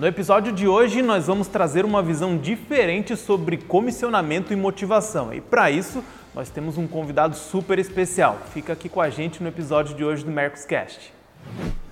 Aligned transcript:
No 0.00 0.06
episódio 0.06 0.50
de 0.50 0.66
hoje, 0.66 1.02
nós 1.02 1.26
vamos 1.26 1.46
trazer 1.46 1.84
uma 1.84 2.02
visão 2.02 2.38
diferente 2.38 3.14
sobre 3.18 3.58
comissionamento 3.58 4.50
e 4.50 4.56
motivação. 4.56 5.30
E 5.30 5.42
para 5.42 5.70
isso, 5.70 6.02
nós 6.34 6.48
temos 6.48 6.78
um 6.78 6.88
convidado 6.88 7.36
super 7.36 7.78
especial. 7.78 8.38
Fica 8.54 8.72
aqui 8.72 8.88
com 8.88 9.02
a 9.02 9.10
gente 9.10 9.42
no 9.42 9.48
episódio 9.50 9.94
de 9.94 10.02
hoje 10.02 10.24
do 10.24 10.30
Mercoscast. 10.30 11.12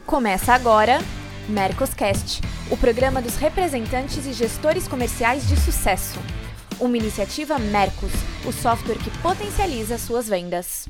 Começa 0.06 0.54
agora 0.54 1.00
Mercoscast, 1.50 2.40
o 2.71 2.79
programa 2.79 3.21
dos 3.21 3.36
representantes 3.36 4.25
e 4.25 4.32
gestores 4.32 4.88
comerciais 4.88 5.46
de 5.46 5.59
sucesso. 5.61 6.18
Uma 6.80 6.96
iniciativa 6.96 7.59
Mercos, 7.59 8.12
o 8.46 8.52
software 8.52 8.96
que 8.96 9.11
potencializa 9.18 9.98
suas 9.98 10.27
vendas. 10.27 10.88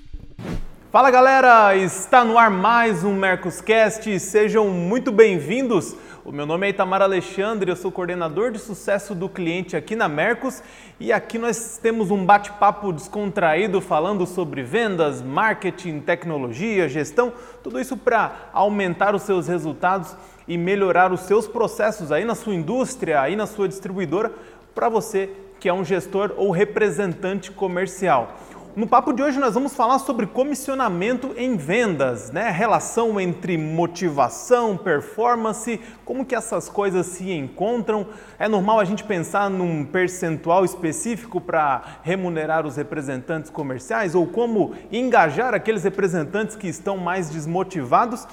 Fala 0.92 1.10
galera, 1.10 1.76
está 1.76 2.24
no 2.24 2.38
ar 2.38 2.48
mais 2.48 3.02
um 3.02 3.12
Mercoscast, 3.12 4.20
sejam 4.20 4.68
muito 4.68 5.10
bem-vindos. 5.10 5.96
O 6.28 6.30
meu 6.30 6.44
nome 6.44 6.66
é 6.66 6.70
Itamar 6.70 7.00
Alexandre, 7.00 7.70
eu 7.70 7.74
sou 7.74 7.90
coordenador 7.90 8.52
de 8.52 8.58
sucesso 8.58 9.14
do 9.14 9.30
cliente 9.30 9.74
aqui 9.74 9.96
na 9.96 10.10
Mercos 10.10 10.62
e 11.00 11.10
aqui 11.10 11.38
nós 11.38 11.78
temos 11.80 12.10
um 12.10 12.22
bate-papo 12.22 12.92
descontraído 12.92 13.80
falando 13.80 14.26
sobre 14.26 14.62
vendas, 14.62 15.22
marketing, 15.22 16.00
tecnologia, 16.00 16.86
gestão, 16.86 17.32
tudo 17.62 17.80
isso 17.80 17.96
para 17.96 18.50
aumentar 18.52 19.14
os 19.14 19.22
seus 19.22 19.48
resultados 19.48 20.14
e 20.46 20.58
melhorar 20.58 21.14
os 21.14 21.20
seus 21.20 21.48
processos 21.48 22.12
aí 22.12 22.26
na 22.26 22.34
sua 22.34 22.54
indústria, 22.54 23.22
aí 23.22 23.34
na 23.34 23.46
sua 23.46 23.66
distribuidora, 23.66 24.30
para 24.74 24.90
você 24.90 25.30
que 25.58 25.66
é 25.66 25.72
um 25.72 25.82
gestor 25.82 26.34
ou 26.36 26.50
representante 26.50 27.50
comercial. 27.50 28.36
No 28.78 28.86
papo 28.86 29.12
de 29.12 29.20
hoje 29.20 29.40
nós 29.40 29.54
vamos 29.54 29.74
falar 29.74 29.98
sobre 29.98 30.24
comissionamento 30.24 31.34
em 31.36 31.56
vendas, 31.56 32.30
né? 32.30 32.48
Relação 32.48 33.20
entre 33.20 33.58
motivação, 33.58 34.76
performance, 34.76 35.80
como 36.04 36.24
que 36.24 36.32
essas 36.32 36.68
coisas 36.68 37.06
se 37.06 37.28
encontram. 37.28 38.06
É 38.38 38.46
normal 38.46 38.78
a 38.78 38.84
gente 38.84 39.02
pensar 39.02 39.50
num 39.50 39.84
percentual 39.84 40.64
específico 40.64 41.40
para 41.40 41.82
remunerar 42.04 42.64
os 42.64 42.76
representantes 42.76 43.50
comerciais 43.50 44.14
ou 44.14 44.28
como 44.28 44.72
engajar 44.92 45.54
aqueles 45.54 45.82
representantes 45.82 46.54
que 46.54 46.68
estão 46.68 46.96
mais 46.96 47.30
desmotivados? 47.30 48.28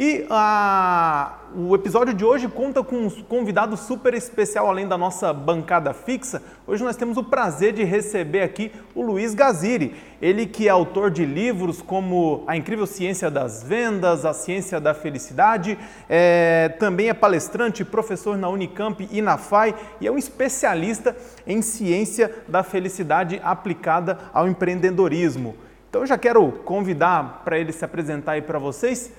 E 0.00 0.24
ah, 0.30 1.38
o 1.56 1.74
episódio 1.74 2.14
de 2.14 2.24
hoje 2.24 2.46
conta 2.46 2.84
com 2.84 2.94
um 2.98 3.10
convidado 3.10 3.76
super 3.76 4.14
especial, 4.14 4.68
além 4.68 4.86
da 4.86 4.96
nossa 4.96 5.32
bancada 5.32 5.92
fixa. 5.92 6.40
Hoje 6.68 6.84
nós 6.84 6.94
temos 6.94 7.16
o 7.16 7.24
prazer 7.24 7.72
de 7.72 7.82
receber 7.82 8.42
aqui 8.42 8.70
o 8.94 9.02
Luiz 9.02 9.34
Gaziri. 9.34 9.96
Ele 10.22 10.46
que 10.46 10.68
é 10.68 10.70
autor 10.70 11.10
de 11.10 11.26
livros 11.26 11.82
como 11.82 12.44
A 12.46 12.56
Incrível 12.56 12.86
Ciência 12.86 13.28
das 13.28 13.64
Vendas, 13.64 14.24
A 14.24 14.32
Ciência 14.32 14.80
da 14.80 14.94
Felicidade, 14.94 15.76
é, 16.08 16.68
também 16.78 17.08
é 17.08 17.14
palestrante, 17.14 17.84
professor 17.84 18.38
na 18.38 18.48
Unicamp 18.48 19.08
e 19.10 19.20
na 19.20 19.36
FAI 19.36 19.74
e 20.00 20.06
é 20.06 20.12
um 20.12 20.16
especialista 20.16 21.16
em 21.44 21.60
ciência 21.60 22.32
da 22.46 22.62
felicidade 22.62 23.40
aplicada 23.42 24.16
ao 24.32 24.46
empreendedorismo. 24.46 25.56
Então 25.90 26.02
eu 26.02 26.06
já 26.06 26.16
quero 26.16 26.52
convidar 26.64 27.42
para 27.44 27.58
ele 27.58 27.72
se 27.72 27.84
apresentar 27.84 28.32
aí 28.32 28.42
para 28.42 28.60
vocês. 28.60 29.10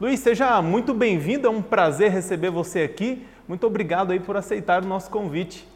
Luiz, 0.00 0.18
seja 0.20 0.60
muito 0.60 0.92
bem-vindo, 0.92 1.46
é 1.46 1.50
um 1.50 1.62
prazer 1.62 2.10
receber 2.10 2.50
você 2.50 2.82
aqui. 2.82 3.24
Muito 3.46 3.66
obrigado 3.66 4.10
aí 4.10 4.18
por 4.18 4.36
aceitar 4.36 4.82
o 4.82 4.86
nosso 4.86 5.10
convite. 5.10 5.66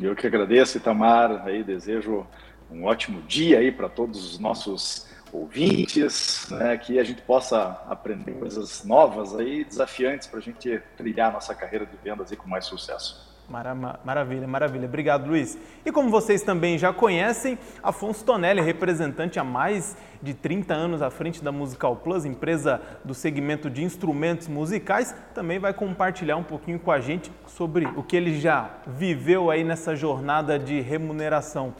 Eu 0.00 0.14
que 0.14 0.26
agradeço, 0.26 0.76
Itamar, 0.76 1.46
aí 1.46 1.62
desejo 1.62 2.26
um 2.70 2.84
ótimo 2.84 3.22
dia 3.22 3.58
aí 3.58 3.72
para 3.72 3.88
todos 3.88 4.32
os 4.32 4.38
nossos 4.38 5.08
ouvintes, 5.32 6.48
né, 6.50 6.76
que 6.76 6.98
a 6.98 7.04
gente 7.04 7.22
possa 7.22 7.82
aprender 7.88 8.32
coisas 8.32 8.84
novas 8.84 9.34
aí, 9.34 9.64
desafiantes 9.64 10.26
para 10.26 10.40
a 10.40 10.42
gente 10.42 10.82
trilhar 10.96 11.32
nossa 11.32 11.54
carreira 11.54 11.86
de 11.86 11.96
vendas 12.02 12.30
aí 12.30 12.36
com 12.36 12.48
mais 12.48 12.66
sucesso. 12.66 13.29
Maravilha, 13.50 14.46
maravilha. 14.46 14.86
Obrigado, 14.86 15.26
Luiz. 15.26 15.58
E 15.84 15.90
como 15.90 16.08
vocês 16.08 16.40
também 16.40 16.78
já 16.78 16.92
conhecem, 16.92 17.58
Afonso 17.82 18.24
Tonelli, 18.24 18.60
representante 18.60 19.40
há 19.40 19.44
mais 19.44 19.96
de 20.22 20.34
30 20.34 20.72
anos 20.72 21.02
à 21.02 21.10
frente 21.10 21.42
da 21.42 21.50
Musical 21.50 21.96
Plus, 21.96 22.24
empresa 22.24 22.80
do 23.04 23.12
segmento 23.12 23.68
de 23.68 23.82
instrumentos 23.82 24.46
musicais, 24.46 25.16
também 25.34 25.58
vai 25.58 25.74
compartilhar 25.74 26.36
um 26.36 26.44
pouquinho 26.44 26.78
com 26.78 26.92
a 26.92 27.00
gente 27.00 27.32
sobre 27.48 27.86
o 27.96 28.04
que 28.04 28.16
ele 28.16 28.38
já 28.38 28.70
viveu 28.86 29.50
aí 29.50 29.64
nessa 29.64 29.96
jornada 29.96 30.56
de 30.56 30.80
remuneração. 30.80 31.74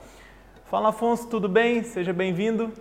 Fala, 0.65 0.89
Afonso, 0.89 1.28
tudo 1.28 1.49
bem? 1.49 1.84
Seja 1.84 2.12
bem-vindo. 2.12 2.73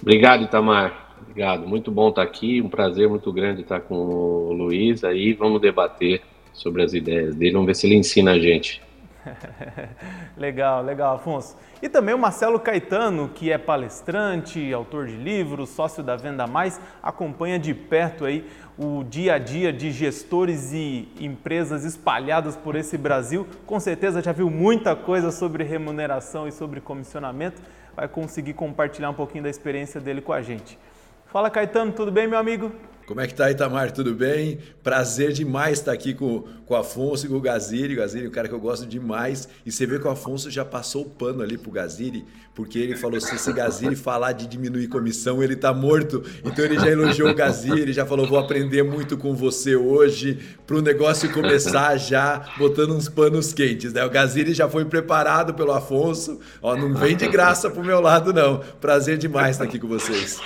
Obrigado, 0.00 0.44
Itamar. 0.44 1.10
Obrigado. 1.20 1.66
Muito 1.68 1.90
bom 1.90 2.08
estar 2.08 2.22
aqui. 2.22 2.62
Um 2.62 2.70
prazer 2.70 3.06
muito 3.06 3.30
grande 3.30 3.60
estar 3.60 3.80
com 3.80 3.94
o 3.94 4.52
Luiz 4.52 5.04
aí. 5.04 5.34
Vamos 5.34 5.60
debater 5.60 6.22
sobre 6.52 6.82
as 6.82 6.92
ideias 6.92 7.34
dele. 7.34 7.52
Vamos 7.52 7.66
ver 7.66 7.74
se 7.74 7.86
ele 7.86 7.96
ensina 7.96 8.32
a 8.32 8.38
gente. 8.38 8.82
legal, 10.36 10.82
legal, 10.82 11.16
Afonso. 11.16 11.56
E 11.82 11.88
também 11.88 12.14
o 12.14 12.18
Marcelo 12.18 12.60
Caetano, 12.60 13.28
que 13.28 13.50
é 13.50 13.58
palestrante, 13.58 14.72
autor 14.72 15.06
de 15.06 15.16
livros, 15.16 15.70
sócio 15.70 16.02
da 16.02 16.16
Venda 16.16 16.46
Mais, 16.46 16.80
acompanha 17.02 17.58
de 17.58 17.72
perto 17.72 18.24
aí 18.24 18.44
o 18.78 19.02
dia 19.04 19.34
a 19.34 19.38
dia 19.38 19.72
de 19.72 19.90
gestores 19.90 20.72
e 20.72 21.08
empresas 21.18 21.84
espalhadas 21.84 22.56
por 22.56 22.76
esse 22.76 22.96
Brasil. 22.96 23.46
Com 23.66 23.80
certeza 23.80 24.22
já 24.22 24.32
viu 24.32 24.50
muita 24.50 24.94
coisa 24.94 25.30
sobre 25.30 25.64
remuneração 25.64 26.46
e 26.46 26.52
sobre 26.52 26.80
comissionamento. 26.80 27.60
Vai 27.96 28.08
conseguir 28.08 28.54
compartilhar 28.54 29.10
um 29.10 29.14
pouquinho 29.14 29.44
da 29.44 29.50
experiência 29.50 30.00
dele 30.00 30.20
com 30.20 30.32
a 30.32 30.42
gente. 30.42 30.78
Fala 31.26 31.50
Caetano, 31.50 31.92
tudo 31.92 32.10
bem, 32.10 32.26
meu 32.26 32.38
amigo? 32.38 32.72
Como 33.10 33.20
é 33.20 33.26
que 33.26 33.34
tá, 33.34 33.50
Itamar? 33.50 33.90
Tudo 33.90 34.14
bem? 34.14 34.60
Prazer 34.84 35.32
demais 35.32 35.80
estar 35.80 35.90
aqui 35.90 36.14
com, 36.14 36.44
com 36.64 36.74
o 36.74 36.76
Afonso 36.76 37.26
e 37.26 37.28
com 37.28 37.34
o 37.34 37.40
Gaziri. 37.40 37.94
O 37.94 37.96
Gaziri 37.96 38.26
é 38.26 38.28
um 38.28 38.30
cara 38.30 38.46
que 38.46 38.54
eu 38.54 38.60
gosto 38.60 38.86
demais. 38.86 39.48
E 39.66 39.72
você 39.72 39.84
vê 39.84 39.98
que 39.98 40.06
o 40.06 40.10
Afonso 40.10 40.48
já 40.48 40.64
passou 40.64 41.02
o 41.02 41.10
pano 41.10 41.42
ali 41.42 41.58
pro 41.58 41.72
Gaziri, 41.72 42.24
porque 42.54 42.78
ele 42.78 42.94
falou: 42.94 43.20
se 43.20 43.34
esse 43.34 43.52
Gaziri 43.52 43.96
falar 43.96 44.30
de 44.30 44.46
diminuir 44.46 44.86
comissão, 44.86 45.42
ele 45.42 45.56
tá 45.56 45.74
morto. 45.74 46.22
Então 46.44 46.64
ele 46.64 46.78
já 46.78 46.86
elogiou 46.86 47.30
o 47.30 47.34
Gaziri, 47.34 47.92
já 47.92 48.06
falou: 48.06 48.28
vou 48.28 48.38
aprender 48.38 48.84
muito 48.84 49.18
com 49.18 49.34
você 49.34 49.74
hoje, 49.74 50.38
pro 50.64 50.80
negócio 50.80 51.32
começar 51.32 51.96
já 51.96 52.48
botando 52.58 52.92
uns 52.92 53.08
panos 53.08 53.52
quentes. 53.52 53.92
Né? 53.92 54.04
O 54.04 54.10
Gaziri 54.10 54.54
já 54.54 54.68
foi 54.68 54.84
preparado 54.84 55.52
pelo 55.52 55.72
Afonso. 55.72 56.38
Ó, 56.62 56.76
não 56.76 56.94
vem 56.94 57.16
de 57.16 57.26
graça 57.26 57.68
pro 57.68 57.82
meu 57.82 58.00
lado, 58.00 58.32
não. 58.32 58.58
Prazer 58.80 59.18
demais 59.18 59.56
estar 59.56 59.64
aqui 59.64 59.80
com 59.80 59.88
vocês. 59.88 60.40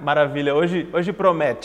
Maravilha. 0.00 0.52
Hoje, 0.52 0.88
hoje 0.92 1.12
promete. 1.12 1.59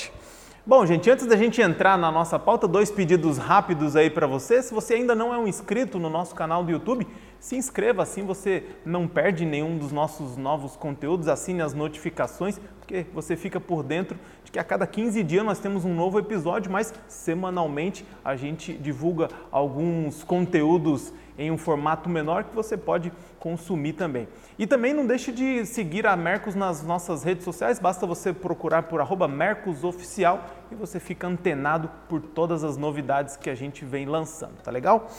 Bom, 0.68 0.84
gente, 0.84 1.08
antes 1.12 1.28
da 1.28 1.38
gente 1.38 1.62
entrar 1.62 1.96
na 1.96 2.12
nossa 2.12 2.40
pauta, 2.40 2.68
dois 2.68 2.90
pedidos 2.90 3.38
rápidos 3.38 3.96
aí 3.96 4.10
para 4.10 4.26
você. 4.26 4.64
Se 4.64 4.74
você 4.74 4.96
ainda 4.96 5.14
não 5.14 5.32
é 5.32 5.38
um 5.38 5.48
inscrito 5.48 6.00
no 6.00 6.10
nosso 6.10 6.34
canal 6.34 6.64
do 6.64 6.72
YouTube, 6.72 7.06
se 7.40 7.56
inscreva, 7.56 8.02
assim 8.02 8.26
você 8.26 8.64
não 8.84 9.08
perde 9.08 9.46
nenhum 9.46 9.78
dos 9.78 9.92
nossos 9.92 10.36
novos 10.36 10.76
conteúdos, 10.76 11.28
assine 11.28 11.62
as 11.62 11.76
notificações, 11.76 12.60
porque 12.80 13.06
você 13.14 13.36
fica 13.36 13.60
por 13.60 13.84
dentro 13.84 14.18
de 14.46 14.52
que 14.52 14.60
a 14.60 14.64
cada 14.64 14.86
15 14.86 15.24
dias 15.24 15.44
nós 15.44 15.60
temos 15.60 15.84
um 15.84 15.94
novo 15.94 16.20
episódio, 16.20 16.72
mas 16.72 16.94
semanalmente 17.08 18.06
a 18.24 18.36
gente 18.36 18.74
divulga 18.74 19.28
alguns 19.52 20.24
conteúdos 20.24 21.12
em 21.38 21.52
um 21.52 21.58
formato 21.58 22.08
menor 22.08 22.46
que 22.46 22.56
você 22.56 22.78
pode 22.78 23.12
consumir 23.40 23.94
também. 23.94 24.28
E 24.58 24.66
também 24.66 24.94
não 24.94 25.06
deixe 25.06 25.32
de 25.32 25.66
seguir 25.66 26.08
a 26.08 26.16
Mercos 26.16 26.56
nas 26.56 26.82
nossas 26.82 27.24
redes 27.24 27.44
sociais, 27.44 27.80
basta 27.80 28.06
você 28.06 28.32
procurar 28.32 28.84
por 28.84 29.02
arroba 29.02 29.28
Mercosoficial 29.28 30.46
e 30.72 30.76
você 30.76 31.00
fica 31.00 31.28
antenado 31.28 31.90
por 32.08 32.22
todas 32.22 32.64
as 32.64 32.78
novidades 32.78 33.36
que 33.36 33.50
a 33.50 33.56
gente 33.56 33.84
vem 33.84 34.06
lançando, 34.06 34.62
tá 34.64 34.72
legal? 34.72 35.10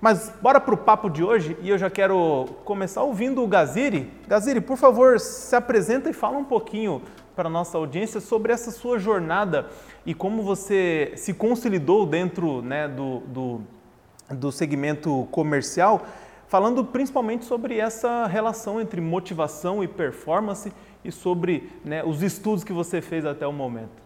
Mas 0.00 0.32
bora 0.40 0.60
para 0.60 0.74
o 0.74 0.78
papo 0.78 1.08
de 1.08 1.22
hoje 1.22 1.56
e 1.60 1.68
eu 1.68 1.78
já 1.78 1.90
quero 1.90 2.46
começar 2.64 3.02
ouvindo 3.02 3.42
o 3.42 3.46
Gaziri. 3.46 4.10
Gaziri, 4.26 4.60
por 4.60 4.76
favor, 4.76 5.20
se 5.20 5.54
apresenta 5.54 6.08
e 6.08 6.12
fala 6.12 6.38
um 6.38 6.44
pouquinho 6.44 7.02
para 7.40 7.48
a 7.48 7.50
nossa 7.50 7.78
audiência 7.78 8.20
sobre 8.20 8.52
essa 8.52 8.70
sua 8.70 8.98
jornada 8.98 9.70
e 10.04 10.12
como 10.12 10.42
você 10.42 11.12
se 11.16 11.32
consolidou 11.32 12.04
dentro 12.04 12.60
né, 12.60 12.86
do, 12.86 13.20
do 13.20 13.62
do 14.34 14.52
segmento 14.52 15.26
comercial, 15.30 16.06
falando 16.48 16.84
principalmente 16.84 17.44
sobre 17.44 17.78
essa 17.78 18.26
relação 18.26 18.80
entre 18.80 19.00
motivação 19.00 19.82
e 19.82 19.88
performance 19.88 20.72
e 21.04 21.10
sobre 21.10 21.68
né, 21.84 22.04
os 22.04 22.22
estudos 22.22 22.64
que 22.64 22.72
você 22.72 23.00
fez 23.00 23.24
até 23.24 23.46
o 23.46 23.52
momento. 23.52 24.02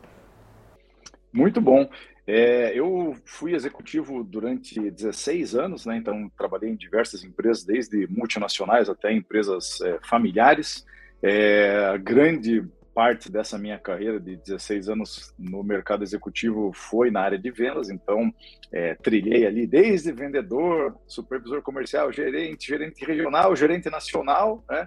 Muito 1.32 1.60
bom. 1.60 1.88
É, 2.26 2.72
eu 2.74 3.14
fui 3.24 3.54
executivo 3.54 4.24
durante 4.24 4.90
16 4.90 5.54
anos, 5.54 5.84
né, 5.84 5.96
então 5.96 6.30
trabalhei 6.38 6.70
em 6.70 6.76
diversas 6.76 7.22
empresas, 7.22 7.64
desde 7.64 8.06
multinacionais 8.06 8.88
até 8.88 9.12
empresas 9.12 9.80
é, 9.82 9.98
familiares. 10.02 10.86
É, 11.22 11.98
grande 11.98 12.64
parte 12.94 13.30
dessa 13.30 13.58
minha 13.58 13.78
carreira 13.78 14.20
de 14.20 14.36
16 14.36 14.88
anos 14.88 15.34
no 15.38 15.62
mercado 15.64 16.04
executivo 16.04 16.72
foi 16.72 17.10
na 17.10 17.20
área 17.20 17.38
de 17.38 17.50
vendas, 17.50 17.90
então 17.90 18.32
é, 18.72 18.94
trilhei 18.94 19.46
ali 19.46 19.66
desde 19.66 20.12
vendedor, 20.12 20.96
supervisor 21.06 21.60
comercial, 21.60 22.12
gerente, 22.12 22.68
gerente 22.68 23.04
regional, 23.04 23.54
gerente 23.56 23.90
nacional, 23.90 24.64
né? 24.70 24.86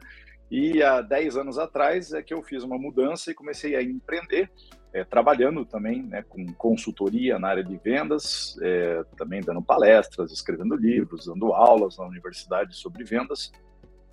E 0.50 0.82
há 0.82 1.02
10 1.02 1.36
anos 1.36 1.60
atrás 1.60 2.14
é 2.14 2.24
que 2.24 2.34
eu 2.34 2.42
fiz 2.42 2.64
uma 2.64 2.78
mudança 2.78 3.30
e 3.30 3.34
comecei 3.34 3.76
a 3.76 3.84
empreender 3.84 4.50
é, 4.94 5.04
trabalhando 5.04 5.66
também 5.66 6.04
né, 6.04 6.24
com 6.28 6.46
consultoria 6.54 7.38
na 7.38 7.50
área 7.50 7.64
de 7.64 7.78
vendas, 7.78 8.58
é, 8.62 9.04
também 9.18 9.42
dando 9.42 9.62
palestras, 9.62 10.32
escrevendo 10.32 10.76
livros, 10.76 11.26
dando 11.26 11.54
aulas 11.54 11.98
na 11.98 12.06
universidade 12.06 12.76
sobre 12.76 13.04
vendas. 13.04 13.52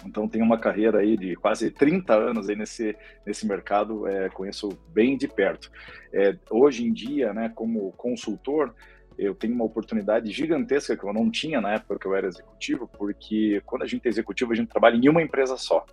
Então, 0.05 0.29
tenho 0.29 0.45
uma 0.45 0.59
carreira 0.59 0.99
aí 0.99 1.17
de 1.17 1.37
quase 1.37 1.71
30 1.71 2.15
anos 2.15 2.49
aí 2.49 2.57
nesse, 2.57 2.97
nesse 3.27 3.47
mercado, 3.47 4.07
é, 4.07 4.29
conheço 4.29 4.69
bem 4.89 5.17
de 5.17 5.29
perto. 5.29 5.71
É, 6.13 6.37
hoje 6.51 6.85
em 6.85 6.93
dia, 6.93 7.33
né, 7.33 7.51
como 7.55 7.93
consultor, 7.93 8.75
eu 9.19 9.35
tenho 9.35 9.55
uma 9.55 9.65
oportunidade 9.65 10.31
gigantesca 10.31 10.97
que 10.97 11.05
eu 11.05 11.13
não 11.13 11.31
tinha 11.31 11.61
na 11.61 11.75
época 11.75 11.99
que 11.99 12.07
eu 12.07 12.15
era 12.15 12.27
executivo, 12.27 12.89
porque 12.89 13.63
quando 13.65 13.83
a 13.83 13.87
gente 13.87 14.07
é 14.07 14.09
executivo, 14.09 14.53
a 14.53 14.57
gente 14.57 14.69
trabalha 14.69 14.97
em 14.97 15.09
uma 15.09 15.23
empresa 15.23 15.57
só. 15.57 15.85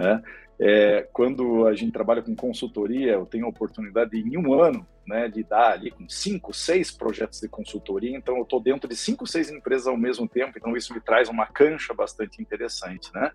Né? 0.00 0.22
É, 0.58 1.06
quando 1.12 1.66
a 1.66 1.74
gente 1.74 1.92
trabalha 1.92 2.22
com 2.22 2.34
consultoria, 2.34 3.12
eu 3.12 3.26
tenho 3.26 3.44
a 3.44 3.48
oportunidade 3.48 4.16
em 4.18 4.36
um 4.36 4.54
ano 4.54 4.86
né, 5.06 5.28
de 5.28 5.42
dar 5.42 5.72
ali 5.72 5.90
com 5.90 6.08
cinco, 6.08 6.54
seis 6.54 6.90
projetos 6.90 7.40
de 7.40 7.48
consultoria, 7.48 8.16
então 8.16 8.36
eu 8.36 8.42
estou 8.42 8.60
dentro 8.60 8.88
de 8.88 8.96
cinco, 8.96 9.26
seis 9.26 9.50
empresas 9.50 9.86
ao 9.86 9.96
mesmo 9.96 10.28
tempo, 10.28 10.52
então 10.56 10.76
isso 10.76 10.94
me 10.94 11.00
traz 11.00 11.28
uma 11.28 11.46
cancha 11.46 11.92
bastante 11.92 12.40
interessante, 12.40 13.10
né? 13.14 13.30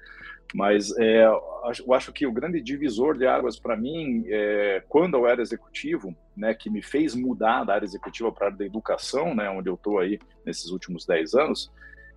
Mas 0.53 0.95
é, 0.97 1.25
eu 1.25 1.93
acho 1.93 2.13
que 2.13 2.25
o 2.25 2.31
grande 2.31 2.61
divisor 2.61 3.17
de 3.17 3.27
águas 3.27 3.59
para 3.59 3.75
mim, 3.75 4.23
é, 4.27 4.83
quando 4.87 5.17
eu 5.17 5.27
era 5.27 5.41
executivo, 5.41 6.15
né, 6.37 6.53
que 6.53 6.69
me 6.69 6.81
fez 6.81 7.15
mudar 7.15 7.63
da 7.63 7.73
área 7.73 7.85
executiva 7.85 8.31
para 8.31 8.45
a 8.45 8.47
área 8.47 8.59
da 8.59 8.65
educação, 8.65 9.35
né, 9.35 9.49
onde 9.49 9.69
eu 9.69 9.75
estou 9.75 9.99
aí 9.99 10.19
nesses 10.45 10.69
últimos 10.69 11.05
dez 11.05 11.33
anos, 11.33 11.71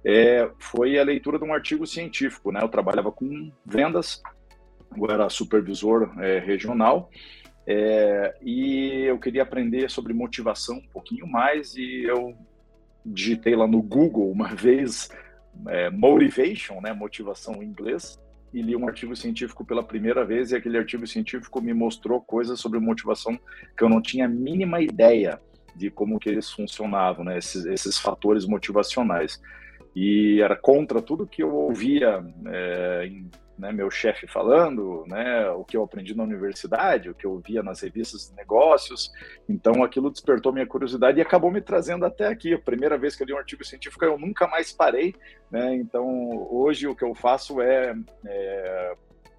é, 0.05 0.49
foi 0.59 0.99
a 0.99 1.05
leitura 1.05 1.39
de 1.39 1.45
um 1.45 1.53
artigo 1.53 1.87
científico, 1.87 2.53
né? 2.53 2.61
Eu 2.63 2.69
trabalhava 2.69 3.11
com 3.11 3.51
vendas 3.65 4.23
eu 4.97 5.11
era 5.11 5.29
supervisor 5.29 6.11
é, 6.21 6.39
regional 6.39 7.11
é, 7.71 8.35
e 8.41 9.03
eu 9.03 9.19
queria 9.19 9.43
aprender 9.43 9.91
sobre 9.91 10.15
motivação 10.15 10.79
um 10.79 10.89
pouquinho 10.89 11.27
mais 11.27 11.75
e 11.77 12.05
eu 12.05 12.35
digitei 13.05 13.55
lá 13.55 13.67
no 13.67 13.83
Google 13.83 14.31
uma 14.31 14.49
vez 14.57 15.11
é, 15.67 15.91
motivation, 15.91 16.81
né, 16.81 16.95
motivação 16.95 17.63
em 17.63 17.67
inglês, 17.67 18.19
e 18.55 18.63
li 18.63 18.75
um 18.75 18.89
artigo 18.89 19.15
científico 19.15 19.67
pela 19.67 19.83
primeira 19.83 20.25
vez 20.25 20.51
e 20.51 20.57
aquele 20.57 20.79
artigo 20.79 21.07
científico 21.07 21.61
me 21.61 21.75
mostrou 21.75 22.23
coisas 22.23 22.59
sobre 22.59 22.79
motivação 22.79 23.39
que 23.77 23.85
eu 23.85 23.89
não 23.91 24.01
tinha 24.01 24.25
a 24.25 24.29
mínima 24.29 24.81
ideia 24.81 25.39
de 25.77 25.91
como 25.91 26.19
que 26.19 26.31
eles 26.31 26.51
funcionavam, 26.51 27.23
né, 27.23 27.37
esses, 27.37 27.67
esses 27.67 27.99
fatores 27.99 28.47
motivacionais. 28.47 29.39
E 29.95 30.41
era 30.41 30.57
contra 30.57 31.03
tudo 31.03 31.27
que 31.27 31.43
eu 31.43 31.55
ouvia 31.55 32.25
é, 32.47 33.07
em 33.07 33.31
né, 33.59 33.73
meu 33.73 33.91
chefe 33.91 34.27
falando, 34.27 35.05
né, 35.09 35.51
o 35.51 35.65
que 35.65 35.77
eu 35.77 35.83
aprendi 35.83 36.15
na 36.15 36.23
universidade, 36.23 37.11
o 37.11 37.15
que 37.15 37.27
eu 37.27 37.43
via 37.45 37.63
nas 37.63 37.81
revistas 37.81 38.31
de 38.31 38.37
negócios. 38.37 39.11
Então, 39.49 39.83
aquilo 39.83 40.11
despertou 40.11 40.53
minha 40.53 40.67
curiosidade 40.67 41.19
e 41.19 41.23
acabou 41.23 41.51
me 41.51 41.61
trazendo 41.61 42.07
até 42.07 42.29
aqui. 42.29 42.55
A 42.55 42.59
primeira 42.59 42.97
vez 42.97 43.17
que 43.17 43.23
eu 43.23 43.27
li 43.27 43.33
um 43.33 43.39
artigo 43.39 43.65
científico, 43.65 44.05
eu 44.05 44.19
nunca 44.19 44.47
mais 44.47 44.73
parei. 44.73 45.15
Né? 45.51 45.75
Então, 45.75 46.07
hoje 46.51 46.87
o 46.87 46.95
que 46.95 47.05
eu 47.05 47.15
faço 47.15 47.61
é, 47.61 47.95
é, 48.25 48.95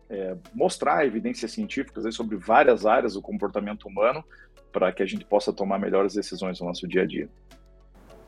é 0.10 0.38
mostrar 0.54 1.06
evidências 1.06 1.52
científicas 1.52 2.14
sobre 2.14 2.36
várias 2.36 2.86
áreas 2.86 3.14
do 3.14 3.22
comportamento 3.22 3.88
humano 3.88 4.24
para 4.72 4.92
que 4.92 5.02
a 5.02 5.06
gente 5.06 5.26
possa 5.26 5.54
tomar 5.54 5.80
melhores 5.80 6.14
decisões 6.14 6.60
no 6.60 6.68
nosso 6.68 6.88
dia 6.88 7.04
a 7.04 7.06
dia. 7.06 7.30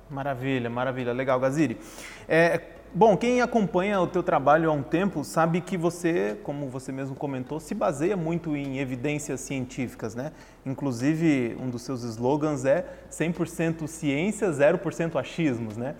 Maravilha, 0.09 0.69
maravilha. 0.69 1.13
Legal, 1.13 1.39
Gaziri. 1.39 1.77
É, 2.27 2.59
Bom, 2.93 3.15
quem 3.15 3.41
acompanha 3.41 4.01
o 4.01 4.07
teu 4.07 4.21
trabalho 4.21 4.69
há 4.69 4.73
um 4.73 4.83
tempo 4.83 5.23
sabe 5.23 5.61
que 5.61 5.77
você, 5.77 6.37
como 6.43 6.67
você 6.67 6.91
mesmo 6.91 7.15
comentou, 7.15 7.57
se 7.57 7.73
baseia 7.73 8.17
muito 8.17 8.53
em 8.53 8.79
evidências 8.79 9.39
científicas, 9.39 10.13
né? 10.13 10.33
Inclusive, 10.65 11.55
um 11.57 11.69
dos 11.69 11.83
seus 11.83 12.03
slogans 12.03 12.65
é 12.65 12.85
100% 13.09 13.87
ciência, 13.87 14.49
0% 14.49 15.17
achismos, 15.17 15.77
né? 15.77 15.95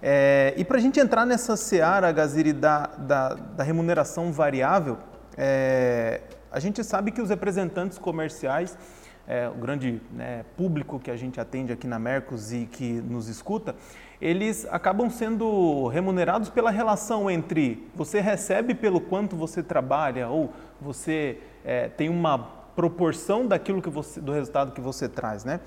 É, 0.00 0.54
e 0.56 0.64
para 0.64 0.76
a 0.76 0.80
gente 0.80 1.00
entrar 1.00 1.26
nessa 1.26 1.56
seara, 1.56 2.12
Gaziri, 2.12 2.52
da, 2.52 2.86
da, 2.96 3.34
da 3.34 3.64
remuneração 3.64 4.30
variável, 4.30 4.98
é, 5.36 6.20
a 6.52 6.60
gente 6.60 6.84
sabe 6.84 7.10
que 7.10 7.20
os 7.20 7.28
representantes 7.28 7.98
comerciais 7.98 8.78
é, 9.26 9.48
o 9.48 9.54
grande 9.54 10.00
né, 10.12 10.44
público 10.56 11.00
que 11.00 11.10
a 11.10 11.16
gente 11.16 11.40
atende 11.40 11.72
aqui 11.72 11.86
na 11.86 11.98
Mercos 11.98 12.52
e 12.52 12.66
que 12.66 12.92
nos 12.92 13.28
escuta, 13.28 13.74
eles 14.20 14.66
acabam 14.70 15.10
sendo 15.10 15.88
remunerados 15.88 16.48
pela 16.48 16.70
relação 16.70 17.30
entre 17.30 17.86
você 17.94 18.20
recebe 18.20 18.74
pelo 18.74 19.00
quanto 19.00 19.36
você 19.36 19.62
trabalha 19.62 20.28
ou 20.28 20.52
você 20.80 21.38
é, 21.64 21.88
tem 21.88 22.08
uma 22.08 22.38
proporção 22.74 23.46
daquilo 23.46 23.80
que 23.80 23.90
você, 23.90 24.20
do 24.20 24.32
resultado 24.32 24.72
que 24.72 24.80
você 24.80 25.08
traz, 25.08 25.44
né? 25.44 25.60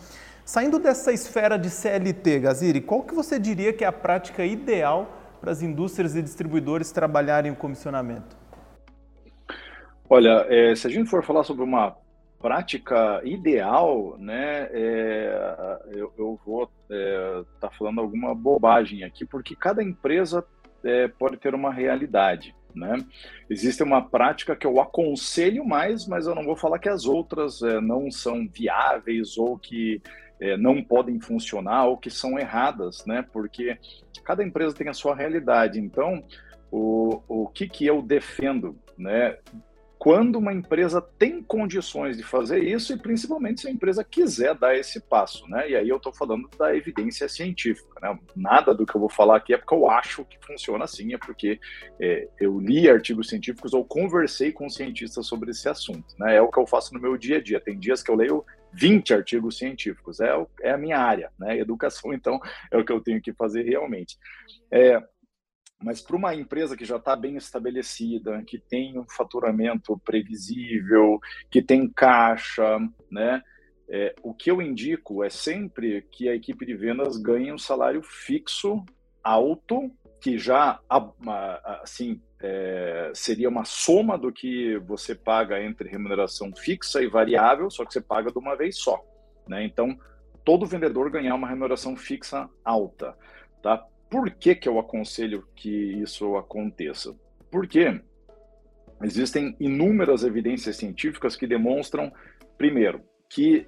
Saindo 0.46 0.80
dessa 0.80 1.12
esfera 1.12 1.57
de 1.60 1.69
CLT, 1.69 2.40
Gaziri, 2.40 2.81
qual 2.81 3.04
que 3.04 3.13
você 3.13 3.38
diria 3.38 3.72
que 3.72 3.84
é 3.84 3.88
a 3.88 3.92
prática 3.92 4.44
ideal 4.44 5.07
para 5.40 5.51
as 5.51 5.62
indústrias 5.62 6.16
e 6.16 6.22
distribuidores 6.22 6.92
trabalharem 6.92 7.51
o 7.51 7.56
comissionamento? 7.56 8.36
Olha, 10.10 10.46
é, 10.50 10.75
se 10.75 10.88
a 10.88 10.90
gente 10.90 11.07
for 11.07 11.24
falar 11.24 11.44
sobre 11.44 11.63
uma 11.63 11.96
prática 12.39 13.21
ideal, 13.24 14.18
né, 14.18 14.69
é, 14.71 15.80
eu, 15.91 16.13
eu, 16.18 16.39
vou 16.45 16.63
estar 16.63 16.95
é, 16.95 17.44
tá 17.59 17.69
falando 17.69 18.00
alguma 18.00 18.33
bobagem 18.33 19.03
aqui, 19.03 19.25
porque 19.25 19.56
cada 19.56 19.83
empresa 19.83 20.45
é, 20.83 21.07
pode 21.07 21.38
ter 21.38 21.53
uma 21.53 21.71
realidade. 21.71 22.56
Né? 22.74 23.03
Existe 23.50 23.83
uma 23.83 24.01
prática 24.01 24.56
que 24.56 24.65
eu 24.65 24.80
aconselho 24.80 25.65
mais, 25.65 26.07
mas 26.07 26.27
eu 26.27 26.36
não 26.36 26.44
vou 26.44 26.56
falar 26.56 26.80
que 26.80 26.88
as 26.88 27.06
outras 27.06 27.62
é, 27.62 27.81
não 27.81 28.12
são 28.12 28.47
viáveis 28.47 29.38
ou 29.38 29.57
que 29.57 30.01
é, 30.39 30.56
não 30.56 30.81
podem 30.83 31.19
funcionar 31.19 31.88
ou 31.88 31.97
que 31.97 32.09
são 32.09 32.38
erradas, 32.39 33.06
né? 33.06 33.25
porque 33.33 33.77
cada 34.24 34.44
empresa 34.44 34.75
tem 34.75 34.88
a 34.88 34.94
sua 34.94 35.15
realidade. 35.15 35.80
Então, 35.80 36.24
o, 36.71 37.21
o 37.27 37.47
que, 37.47 37.68
que 37.68 37.86
eu 37.86 38.01
defendo? 38.01 38.77
Né? 38.97 39.38
Quando 40.00 40.38
uma 40.38 40.54
empresa 40.54 41.01
tem 41.01 41.44
condições 41.44 42.16
de 42.16 42.24
fazer 42.24 42.63
isso 42.63 42.94
e 42.94 42.98
principalmente 42.98 43.60
se 43.60 43.68
a 43.68 43.72
empresa 43.72 44.01
quiser 44.01 44.56
dar 44.56 44.74
esse 44.74 45.01
passo, 45.01 45.46
né? 45.50 45.69
E 45.69 45.75
aí 45.75 45.90
eu 45.90 45.98
estou 45.98 46.13
falando 46.13 46.50
da 46.57 46.74
evidência 46.74 47.28
científica, 47.28 48.00
né? 48.01 48.18
Nada 48.34 48.74
do 48.74 48.86
que 48.86 48.96
eu 48.96 49.01
vou 49.01 49.10
falar 49.10 49.36
aqui 49.36 49.54
é 49.54 49.57
porque 49.57 49.75
eu 49.75 49.92
acho 49.92 50.24
que 50.24 50.38
funciona 50.42 50.86
assim, 50.86 51.13
é 51.13 51.18
porque 51.18 51.60
é, 52.00 52.30
eu 52.40 52.57
li 52.62 52.90
artigos 52.90 53.28
científicos 53.28 53.74
ou 53.74 53.84
conversei 53.84 54.54
com 54.54 54.69
cientistas 54.69 55.28
sobre 55.28 55.51
esse 55.51 55.68
assunto, 55.68 56.16
né? 56.18 56.38
É 56.38 56.42
o 56.42 56.50
que 56.50 56.60
eu 56.60 56.66
faço 56.66 56.94
no 56.94 57.01
meu 57.01 57.18
dia 57.18 57.36
a 57.36 57.42
dia. 57.44 57.60
Tem 57.60 57.78
dias 57.78 58.01
que 58.01 58.10
eu 58.10 58.16
leio 58.16 58.46
20 58.72 59.13
artigos 59.13 59.57
científicos, 59.57 60.22
é, 60.22 60.30
é 60.62 60.72
a 60.72 60.78
minha 60.78 60.98
área, 60.98 61.30
né? 61.38 61.57
Educação, 61.60 62.13
então, 62.13 62.40
é 62.72 62.78
o 62.78 62.86
que 62.86 62.94
eu 62.94 63.01
tenho 63.01 63.22
que 63.22 63.34
fazer 63.34 63.63
realmente. 63.63 64.18
É, 64.72 65.03
mas 65.81 66.01
para 66.01 66.15
uma 66.15 66.36
empresa 66.36 66.75
que 66.75 66.86
já 66.86 66.98
está 66.98 67.15
bem 67.15 67.38
estabelecida, 67.38 68.43
que 68.45 68.59
tem 68.59 69.00
um 69.00 69.05
faturamento 69.07 69.98
previsível, 70.03 71.19
que 71.50 71.62
tem 71.62 71.88
caixa, 71.89 72.79
né? 73.09 73.41
É, 73.91 74.13
o 74.21 74.33
que 74.33 74.51
eu 74.51 74.62
indico 74.62 75.24
é 75.24 75.29
sempre 75.29 76.03
que 76.12 76.29
a 76.29 76.36
equipe 76.36 76.65
de 76.65 76.75
vendas 76.75 77.17
ganhe 77.17 77.51
um 77.51 77.57
salário 77.57 78.03
fixo 78.03 78.83
alto, 79.24 79.91
que 80.21 80.38
já 80.38 80.79
assim 81.81 82.21
é, 82.41 83.12
seria 83.15 83.50
uma 83.50 83.65
soma 83.65 84.17
do 84.17 84.31
que 84.31 84.77
você 84.79 85.15
paga 85.15 85.63
entre 85.63 85.89
remuneração 85.89 86.53
fixa 86.55 87.01
e 87.01 87.07
variável, 87.07 87.69
só 87.71 87.83
que 87.83 87.93
você 87.93 88.01
paga 88.01 88.31
de 88.31 88.38
uma 88.38 88.55
vez 88.55 88.77
só. 88.77 89.03
Né? 89.48 89.63
Então, 89.63 89.98
todo 90.45 90.67
vendedor 90.67 91.09
ganhar 91.09 91.36
uma 91.36 91.48
remuneração 91.48 91.95
fixa 91.95 92.50
alta. 92.63 93.17
Tá? 93.62 93.86
Por 94.10 94.32
que, 94.32 94.56
que 94.56 94.68
eu 94.68 94.80
aconselho 94.80 95.48
que 95.56 95.70
isso 95.70 96.36
aconteça? 96.36 97.16
Porque 97.51 98.01
existem 99.04 99.56
inúmeras 99.60 100.24
evidências 100.24 100.78
científicas 100.78 101.36
que 101.36 101.46
demonstram, 101.46 102.12
primeiro, 102.58 103.01
que 103.30 103.68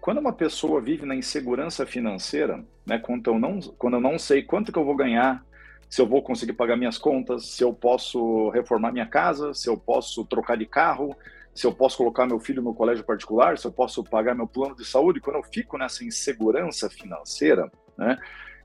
quando 0.00 0.18
uma 0.18 0.32
pessoa 0.32 0.80
vive 0.80 1.06
na 1.06 1.14
insegurança 1.14 1.86
financeira, 1.86 2.64
né, 2.84 2.98
quando, 2.98 3.30
eu 3.30 3.38
não, 3.38 3.60
quando 3.78 3.94
eu 3.94 4.00
não 4.00 4.18
sei 4.18 4.42
quanto 4.42 4.72
que 4.72 4.78
eu 4.78 4.84
vou 4.84 4.96
ganhar, 4.96 5.44
se 5.88 6.00
eu 6.00 6.06
vou 6.06 6.22
conseguir 6.22 6.52
pagar 6.52 6.76
minhas 6.76 6.98
contas, 6.98 7.46
se 7.46 7.62
eu 7.62 7.72
posso 7.72 8.50
reformar 8.50 8.92
minha 8.92 9.06
casa, 9.06 9.54
se 9.54 9.68
eu 9.68 9.76
posso 9.76 10.24
trocar 10.24 10.56
de 10.56 10.66
carro, 10.66 11.16
se 11.54 11.66
eu 11.66 11.72
posso 11.72 11.96
colocar 11.96 12.26
meu 12.26 12.38
filho 12.38 12.62
no 12.62 12.74
colégio 12.74 13.04
particular, 13.04 13.56
se 13.56 13.66
eu 13.66 13.72
posso 13.72 14.04
pagar 14.04 14.34
meu 14.34 14.46
plano 14.46 14.76
de 14.76 14.84
saúde, 14.84 15.20
quando 15.20 15.36
eu 15.36 15.42
fico 15.42 15.78
nessa 15.78 16.04
insegurança 16.04 16.90
financeira, 16.90 17.70
né, 17.96 18.18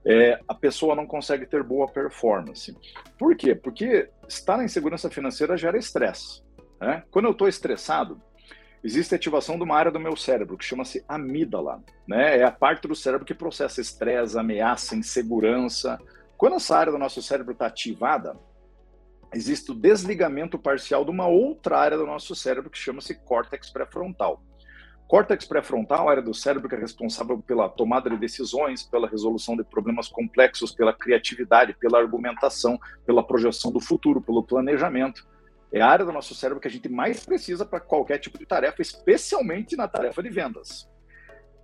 é, 0.06 0.40
a 0.48 0.54
pessoa 0.54 0.96
não 0.96 1.06
consegue 1.06 1.46
ter 1.46 1.64
boa 1.64 1.88
performance. 1.88 2.76
Por 3.18 3.36
quê? 3.36 3.54
Porque 3.54 4.10
estar 4.28 4.58
na 4.58 4.64
insegurança 4.64 5.10
financeira 5.10 5.58
gera 5.58 5.78
estresse. 5.78 6.42
Né? 6.80 7.04
Quando 7.12 7.26
eu 7.26 7.32
estou 7.32 7.48
estressado, 7.48 8.20
existe 8.84 9.14
ativação 9.14 9.58
de 9.58 9.64
uma 9.64 9.78
área 9.78 9.92
do 9.92 10.00
meu 10.00 10.16
cérebro 10.16 10.58
que 10.58 10.66
chama-se 10.66 11.04
amígdala. 11.08 11.84
Né? 12.08 12.40
É 12.40 12.44
a 12.44 12.52
parte 12.52 12.88
do 12.88 12.96
cérebro 12.96 13.26
que 13.26 13.34
processa 13.34 13.80
estresse, 13.80 14.38
ameaça, 14.38 14.96
insegurança. 14.96 16.00
Quando 16.36 16.56
essa 16.56 16.76
área 16.76 16.92
do 16.92 16.98
nosso 16.98 17.22
cérebro 17.22 17.54
está 17.54 17.68
ativada, 17.68 18.36
existe 19.34 19.72
o 19.72 19.76
desligamento 19.76 20.58
parcial 20.58 21.06
de 21.06 21.12
uma 21.12 21.28
outra 21.28 21.78
área 21.78 21.98
do 21.98 22.08
nosso 22.08 22.36
cérebro 22.36 22.72
que 22.72 22.78
chama-se 22.78 23.14
córtex 23.16 23.70
pré-frontal. 23.70 24.44
Córtex 25.12 25.44
pré-frontal, 25.44 26.08
área 26.08 26.24
do 26.24 26.34
cérebro 26.34 26.70
que 26.70 26.76
é 26.76 26.78
responsável 26.78 27.38
pela 27.40 27.68
tomada 27.68 28.10
de 28.10 28.16
decisões, 28.16 28.84
pela 28.84 29.10
resolução 29.10 29.58
de 29.58 29.64
problemas 29.66 30.08
complexos, 30.08 30.72
pela 30.72 30.94
criatividade, 30.94 31.74
pela 31.74 32.00
argumentação, 32.00 32.80
pela 33.06 33.22
projeção 33.22 33.74
do 33.74 33.82
futuro, 33.82 34.22
pelo 34.22 34.42
planejamento. 34.42 35.28
É 35.70 35.82
a 35.82 35.88
área 35.90 36.06
do 36.06 36.14
nosso 36.14 36.34
cérebro 36.34 36.62
que 36.62 36.68
a 36.70 36.72
gente 36.72 36.88
mais 36.88 37.26
precisa 37.26 37.66
para 37.66 37.82
qualquer 37.82 38.20
tipo 38.20 38.38
de 38.38 38.46
tarefa, 38.46 38.82
especialmente 38.82 39.76
na 39.76 39.86
tarefa 39.86 40.24
de 40.24 40.30
vendas. 40.30 40.90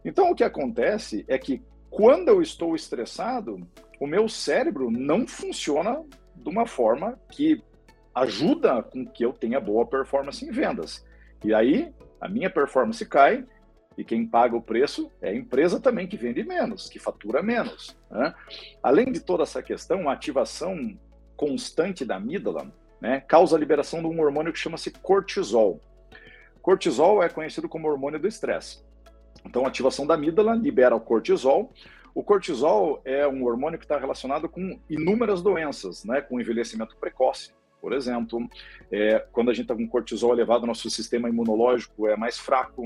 Então, 0.03 0.29
o 0.29 0.35
que 0.35 0.43
acontece 0.43 1.23
é 1.25 1.37
que 1.37 1.63
quando 1.89 2.27
eu 2.27 2.41
estou 2.41 2.75
estressado, 2.75 3.65
o 3.97 4.05
meu 4.05 4.27
cérebro 4.27 4.91
não 4.91 5.25
funciona 5.25 6.03
de 6.35 6.49
uma 6.49 6.67
forma 6.67 7.17
que 7.31 7.63
ajuda 8.13 8.83
com 8.83 9.05
que 9.05 9.23
eu 9.23 9.31
tenha 9.31 9.61
boa 9.61 9.85
performance 9.85 10.45
em 10.45 10.51
vendas. 10.51 11.07
E 11.45 11.53
aí, 11.53 11.93
a 12.19 12.27
minha 12.27 12.49
performance 12.49 13.05
cai 13.05 13.45
e 13.97 14.03
quem 14.03 14.25
paga 14.25 14.55
o 14.55 14.61
preço 14.61 15.11
é 15.21 15.29
a 15.29 15.35
empresa 15.35 15.79
também 15.79 16.07
que 16.07 16.17
vende 16.17 16.43
menos, 16.43 16.87
que 16.87 16.99
fatura 16.99 17.41
menos. 17.41 17.97
Né? 18.11 18.33
Além 18.81 19.11
de 19.11 19.19
toda 19.19 19.43
essa 19.43 19.61
questão, 19.61 20.07
a 20.07 20.13
ativação 20.13 20.97
constante 21.35 22.05
da 22.05 22.15
amígdala 22.15 22.71
né, 23.01 23.21
causa 23.21 23.55
a 23.55 23.59
liberação 23.59 24.01
de 24.01 24.07
um 24.07 24.19
hormônio 24.19 24.53
que 24.53 24.59
chama-se 24.59 24.91
cortisol. 24.91 25.79
Cortisol 26.61 27.23
é 27.23 27.29
conhecido 27.29 27.69
como 27.69 27.87
hormônio 27.87 28.19
do 28.19 28.27
estresse. 28.27 28.83
Então, 29.45 29.65
a 29.65 29.69
ativação 29.69 30.05
da 30.05 30.15
amígdala 30.15 30.53
libera 30.55 30.95
o 30.95 30.99
cortisol. 30.99 31.71
O 32.13 32.23
cortisol 32.23 33.01
é 33.05 33.27
um 33.27 33.45
hormônio 33.45 33.79
que 33.79 33.85
está 33.85 33.97
relacionado 33.97 34.49
com 34.49 34.79
inúmeras 34.89 35.41
doenças, 35.41 36.03
né, 36.03 36.19
com 36.21 36.41
envelhecimento 36.41 36.97
precoce, 36.97 37.51
por 37.81 37.93
exemplo. 37.93 38.47
É, 38.91 39.19
quando 39.31 39.49
a 39.49 39.53
gente 39.53 39.63
está 39.63 39.75
com 39.75 39.87
cortisol 39.87 40.33
elevado, 40.33 40.65
nosso 40.65 40.89
sistema 40.89 41.29
imunológico 41.29 42.07
é 42.07 42.15
mais 42.15 42.37
fraco. 42.37 42.83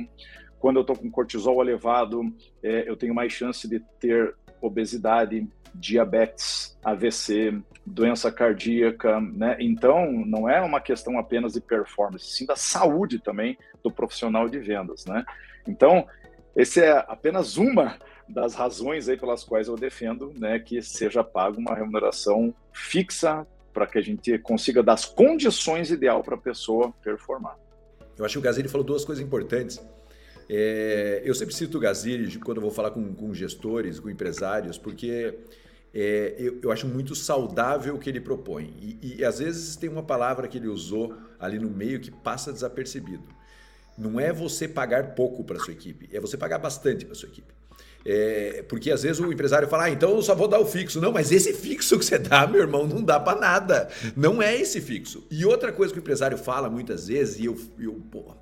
Quando 0.59 0.77
eu 0.77 0.81
estou 0.81 0.95
com 0.95 1.09
cortisol 1.09 1.61
elevado, 1.61 2.21
é, 2.61 2.87
eu 2.87 2.95
tenho 2.95 3.13
mais 3.15 3.33
chance 3.33 3.67
de 3.67 3.79
ter 3.99 4.35
obesidade, 4.61 5.47
diabetes, 5.73 6.77
AVC, 6.83 7.59
doença 7.85 8.31
cardíaca, 8.31 9.19
né? 9.19 9.57
Então, 9.59 10.11
não 10.11 10.47
é 10.47 10.61
uma 10.61 10.79
questão 10.79 11.17
apenas 11.17 11.53
de 11.53 11.61
performance, 11.61 12.25
sim 12.25 12.45
da 12.45 12.55
saúde 12.55 13.19
também 13.19 13.57
do 13.83 13.91
profissional 13.91 14.47
de 14.47 14.59
vendas, 14.59 15.05
né? 15.05 15.25
Então, 15.67 16.07
esse 16.55 16.81
é 16.81 16.91
apenas 17.07 17.57
uma 17.57 17.97
das 18.27 18.53
razões 18.53 19.09
aí 19.09 19.17
pelas 19.17 19.43
quais 19.43 19.67
eu 19.67 19.75
defendo, 19.75 20.33
né, 20.37 20.59
que 20.59 20.81
seja 20.81 21.23
pago 21.23 21.59
uma 21.59 21.75
remuneração 21.75 22.53
fixa 22.71 23.45
para 23.73 23.87
que 23.87 23.97
a 23.97 24.01
gente 24.01 24.37
consiga 24.39 24.83
dar 24.83 24.93
as 24.93 25.05
condições 25.05 25.91
ideal 25.91 26.23
para 26.23 26.35
a 26.35 26.37
pessoa 26.37 26.93
performar. 27.03 27.57
Eu 28.17 28.25
acho 28.25 28.33
que 28.33 28.39
o 28.39 28.41
Gazini 28.41 28.67
falou 28.67 28.85
duas 28.85 29.05
coisas 29.05 29.23
importantes. 29.23 29.81
É, 30.49 31.21
eu 31.23 31.33
sempre 31.33 31.55
cito 31.55 31.77
o 31.77 31.81
Gazini 31.81 32.37
quando 32.37 32.57
eu 32.57 32.61
vou 32.61 32.71
falar 32.71 32.91
com, 32.91 33.13
com 33.13 33.33
gestores, 33.33 33.99
com 33.99 34.09
empresários, 34.09 34.77
porque 34.77 35.39
é, 35.93 36.35
eu, 36.37 36.59
eu, 36.63 36.71
acho 36.71 36.87
muito 36.87 37.15
saudável 37.15 37.95
o 37.95 37.99
que 37.99 38.09
ele 38.09 38.19
propõe. 38.19 38.73
E, 38.81 39.17
e, 39.17 39.25
às 39.25 39.39
vezes 39.39 39.75
tem 39.75 39.89
uma 39.89 40.03
palavra 40.03 40.47
que 40.47 40.57
ele 40.57 40.67
usou 40.67 41.15
ali 41.39 41.57
no 41.57 41.69
meio 41.69 41.99
que 41.99 42.11
passa 42.11 42.51
desapercebido. 42.51 43.23
Não 43.97 44.19
é 44.19 44.31
você 44.31 44.67
pagar 44.67 45.15
pouco 45.15 45.43
para 45.43 45.59
sua 45.59 45.73
equipe, 45.73 46.09
é 46.11 46.19
você 46.19 46.37
pagar 46.37 46.59
bastante 46.59 47.05
para 47.05 47.15
sua 47.15 47.29
equipe. 47.29 47.53
É, 48.05 48.63
porque 48.67 48.89
às 48.91 49.03
vezes 49.03 49.19
o 49.19 49.31
empresário 49.31 49.67
fala, 49.67 49.83
ah, 49.83 49.89
então 49.89 50.11
eu 50.11 50.21
só 50.21 50.33
vou 50.33 50.47
dar 50.47 50.59
o 50.59 50.65
fixo. 50.65 50.99
Não, 50.99 51.11
mas 51.11 51.31
esse 51.31 51.53
fixo 51.53 51.97
que 51.99 52.05
você 52.05 52.17
dá, 52.17 52.47
meu 52.47 52.61
irmão, 52.61 52.87
não 52.87 53.01
dá 53.01 53.19
para 53.19 53.39
nada. 53.39 53.89
Não 54.15 54.41
é 54.41 54.55
esse 54.55 54.81
fixo. 54.81 55.25
E 55.29 55.45
outra 55.45 55.71
coisa 55.71 55.93
que 55.93 55.99
o 55.99 56.01
empresário 56.01 56.37
fala 56.37 56.69
muitas 56.69 57.07
vezes, 57.07 57.39
e 57.39 57.45
eu, 57.45 57.57
eu 57.79 58.01
pô, 58.11 58.35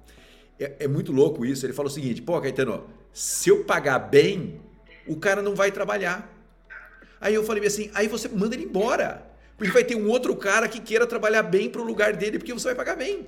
é, 0.60 0.76
é 0.80 0.88
muito 0.88 1.12
louco 1.12 1.46
isso. 1.46 1.66
Ele 1.66 1.74
fala 1.74 1.88
o 1.88 1.92
seguinte: 1.92 2.22
pô, 2.22 2.40
Caetano, 2.40 2.86
se 3.12 3.50
eu 3.50 3.64
pagar 3.64 4.00
bem, 4.00 4.62
o 5.08 5.16
cara 5.16 5.42
não 5.42 5.56
vai 5.56 5.72
trabalhar. 5.72 6.34
Aí 7.20 7.34
eu 7.34 7.44
falei 7.44 7.66
assim: 7.66 7.90
aí 7.94 8.08
você 8.08 8.28
manda 8.28 8.56
ele 8.56 8.66
embora. 8.66 9.28
Porque 9.58 9.74
vai 9.74 9.84
ter 9.84 9.96
um 9.96 10.08
outro 10.08 10.34
cara 10.38 10.70
que 10.70 10.80
queira 10.80 11.06
trabalhar 11.06 11.44
bem 11.44 11.70
para 11.70 11.82
o 11.82 11.84
lugar 11.84 12.16
dele, 12.16 12.40
porque 12.40 12.54
você 12.54 12.68
vai 12.68 12.76
pagar 12.76 12.96
bem. 12.96 13.28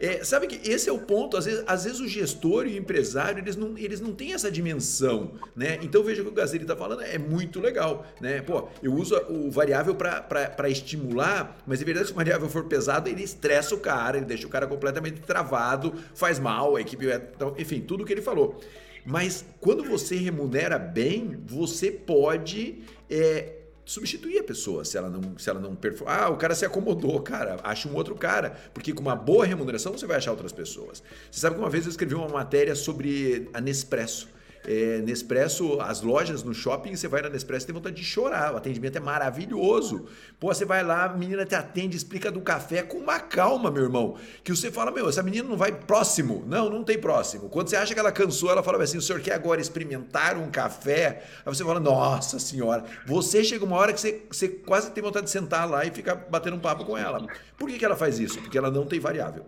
É, 0.00 0.24
sabe 0.24 0.46
que 0.46 0.70
esse 0.70 0.88
é 0.88 0.92
o 0.92 0.98
ponto. 0.98 1.36
Às 1.36 1.44
vezes, 1.44 1.64
às 1.66 1.84
vezes 1.84 2.00
o 2.00 2.08
gestor 2.08 2.66
e 2.66 2.74
o 2.74 2.76
empresário 2.76 3.38
eles 3.38 3.56
não, 3.56 3.76
eles 3.78 4.00
não 4.00 4.12
têm 4.12 4.34
essa 4.34 4.50
dimensão, 4.50 5.32
né? 5.54 5.78
Então 5.82 6.02
veja 6.02 6.22
o 6.22 6.24
que 6.24 6.30
o 6.30 6.34
Gazeli 6.34 6.64
está 6.64 6.76
falando 6.76 7.02
é 7.02 7.18
muito 7.18 7.60
legal, 7.60 8.06
né? 8.20 8.40
Pô, 8.42 8.68
eu 8.82 8.94
uso 8.94 9.16
o 9.28 9.50
variável 9.50 9.94
para 9.94 10.68
estimular, 10.68 11.56
mas 11.66 11.80
é 11.80 11.84
verdade 11.84 12.06
se 12.06 12.12
o 12.12 12.16
variável 12.16 12.48
for 12.48 12.64
pesado 12.64 13.08
ele 13.08 13.22
estressa 13.22 13.74
o 13.74 13.78
cara, 13.78 14.16
ele 14.16 14.26
deixa 14.26 14.46
o 14.46 14.50
cara 14.50 14.66
completamente 14.66 15.20
travado, 15.20 15.94
faz 16.14 16.38
mal, 16.38 16.76
a 16.76 16.80
equipe, 16.80 17.08
é, 17.08 17.30
então, 17.34 17.54
enfim, 17.58 17.80
tudo 17.80 18.04
que 18.04 18.12
ele 18.12 18.22
falou. 18.22 18.60
Mas 19.04 19.44
quando 19.60 19.84
você 19.84 20.16
remunera 20.16 20.78
bem, 20.78 21.36
você 21.44 21.90
pode 21.90 22.82
é, 23.10 23.61
substituir 23.92 24.38
a 24.38 24.44
pessoa 24.44 24.84
se 24.84 24.96
ela 24.96 25.10
não 25.10 25.38
se 25.38 25.48
ela 25.50 25.60
não 25.60 25.76
performa. 25.76 26.14
Ah, 26.14 26.28
o 26.30 26.36
cara 26.36 26.54
se 26.54 26.64
acomodou, 26.64 27.20
cara, 27.20 27.60
acha 27.62 27.88
um 27.88 27.94
outro 27.94 28.14
cara, 28.14 28.56
porque 28.72 28.92
com 28.92 29.02
uma 29.02 29.14
boa 29.14 29.44
remuneração 29.44 29.92
você 29.92 30.06
vai 30.06 30.16
achar 30.16 30.30
outras 30.30 30.52
pessoas. 30.52 31.02
Você 31.30 31.40
sabe 31.40 31.56
que 31.56 31.62
uma 31.62 31.70
vez 31.70 31.84
eu 31.84 31.90
escrevi 31.90 32.14
uma 32.14 32.28
matéria 32.28 32.74
sobre 32.74 33.50
a 33.52 33.60
Nespresso. 33.60 34.28
É, 34.64 35.00
Nespresso, 35.02 35.80
as 35.80 36.02
lojas 36.02 36.42
no 36.42 36.54
shopping, 36.54 36.94
você 36.94 37.08
vai 37.08 37.20
na 37.20 37.28
Nespresso 37.28 37.66
tem 37.66 37.74
vontade 37.74 37.96
de 37.96 38.04
chorar. 38.04 38.54
O 38.54 38.56
atendimento 38.56 38.96
é 38.96 39.00
maravilhoso. 39.00 40.06
Pô, 40.38 40.54
você 40.54 40.64
vai 40.64 40.84
lá, 40.84 41.04
a 41.04 41.08
menina 41.08 41.44
te 41.44 41.54
atende, 41.54 41.96
explica 41.96 42.30
do 42.30 42.40
café 42.40 42.82
com 42.82 42.98
uma 42.98 43.18
calma, 43.18 43.70
meu 43.70 43.82
irmão. 43.82 44.16
Que 44.44 44.54
você 44.54 44.70
fala, 44.70 44.90
meu, 44.90 45.08
essa 45.08 45.22
menina 45.22 45.48
não 45.48 45.56
vai 45.56 45.72
próximo. 45.72 46.44
Não, 46.46 46.70
não 46.70 46.84
tem 46.84 46.98
próximo. 46.98 47.48
Quando 47.48 47.68
você 47.68 47.76
acha 47.76 47.92
que 47.92 47.98
ela 47.98 48.12
cansou, 48.12 48.50
ela 48.50 48.62
fala 48.62 48.82
assim: 48.82 48.98
o 48.98 49.02
senhor 49.02 49.20
quer 49.20 49.34
agora 49.34 49.60
experimentar 49.60 50.36
um 50.36 50.50
café? 50.50 51.22
Aí 51.44 51.54
você 51.54 51.64
fala, 51.64 51.80
nossa 51.80 52.38
senhora. 52.38 52.84
Você 53.06 53.42
chega 53.42 53.64
uma 53.64 53.76
hora 53.76 53.92
que 53.92 54.00
você, 54.00 54.22
você 54.30 54.48
quase 54.48 54.90
tem 54.92 55.02
vontade 55.02 55.26
de 55.26 55.32
sentar 55.32 55.68
lá 55.68 55.84
e 55.84 55.90
ficar 55.90 56.14
batendo 56.14 56.56
um 56.56 56.60
papo 56.60 56.84
com 56.84 56.96
ela. 56.96 57.26
Por 57.58 57.68
que, 57.68 57.78
que 57.78 57.84
ela 57.84 57.96
faz 57.96 58.18
isso? 58.18 58.38
Porque 58.38 58.56
ela 58.56 58.70
não 58.70 58.86
tem 58.86 59.00
variável. 59.00 59.44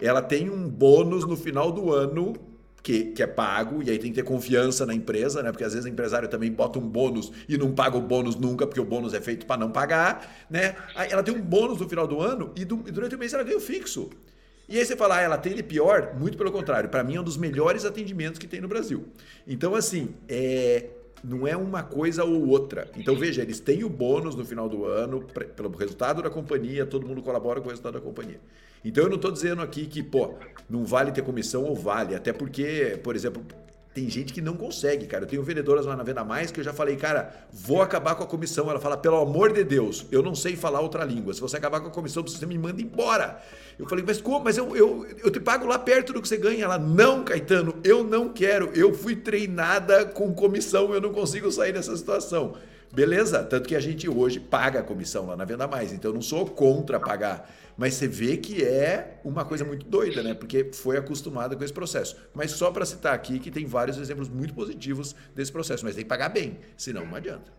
Ela 0.00 0.22
tem 0.22 0.48
um 0.48 0.68
bônus 0.68 1.26
no 1.26 1.36
final 1.36 1.72
do 1.72 1.92
ano 1.92 2.34
que, 2.82 3.06
que, 3.06 3.22
é 3.22 3.26
pago, 3.26 3.82
e 3.82 3.90
aí 3.90 3.98
tem 3.98 4.10
que 4.10 4.16
ter 4.16 4.22
confiança 4.22 4.86
na 4.86 4.94
empresa, 4.94 5.42
né? 5.42 5.50
Porque 5.50 5.64
às 5.64 5.72
vezes 5.72 5.84
o 5.84 5.88
empresário 5.88 6.28
também 6.28 6.50
bota 6.50 6.78
um 6.78 6.88
bônus 6.88 7.32
e 7.48 7.58
não 7.58 7.72
paga 7.72 7.96
o 7.96 8.00
bônus 8.00 8.36
nunca, 8.36 8.66
porque 8.66 8.80
o 8.80 8.84
bônus 8.84 9.14
é 9.14 9.20
feito 9.20 9.46
para 9.46 9.60
não 9.60 9.70
pagar, 9.70 10.46
né? 10.48 10.76
Aí 10.94 11.10
ela 11.10 11.22
tem 11.22 11.34
um 11.34 11.40
bônus 11.40 11.80
no 11.80 11.88
final 11.88 12.06
do 12.06 12.20
ano 12.20 12.52
e, 12.56 12.64
do, 12.64 12.84
e 12.86 12.90
durante 12.90 13.14
o 13.14 13.18
mês 13.18 13.32
ela 13.32 13.42
ganha 13.42 13.58
o 13.58 13.60
fixo. 13.60 14.10
E 14.68 14.78
aí 14.78 14.84
você 14.84 14.94
fala, 14.94 15.16
ah, 15.16 15.20
ela 15.22 15.42
ele 15.46 15.62
pior? 15.62 16.14
Muito 16.18 16.36
pelo 16.36 16.52
contrário, 16.52 16.90
para 16.90 17.02
mim 17.02 17.16
é 17.16 17.20
um 17.20 17.24
dos 17.24 17.38
melhores 17.38 17.86
atendimentos 17.86 18.38
que 18.38 18.46
tem 18.46 18.60
no 18.60 18.68
Brasil. 18.68 19.06
Então, 19.46 19.74
assim, 19.74 20.14
é, 20.28 20.90
não 21.24 21.46
é 21.46 21.56
uma 21.56 21.82
coisa 21.82 22.22
ou 22.22 22.46
outra. 22.46 22.86
Então, 22.94 23.16
veja, 23.16 23.40
eles 23.40 23.60
têm 23.60 23.82
o 23.82 23.88
bônus 23.88 24.34
no 24.34 24.44
final 24.44 24.68
do 24.68 24.84
ano, 24.84 25.24
pelo 25.56 25.70
resultado 25.70 26.22
da 26.22 26.28
companhia, 26.28 26.84
todo 26.84 27.06
mundo 27.06 27.22
colabora 27.22 27.60
com 27.60 27.66
o 27.66 27.70
resultado 27.70 27.94
da 27.94 28.00
companhia. 28.00 28.40
Então 28.88 29.04
eu 29.04 29.10
não 29.10 29.16
estou 29.16 29.30
dizendo 29.30 29.60
aqui 29.60 29.86
que, 29.86 30.02
pô, 30.02 30.34
não 30.68 30.82
vale 30.82 31.12
ter 31.12 31.22
comissão 31.22 31.64
ou 31.64 31.74
vale. 31.76 32.14
Até 32.14 32.32
porque, 32.32 32.98
por 33.04 33.14
exemplo, 33.14 33.44
tem 33.92 34.08
gente 34.08 34.32
que 34.32 34.40
não 34.40 34.56
consegue, 34.56 35.06
cara. 35.06 35.24
Eu 35.24 35.28
tenho 35.28 35.42
vendedoras 35.42 35.84
lá 35.84 35.94
na 35.94 36.02
Venda 36.02 36.24
Mais 36.24 36.50
que 36.50 36.60
eu 36.60 36.64
já 36.64 36.72
falei, 36.72 36.96
cara, 36.96 37.34
vou 37.52 37.82
acabar 37.82 38.14
com 38.14 38.24
a 38.24 38.26
comissão. 38.26 38.70
Ela 38.70 38.80
fala, 38.80 38.96
pelo 38.96 39.18
amor 39.18 39.52
de 39.52 39.62
Deus, 39.62 40.06
eu 40.10 40.22
não 40.22 40.34
sei 40.34 40.56
falar 40.56 40.80
outra 40.80 41.04
língua. 41.04 41.34
Se 41.34 41.40
você 41.40 41.58
acabar 41.58 41.80
com 41.80 41.88
a 41.88 41.90
comissão, 41.90 42.22
você 42.22 42.46
me 42.46 42.56
manda 42.56 42.80
embora. 42.80 43.42
Eu 43.78 43.86
falei, 43.86 44.02
mas 44.06 44.22
como? 44.22 44.42
Mas 44.42 44.56
eu, 44.56 44.74
eu, 44.74 45.06
eu 45.22 45.30
te 45.30 45.38
pago 45.38 45.66
lá 45.66 45.78
perto 45.78 46.14
do 46.14 46.22
que 46.22 46.28
você 46.28 46.38
ganha. 46.38 46.64
Ela, 46.64 46.78
não, 46.78 47.24
Caetano, 47.24 47.74
eu 47.84 48.02
não 48.02 48.30
quero. 48.30 48.70
Eu 48.74 48.94
fui 48.94 49.16
treinada 49.16 50.06
com 50.06 50.32
comissão, 50.32 50.94
eu 50.94 51.00
não 51.00 51.12
consigo 51.12 51.52
sair 51.52 51.74
dessa 51.74 51.94
situação. 51.94 52.56
Beleza, 52.92 53.42
tanto 53.42 53.68
que 53.68 53.76
a 53.76 53.80
gente 53.80 54.08
hoje 54.08 54.40
paga 54.40 54.80
a 54.80 54.82
comissão 54.82 55.26
lá 55.26 55.36
na 55.36 55.44
Venda 55.44 55.66
Mais, 55.66 55.92
então 55.92 56.10
eu 56.10 56.14
não 56.14 56.22
sou 56.22 56.46
contra 56.46 56.98
pagar. 56.98 57.50
Mas 57.76 57.94
você 57.94 58.08
vê 58.08 58.36
que 58.36 58.64
é 58.64 59.20
uma 59.22 59.44
coisa 59.44 59.64
muito 59.64 59.86
doida, 59.86 60.22
né? 60.22 60.34
Porque 60.34 60.70
foi 60.72 60.96
acostumada 60.96 61.54
com 61.54 61.62
esse 61.62 61.72
processo. 61.72 62.16
Mas 62.34 62.50
só 62.50 62.72
para 62.72 62.84
citar 62.84 63.14
aqui 63.14 63.38
que 63.38 63.50
tem 63.50 63.66
vários 63.66 63.98
exemplos 63.98 64.28
muito 64.28 64.52
positivos 64.52 65.14
desse 65.34 65.52
processo, 65.52 65.84
mas 65.84 65.94
tem 65.94 66.02
que 66.02 66.08
pagar 66.08 66.28
bem, 66.28 66.58
senão 66.76 67.06
não 67.06 67.14
adianta. 67.14 67.52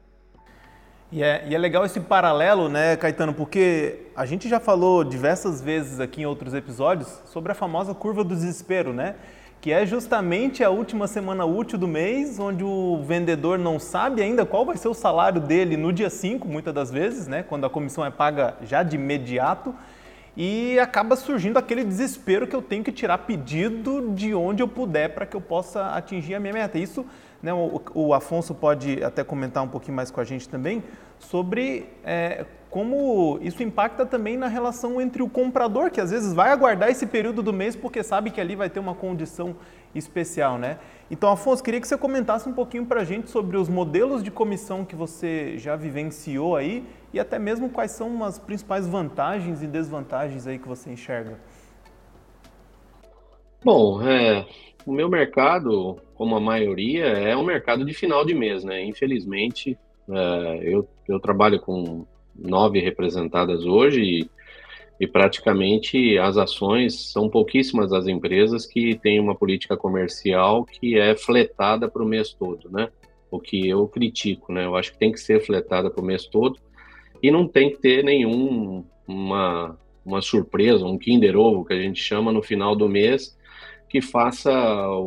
E 1.11 1.23
é, 1.23 1.47
e 1.47 1.55
é 1.55 1.57
legal 1.57 1.85
esse 1.85 1.99
paralelo, 1.99 2.67
né, 2.67 2.95
Caetano? 2.97 3.33
Porque 3.33 4.07
a 4.15 4.25
gente 4.25 4.49
já 4.49 4.59
falou 4.59 5.03
diversas 5.03 5.61
vezes 5.61 5.99
aqui 5.99 6.21
em 6.21 6.25
outros 6.25 6.53
episódios 6.53 7.07
sobre 7.25 7.51
a 7.51 7.55
famosa 7.55 7.95
curva 7.95 8.23
do 8.23 8.35
desespero, 8.35 8.93
né? 8.93 9.15
Que 9.61 9.73
é 9.73 9.85
justamente 9.85 10.63
a 10.63 10.69
última 10.69 11.05
semana 11.05 11.45
útil 11.45 11.77
do 11.77 11.87
mês, 11.87 12.39
onde 12.39 12.63
o 12.63 13.01
vendedor 13.03 13.59
não 13.59 13.77
sabe 13.77 14.21
ainda 14.21 14.45
qual 14.45 14.65
vai 14.65 14.77
ser 14.77 14.87
o 14.87 14.93
salário 14.93 15.41
dele 15.41 15.75
no 15.75 15.91
dia 15.91 16.09
5, 16.09 16.47
muitas 16.47 16.73
das 16.73 16.89
vezes, 16.89 17.27
né, 17.27 17.43
quando 17.43 17.65
a 17.65 17.69
comissão 17.69 18.05
é 18.05 18.09
paga 18.09 18.55
já 18.63 18.83
de 18.83 18.95
imediato, 18.95 19.75
e 20.37 20.79
acaba 20.79 21.17
surgindo 21.17 21.57
aquele 21.57 21.83
desespero 21.83 22.47
que 22.47 22.55
eu 22.55 22.61
tenho 22.61 22.83
que 22.83 22.91
tirar 22.93 23.17
pedido 23.19 24.13
de 24.15 24.33
onde 24.33 24.63
eu 24.63 24.67
puder 24.67 25.09
para 25.13 25.25
que 25.25 25.35
eu 25.35 25.41
possa 25.41 25.87
atingir 25.89 26.35
a 26.35 26.39
minha 26.39 26.53
meta. 26.53 26.77
Isso, 26.77 27.05
né, 27.43 27.51
o, 27.51 27.81
o, 27.93 28.13
Afonso 28.13 28.55
pode 28.55 29.03
até 29.03 29.25
comentar 29.25 29.61
um 29.61 29.67
pouquinho 29.67 29.97
mais 29.97 30.09
com 30.09 30.21
a 30.21 30.23
gente 30.23 30.47
também 30.47 30.81
sobre 31.17 31.89
é, 32.05 32.45
como 32.69 33.39
isso 33.41 33.63
impacta 33.63 34.05
também 34.05 34.37
na 34.37 34.47
relação 34.47 35.01
entre 35.01 35.23
o 35.23 35.29
comprador, 35.29 35.89
que 35.89 35.99
às 35.99 36.11
vezes 36.11 36.33
vai 36.33 36.51
aguardar 36.51 36.89
esse 36.89 37.07
período 37.07 37.41
do 37.41 37.51
mês 37.51 37.75
porque 37.75 38.03
sabe 38.03 38.29
que 38.29 38.39
ali 38.39 38.55
vai 38.55 38.69
ter 38.69 38.79
uma 38.79 38.93
condição 38.93 39.55
especial, 39.93 40.59
né? 40.59 40.77
Então, 41.09 41.31
Afonso, 41.31 41.63
queria 41.63 41.81
que 41.81 41.87
você 41.87 41.97
comentasse 41.97 42.47
um 42.47 42.53
pouquinho 42.53 42.85
para 42.85 43.01
a 43.01 43.03
gente 43.03 43.31
sobre 43.31 43.57
os 43.57 43.67
modelos 43.67 44.23
de 44.23 44.29
comissão 44.29 44.85
que 44.85 44.95
você 44.95 45.57
já 45.57 45.75
vivenciou 45.75 46.55
aí 46.55 46.85
e 47.11 47.19
até 47.19 47.39
mesmo 47.39 47.69
quais 47.69 47.91
são 47.91 48.23
as 48.23 48.37
principais 48.37 48.87
vantagens 48.87 49.63
e 49.63 49.67
desvantagens 49.67 50.45
aí 50.45 50.59
que 50.59 50.67
você 50.67 50.91
enxerga. 50.91 51.39
Bom, 53.63 54.01
é, 54.07 54.45
o 54.85 54.91
meu 54.91 55.09
mercado, 55.09 55.97
como 56.13 56.35
a 56.35 56.39
maioria, 56.39 57.05
é 57.05 57.35
um 57.35 57.43
mercado 57.43 57.83
de 57.83 57.95
final 57.95 58.23
de 58.23 58.35
mês, 58.35 58.63
né? 58.63 58.83
Infelizmente, 58.83 59.75
é, 60.07 60.59
eu, 60.61 60.87
eu 61.07 61.19
trabalho 61.19 61.59
com 61.59 62.05
nove 62.41 62.79
representadas 62.79 63.65
hoje 63.65 64.01
e, 64.01 64.29
e, 64.99 65.07
praticamente 65.07 66.17
as 66.17 66.37
ações 66.37 67.11
são 67.11 67.29
pouquíssimas 67.29 67.93
as 67.93 68.07
empresas 68.07 68.65
que 68.65 68.95
têm 68.95 69.19
uma 69.19 69.35
política 69.35 69.77
comercial 69.77 70.65
que 70.65 70.97
é 70.97 71.15
fletada 71.15 71.89
para 71.89 72.03
o 72.03 72.07
mês 72.07 72.33
todo, 72.33 72.69
né? 72.69 72.89
O 73.31 73.39
que 73.39 73.67
eu 73.67 73.87
critico, 73.87 74.51
né? 74.51 74.65
Eu 74.65 74.75
acho 74.75 74.91
que 74.91 74.99
tem 74.99 75.11
que 75.11 75.19
ser 75.19 75.45
fletada 75.45 75.89
para 75.89 76.01
o 76.01 76.05
mês 76.05 76.25
todo 76.25 76.59
e 77.21 77.29
não 77.29 77.47
tem 77.47 77.69
que 77.69 77.77
ter 77.77 78.03
nenhum 78.03 78.83
uma, 79.07 79.77
uma 80.05 80.21
surpresa, 80.21 80.85
um 80.85 80.97
Kinder 80.97 81.37
Ovo 81.37 81.65
que 81.65 81.73
a 81.73 81.81
gente 81.81 82.01
chama 82.01 82.31
no 82.31 82.41
final 82.41 82.75
do 82.75 82.87
mês 82.87 83.37
que 83.89 84.01
faça 84.01 84.51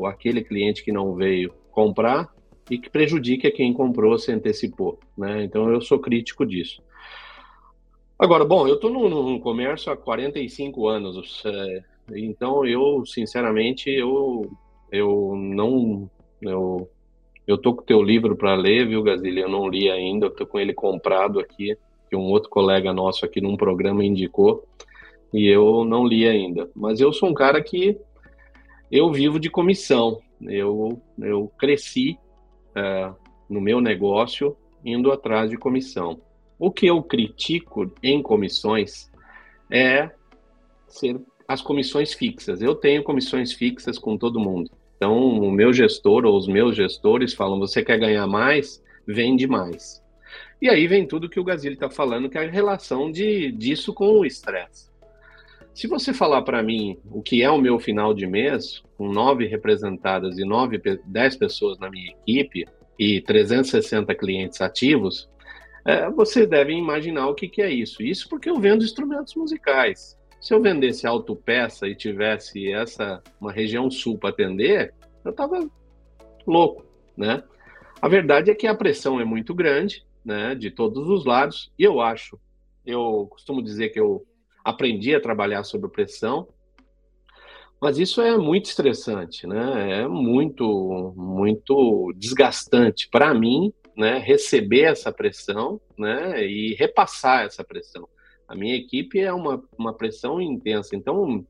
aquele 0.06 0.42
cliente 0.42 0.84
que 0.84 0.92
não 0.92 1.14
veio 1.14 1.54
comprar 1.70 2.28
e 2.70 2.78
que 2.78 2.90
prejudique 2.90 3.46
a 3.46 3.52
quem 3.52 3.72
comprou 3.72 4.18
se 4.18 4.32
antecipou, 4.32 4.98
né? 5.16 5.44
Então 5.44 5.70
eu 5.70 5.80
sou 5.80 5.98
crítico 5.98 6.44
disso. 6.44 6.82
Agora, 8.22 8.44
bom, 8.44 8.68
eu 8.68 8.76
estou 8.76 8.88
no, 8.88 9.40
comércio 9.40 9.90
há 9.90 9.96
45 9.96 10.86
anos, 10.86 11.42
é, 11.44 11.82
então 12.14 12.64
eu, 12.64 13.04
sinceramente, 13.04 13.90
eu, 13.90 14.48
eu 14.92 15.34
não, 15.34 16.08
eu, 16.40 16.88
eu 17.48 17.58
tô 17.58 17.74
com 17.74 17.82
o 17.82 17.84
teu 17.84 18.00
livro 18.00 18.36
para 18.36 18.54
ler, 18.54 18.86
viu, 18.86 19.02
Gazile? 19.02 19.40
Eu 19.40 19.48
não 19.48 19.68
li 19.68 19.90
ainda, 19.90 20.30
tô 20.30 20.46
com 20.46 20.60
ele 20.60 20.72
comprado 20.72 21.40
aqui, 21.40 21.76
que 22.08 22.14
um 22.14 22.30
outro 22.30 22.48
colega 22.48 22.92
nosso 22.92 23.24
aqui 23.24 23.40
num 23.40 23.56
programa 23.56 24.04
indicou, 24.04 24.68
e 25.34 25.48
eu 25.48 25.84
não 25.84 26.06
li 26.06 26.24
ainda. 26.24 26.70
Mas 26.76 27.00
eu 27.00 27.12
sou 27.12 27.28
um 27.28 27.34
cara 27.34 27.60
que 27.60 27.98
eu 28.88 29.10
vivo 29.10 29.40
de 29.40 29.50
comissão. 29.50 30.20
Eu, 30.42 31.02
eu 31.20 31.50
cresci 31.58 32.16
é, 32.76 33.10
no 33.50 33.60
meu 33.60 33.80
negócio 33.80 34.56
indo 34.84 35.10
atrás 35.10 35.50
de 35.50 35.56
comissão. 35.56 36.20
O 36.62 36.70
que 36.70 36.86
eu 36.86 37.02
critico 37.02 37.92
em 38.00 38.22
comissões 38.22 39.10
é 39.68 40.08
ser 40.86 41.20
as 41.48 41.60
comissões 41.60 42.14
fixas. 42.14 42.62
Eu 42.62 42.76
tenho 42.76 43.02
comissões 43.02 43.52
fixas 43.52 43.98
com 43.98 44.16
todo 44.16 44.38
mundo. 44.38 44.70
Então, 44.96 45.18
o 45.40 45.50
meu 45.50 45.72
gestor 45.72 46.24
ou 46.24 46.38
os 46.38 46.46
meus 46.46 46.76
gestores 46.76 47.34
falam: 47.34 47.58
você 47.58 47.82
quer 47.82 47.98
ganhar 47.98 48.28
mais? 48.28 48.80
Vende 49.04 49.44
mais. 49.44 50.00
E 50.60 50.68
aí 50.68 50.86
vem 50.86 51.04
tudo 51.04 51.28
que 51.28 51.40
o 51.40 51.42
Gazili 51.42 51.74
está 51.74 51.90
falando, 51.90 52.30
que 52.30 52.38
é 52.38 52.46
a 52.46 52.48
relação 52.48 53.10
de, 53.10 53.50
disso 53.50 53.92
com 53.92 54.20
o 54.20 54.24
estresse. 54.24 54.88
Se 55.74 55.88
você 55.88 56.14
falar 56.14 56.42
para 56.42 56.62
mim 56.62 56.96
o 57.10 57.20
que 57.20 57.42
é 57.42 57.50
o 57.50 57.60
meu 57.60 57.80
final 57.80 58.14
de 58.14 58.24
mês, 58.24 58.84
com 58.96 59.08
nove 59.08 59.46
representadas 59.46 60.38
e 60.38 60.44
nove, 60.44 60.80
dez 61.06 61.34
pessoas 61.34 61.76
na 61.80 61.90
minha 61.90 62.12
equipe 62.12 62.66
e 62.96 63.20
360 63.20 64.14
clientes 64.14 64.60
ativos, 64.60 65.28
é, 65.84 66.08
você 66.10 66.46
deve 66.46 66.72
imaginar 66.72 67.28
o 67.28 67.34
que, 67.34 67.48
que 67.48 67.62
é 67.62 67.70
isso. 67.70 68.02
Isso 68.02 68.28
porque 68.28 68.48
eu 68.48 68.60
vendo 68.60 68.84
instrumentos 68.84 69.34
musicais. 69.34 70.16
Se 70.40 70.54
eu 70.54 70.60
vendesse 70.60 71.06
autopeça 71.06 71.86
e 71.86 71.94
tivesse 71.94 72.72
essa 72.72 73.22
uma 73.40 73.52
região 73.52 73.90
sul 73.90 74.18
para 74.18 74.30
atender, 74.30 74.94
eu 75.24 75.30
estava 75.30 75.68
louco, 76.46 76.84
né? 77.16 77.42
A 78.00 78.08
verdade 78.08 78.50
é 78.50 78.54
que 78.54 78.66
a 78.66 78.74
pressão 78.74 79.20
é 79.20 79.24
muito 79.24 79.54
grande, 79.54 80.04
né, 80.24 80.56
de 80.56 80.70
todos 80.70 81.08
os 81.08 81.24
lados, 81.24 81.72
e 81.78 81.84
eu 81.84 82.00
acho, 82.00 82.38
eu 82.84 83.28
costumo 83.30 83.62
dizer 83.62 83.90
que 83.90 84.00
eu 84.00 84.26
aprendi 84.64 85.14
a 85.14 85.20
trabalhar 85.20 85.62
sob 85.62 85.88
pressão, 85.88 86.48
mas 87.80 87.98
isso 87.98 88.20
é 88.20 88.36
muito 88.36 88.66
estressante, 88.66 89.46
né? 89.46 90.02
É 90.02 90.08
muito, 90.08 91.12
muito 91.16 92.12
desgastante 92.16 93.08
para 93.08 93.34
mim, 93.34 93.72
né? 93.96 94.18
Receber 94.18 94.82
essa 94.82 95.12
pressão, 95.12 95.80
né? 95.98 96.44
E 96.44 96.74
repassar 96.74 97.44
essa 97.44 97.62
pressão. 97.64 98.08
A 98.48 98.54
minha 98.54 98.76
equipe 98.76 99.18
é 99.20 99.32
uma, 99.32 99.62
uma 99.78 99.94
pressão 99.94 100.40
intensa. 100.40 100.94
Então, 100.94 101.46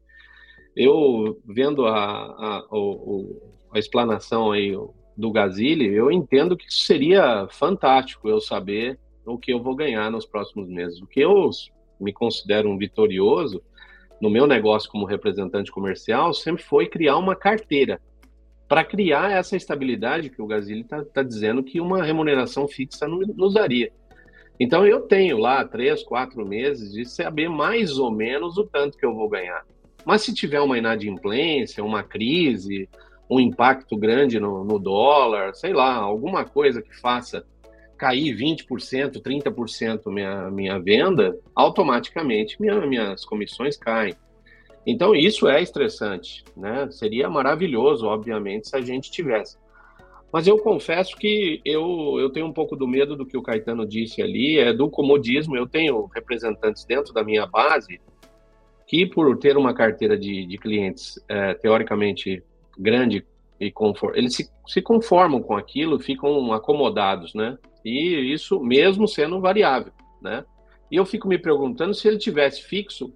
eu 0.77 1.41
vendo 1.45 1.87
a, 1.87 1.95
a, 1.97 2.59
a, 2.59 3.75
a 3.75 3.79
explanação 3.79 4.53
aí 4.53 4.73
do 5.17 5.31
Gazili, 5.31 5.87
eu 5.87 6.11
entendo 6.11 6.57
que 6.57 6.73
seria 6.73 7.47
fantástico 7.51 8.29
eu 8.29 8.41
saber 8.41 8.99
o 9.27 9.39
que 9.39 9.53
eu 9.53 9.63
vou 9.63 9.75
ganhar 9.75 10.11
nos 10.11 10.27
próximos 10.27 10.69
meses. 10.69 11.01
O 11.01 11.07
que 11.07 11.21
eu 11.21 11.51
me 12.01 12.13
considero 12.13 12.69
um 12.69 12.79
vitorioso 12.79 13.63
no 14.21 14.31
meu 14.31 14.47
negócio 14.47 14.91
como 14.91 15.05
representante 15.05 15.71
comercial 15.71 16.33
sempre 16.33 16.63
foi 16.63 16.87
criar 16.87 17.17
uma 17.17 17.37
carteira 17.37 18.01
para 18.73 18.85
criar 18.85 19.33
essa 19.33 19.55
estabilidade 19.55 20.31
que 20.31 20.41
o 20.41 20.47
Gazili 20.47 20.81
está 20.81 21.05
tá 21.05 21.23
dizendo 21.23 21.63
que 21.63 21.79
uma 21.79 22.03
remuneração 22.03 22.67
fixa 22.67 23.07
nos 23.07 23.53
daria. 23.53 23.93
Então 24.59 24.87
eu 24.87 25.03
tenho 25.03 25.37
lá 25.37 25.63
três, 25.63 26.03
quatro 26.03 26.43
meses 26.47 26.91
de 26.91 27.05
saber 27.05 27.51
mais 27.51 27.99
ou 27.99 28.11
menos 28.11 28.57
o 28.57 28.65
tanto 28.65 28.97
que 28.97 29.05
eu 29.05 29.15
vou 29.15 29.29
ganhar. 29.29 29.63
Mas 30.07 30.23
se 30.23 30.33
tiver 30.33 30.59
uma 30.59 30.79
inadimplência, 30.79 31.85
uma 31.85 32.03
crise, 32.03 32.89
um 33.29 33.39
impacto 33.39 33.95
grande 33.95 34.41
no, 34.41 34.65
no 34.65 34.79
dólar, 34.79 35.55
sei 35.55 35.75
lá, 35.75 35.95
alguma 35.97 36.43
coisa 36.47 36.81
que 36.81 36.99
faça 36.99 37.45
cair 37.99 38.35
20%, 38.35 39.21
30% 39.21 40.11
minha, 40.11 40.51
minha 40.51 40.79
venda, 40.79 41.39
automaticamente 41.55 42.57
minha, 42.59 42.81
minhas 42.87 43.23
comissões 43.23 43.77
caem. 43.77 44.15
Então 44.87 45.15
isso 45.15 45.49
é 45.49 45.63
estressante, 45.63 46.45
né? 46.57 46.91
Seria 46.91 47.31
maravilhoso, 47.31 48.07
obviamente, 48.07 48.69
se 48.69 48.77
a 48.77 48.81
gente 48.81 49.11
tivesse. 49.11 49.57
Mas 50.33 50.47
eu 50.47 50.59
confesso 50.59 51.17
que 51.17 51.61
eu, 51.65 52.17
eu 52.19 52.31
tenho 52.31 52.47
um 52.47 52.53
pouco 52.53 52.75
do 52.75 52.89
medo 52.89 53.15
do 53.15 53.27
que 53.27 53.37
o 53.37 53.43
Caetano 53.43 53.87
disse 53.87 54.23
ali, 54.23 54.59
é 54.59 54.73
do 54.73 54.89
comodismo. 54.89 55.55
Eu 55.55 55.67
tenho 55.67 56.07
representantes 56.07 56.87
dentro 56.87 57.13
da 57.13 57.23
minha 57.23 57.47
base 57.47 58.01
que, 58.87 59.05
por 59.05 59.37
ter 59.39 59.57
uma 59.59 59.75
carteira 59.75 60.17
de, 60.17 60.47
de 60.47 60.57
clientes 60.57 61.23
é, 61.29 61.53
teoricamente 61.55 62.43
grande 62.79 63.25
e 63.61 63.71
conform, 63.71 64.17
eles 64.17 64.35
se, 64.35 64.51
se 64.67 64.81
conformam 64.81 65.43
com 65.43 65.55
aquilo, 65.55 66.01
ficam 66.01 66.53
acomodados, 66.53 67.35
né? 67.35 67.59
E 67.85 68.33
isso 68.33 68.59
mesmo 68.59 69.07
sendo 69.07 69.41
variável, 69.41 69.93
né? 70.21 70.45
E 70.91 70.97
eu 70.97 71.05
fico 71.05 71.29
me 71.29 71.39
perguntando 71.39 71.95
se 71.95 72.09
ele 72.09 72.19
tivesse 72.19 72.63
fixo, 72.63 73.13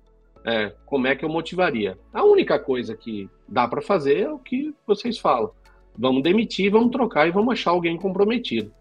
é, 0.46 0.72
como 0.86 1.08
é 1.08 1.16
que 1.16 1.24
eu 1.24 1.28
motivaria? 1.28 1.98
A 2.14 2.22
única 2.22 2.56
coisa 2.56 2.96
que 2.96 3.28
dá 3.48 3.66
para 3.66 3.82
fazer 3.82 4.20
é 4.20 4.30
o 4.30 4.38
que 4.38 4.72
vocês 4.86 5.18
falam. 5.18 5.50
Vamos 5.98 6.22
demitir, 6.22 6.70
vamos 6.70 6.92
trocar 6.92 7.26
e 7.26 7.32
vamos 7.32 7.52
achar 7.52 7.72
alguém 7.72 7.96
comprometido. 7.96 8.72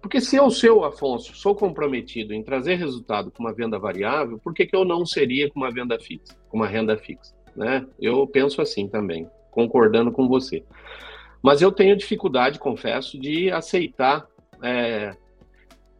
Porque 0.00 0.20
se 0.20 0.36
eu, 0.36 0.48
seu 0.50 0.84
Afonso, 0.84 1.34
sou 1.34 1.54
comprometido 1.54 2.32
em 2.32 2.42
trazer 2.42 2.76
resultado 2.76 3.30
com 3.30 3.42
uma 3.42 3.52
venda 3.52 3.78
variável, 3.78 4.38
por 4.38 4.54
que, 4.54 4.64
que 4.64 4.76
eu 4.76 4.84
não 4.84 5.04
seria 5.04 5.50
com 5.50 5.58
uma 5.58 5.70
venda 5.70 5.98
fixa, 5.98 6.34
com 6.48 6.56
uma 6.56 6.66
renda 6.66 6.96
fixa? 6.96 7.34
Né? 7.56 7.84
Eu 8.00 8.26
penso 8.26 8.62
assim 8.62 8.88
também, 8.88 9.28
concordando 9.50 10.12
com 10.12 10.28
você. 10.28 10.64
Mas 11.42 11.60
eu 11.60 11.72
tenho 11.72 11.96
dificuldade, 11.96 12.58
confesso, 12.58 13.18
de 13.18 13.50
aceitar 13.50 14.26
é, 14.62 15.16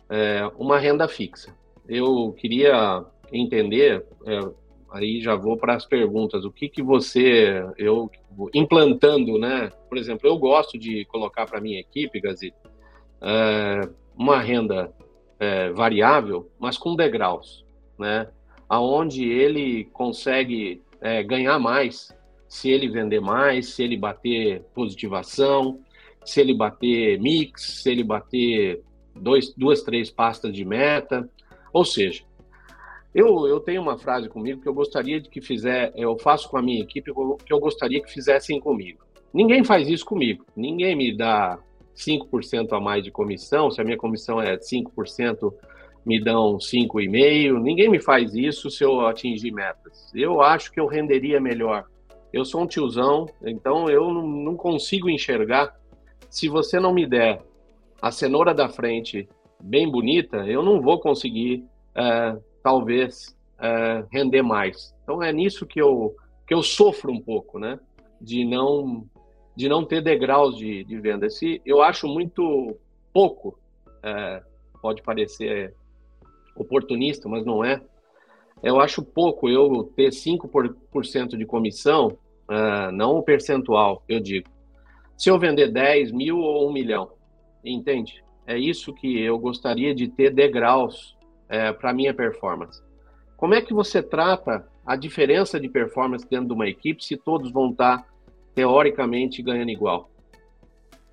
é, 0.09 0.51
uma 0.57 0.79
renda 0.79 1.09
fixa. 1.09 1.55
Eu 1.89 2.33
queria 2.39 3.05
entender, 3.33 4.05
é, 4.27 4.41
aí 4.91 5.21
já 5.21 5.35
vou 5.35 5.57
para 5.57 5.75
as 5.75 5.87
perguntas, 5.87 6.45
o 6.45 6.51
que 6.51 6.69
que 6.69 6.83
você, 6.83 7.65
eu 7.79 8.11
implantando, 8.55 9.39
né? 9.39 9.71
Por 9.89 9.97
exemplo, 9.99 10.29
eu 10.29 10.37
gosto 10.37 10.79
de 10.79 11.05
colocar 11.07 11.47
para 11.47 11.61
minha 11.61 11.81
equipe, 11.81 12.21
Gazi, 12.21 12.53
é, 13.21 13.89
uma 14.17 14.41
renda 14.41 14.93
é, 15.39 15.71
variável, 15.71 16.51
mas 16.59 16.77
com 16.77 16.97
degraus, 16.97 17.65
né? 17.99 18.29
Aonde 18.69 19.29
ele 19.29 19.85
consegue 19.87 20.83
é, 21.01 21.23
ganhar 21.23 21.59
mais 21.59 22.15
se 22.51 22.69
ele 22.69 22.89
vender 22.89 23.21
mais, 23.21 23.69
se 23.69 23.83
ele 23.85 23.97
bater 23.97 24.63
positivação, 24.75 25.81
se 26.25 26.41
ele 26.41 26.53
bater 26.53 27.19
mix, 27.21 27.83
se 27.83 27.91
ele 27.91 28.03
bater 28.03 28.83
dois, 29.15 29.55
duas, 29.55 29.83
três 29.83 30.11
pastas 30.11 30.53
de 30.53 30.65
meta. 30.65 31.29
Ou 31.73 31.85
seja, 31.85 32.25
eu, 33.15 33.47
eu 33.47 33.61
tenho 33.61 33.83
uma 33.83 33.99
frase 33.99 34.29
comigo 34.29 34.61
que 34.61 34.69
eu 34.69 34.75
gostaria 34.75 35.21
de 35.21 35.29
que 35.29 35.41
fizer, 35.41 35.93
eu 35.97 36.17
faço 36.19 36.49
com 36.49 36.57
a 36.57 36.63
minha 36.63 36.81
equipe 36.81 37.13
que 37.45 37.53
eu 37.53 37.61
gostaria 37.61 38.03
que 38.03 38.13
fizessem 38.13 38.61
comigo. 38.61 39.05
Ninguém 39.33 39.65
faz 39.65 39.89
isso 39.89 40.05
comigo. 40.05 40.45
Ninguém 40.57 40.97
me 40.97 41.17
dá 41.17 41.59
5% 41.97 42.73
a 42.73 42.81
mais 42.81 43.05
de 43.05 43.11
comissão. 43.11 43.71
Se 43.71 43.81
a 43.81 43.85
minha 43.85 43.97
comissão 43.97 44.41
é 44.41 44.57
5%, 44.57 45.53
me 46.05 46.23
dão 46.23 46.57
5,5%. 46.57 47.61
Ninguém 47.61 47.89
me 47.89 48.01
faz 48.01 48.35
isso 48.35 48.71
se 48.71 48.85
eu 48.85 49.07
atingir 49.07 49.53
metas. 49.53 50.11
Eu 50.15 50.41
acho 50.41 50.73
que 50.73 50.81
eu 50.81 50.87
renderia 50.87 51.41
melhor 51.41 51.85
Eu 52.33 52.45
sou 52.45 52.63
um 52.63 52.67
tiozão, 52.67 53.27
então 53.43 53.91
eu 53.91 54.09
não 54.13 54.57
consigo 54.57 55.11
enxergar. 55.11 55.75
Se 56.29 56.49
você 56.49 56.79
não 56.79 56.95
me 56.95 57.07
der 57.07 57.43
a 58.01 58.13
cenoura 58.13 58.55
da 58.55 58.69
frente 58.69 59.29
bem 59.61 59.91
bonita, 59.91 60.39
eu 60.47 60.63
não 60.63 60.81
vou 60.81 61.01
conseguir, 61.01 61.65
é, 61.95 62.37
talvez, 62.63 63.37
é, 63.59 64.05
render 64.11 64.43
mais. 64.43 64.95
Então 65.03 65.23
é 65.23 65.33
nisso 65.33 65.67
que 65.67 65.81
eu, 65.81 66.15
que 66.47 66.55
eu 66.55 66.63
sofro 66.63 67.13
um 67.13 67.21
pouco, 67.21 67.59
né? 67.59 67.79
De 68.21 68.45
não, 68.45 69.05
de 69.57 69.69
não 69.69 69.85
ter 69.85 70.03
degraus 70.03 70.57
de, 70.57 70.85
de 70.85 70.99
venda. 70.99 71.27
Esse, 71.27 71.61
eu 71.65 71.83
acho 71.83 72.07
muito 72.07 72.77
pouco, 73.13 73.59
é, 74.03 74.43
pode 74.81 75.03
parecer 75.03 75.75
oportunista, 76.57 77.29
mas 77.29 77.45
não 77.45 77.65
é. 77.65 77.81
Eu 78.63 78.79
acho 78.79 79.03
pouco 79.03 79.49
eu 79.49 79.91
ter 79.97 80.11
5% 80.11 81.37
de 81.37 81.47
comissão, 81.47 82.09
uh, 82.49 82.93
não 82.93 83.17
o 83.17 83.23
percentual, 83.23 84.03
eu 84.09 84.21
digo. 84.21 84.49
Se 85.17 85.31
eu 85.31 85.39
vender 85.39 85.69
10 85.69 86.13
mil 86.13 86.39
ou 86.39 86.69
1 86.69 86.73
milhão, 86.73 87.11
entende? 87.65 88.23
É 88.47 88.59
isso 88.59 88.93
que 88.93 89.21
eu 89.21 89.39
gostaria 89.39 89.95
de 89.95 90.09
ter 90.09 90.33
degraus 90.33 91.17
é, 91.51 91.73
para 91.73 91.93
minha 91.93 92.15
performance. 92.15 92.81
Como 93.37 93.55
é 93.55 93.61
que 93.61 93.75
você 93.75 94.03
trata 94.03 94.67
a 94.87 94.97
diferença 94.97 95.59
de 95.59 95.69
performance 95.69 96.27
dentro 96.29 96.47
de 96.47 96.53
uma 96.53 96.69
equipe 96.69 97.05
se 97.05 97.17
todos 97.17 97.51
vão 97.51 97.71
estar 97.71 98.07
teoricamente 98.55 99.43
ganhando 99.43 99.71
igual? 99.71 100.09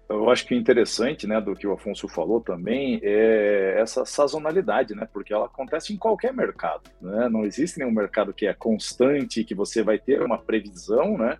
Eu 0.10 0.30
acho 0.30 0.46
que 0.46 0.56
interessante, 0.56 1.28
né, 1.28 1.42
do 1.42 1.54
que 1.54 1.68
o 1.68 1.74
Afonso 1.74 2.08
falou 2.08 2.40
também 2.40 3.00
é 3.04 3.76
essa 3.78 4.06
sazonalidade, 4.06 4.96
né, 4.96 5.06
porque 5.12 5.34
ela 5.34 5.48
acontece 5.48 5.92
em 5.94 5.98
qualquer 5.98 6.34
mercado, 6.34 6.90
né, 7.02 7.28
não 7.28 7.44
existe 7.44 7.78
nenhum 7.78 7.92
mercado 7.92 8.34
que 8.34 8.48
é 8.48 8.54
constante, 8.54 9.44
que 9.44 9.54
você 9.54 9.84
vai 9.84 10.00
ter 10.00 10.22
uma 10.22 10.38
previsão, 10.38 11.18
né, 11.18 11.38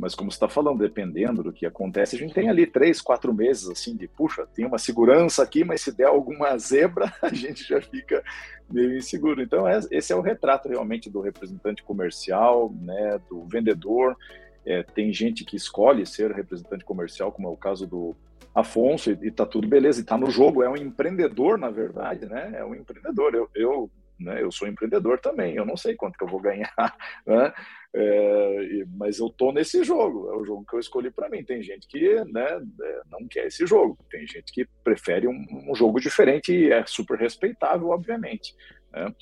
mas 0.00 0.14
como 0.14 0.30
você 0.30 0.36
está 0.36 0.48
falando, 0.48 0.78
dependendo 0.78 1.42
do 1.42 1.52
que 1.52 1.66
acontece, 1.66 2.16
a 2.16 2.18
gente 2.18 2.32
tem 2.32 2.48
ali 2.48 2.66
três, 2.66 3.02
quatro 3.02 3.34
meses 3.34 3.68
assim 3.68 3.94
de, 3.94 4.08
puxa, 4.08 4.46
tem 4.54 4.64
uma 4.64 4.78
segurança 4.78 5.42
aqui, 5.42 5.62
mas 5.62 5.82
se 5.82 5.92
der 5.92 6.06
alguma 6.06 6.56
zebra, 6.56 7.12
a 7.20 7.28
gente 7.28 7.68
já 7.68 7.82
fica 7.82 8.24
meio 8.70 8.96
inseguro. 8.96 9.42
Então, 9.42 9.68
é, 9.68 9.78
esse 9.90 10.10
é 10.10 10.16
o 10.16 10.22
retrato 10.22 10.70
realmente 10.70 11.10
do 11.10 11.20
representante 11.20 11.82
comercial, 11.82 12.74
né, 12.80 13.20
do 13.28 13.44
vendedor, 13.44 14.16
é, 14.64 14.82
tem 14.82 15.12
gente 15.12 15.44
que 15.44 15.56
escolhe 15.56 16.06
ser 16.06 16.32
representante 16.32 16.84
comercial, 16.84 17.30
como 17.30 17.48
é 17.48 17.50
o 17.50 17.56
caso 17.56 17.86
do 17.86 18.16
Afonso, 18.54 19.10
e, 19.10 19.28
está 19.28 19.44
tudo 19.44 19.68
beleza, 19.68 20.00
e 20.00 20.02
está 20.02 20.16
no 20.16 20.30
jogo, 20.30 20.62
é 20.62 20.68
um 20.68 20.76
empreendedor, 20.76 21.58
na 21.58 21.70
verdade, 21.70 22.26
né? 22.26 22.52
É 22.56 22.64
um 22.64 22.74
empreendedor. 22.74 23.34
Eu, 23.34 23.50
eu, 23.54 23.90
né, 24.18 24.42
eu 24.42 24.50
sou 24.50 24.66
empreendedor 24.66 25.20
também, 25.20 25.54
eu 25.54 25.64
não 25.64 25.76
sei 25.76 25.94
quanto 25.94 26.16
que 26.16 26.24
eu 26.24 26.28
vou 26.28 26.40
ganhar, 26.40 26.72
né? 27.26 27.52
É, 27.92 28.84
mas 28.96 29.18
eu 29.18 29.28
tô 29.28 29.50
nesse 29.50 29.82
jogo, 29.82 30.30
é 30.30 30.36
o 30.36 30.44
jogo 30.44 30.64
que 30.64 30.76
eu 30.76 30.80
escolhi 30.80 31.10
para 31.10 31.28
mim. 31.28 31.44
Tem 31.44 31.62
gente 31.62 31.88
que 31.88 32.22
né, 32.24 32.60
é, 32.82 33.00
não 33.10 33.26
quer 33.28 33.46
esse 33.46 33.66
jogo, 33.66 33.98
tem 34.10 34.26
gente 34.26 34.52
que 34.52 34.66
prefere 34.84 35.26
um, 35.26 35.46
um 35.68 35.74
jogo 35.74 36.00
diferente 36.00 36.52
e 36.54 36.72
é 36.72 36.84
super 36.86 37.18
respeitável, 37.18 37.88
obviamente. 37.88 38.54
Né? 38.92 39.14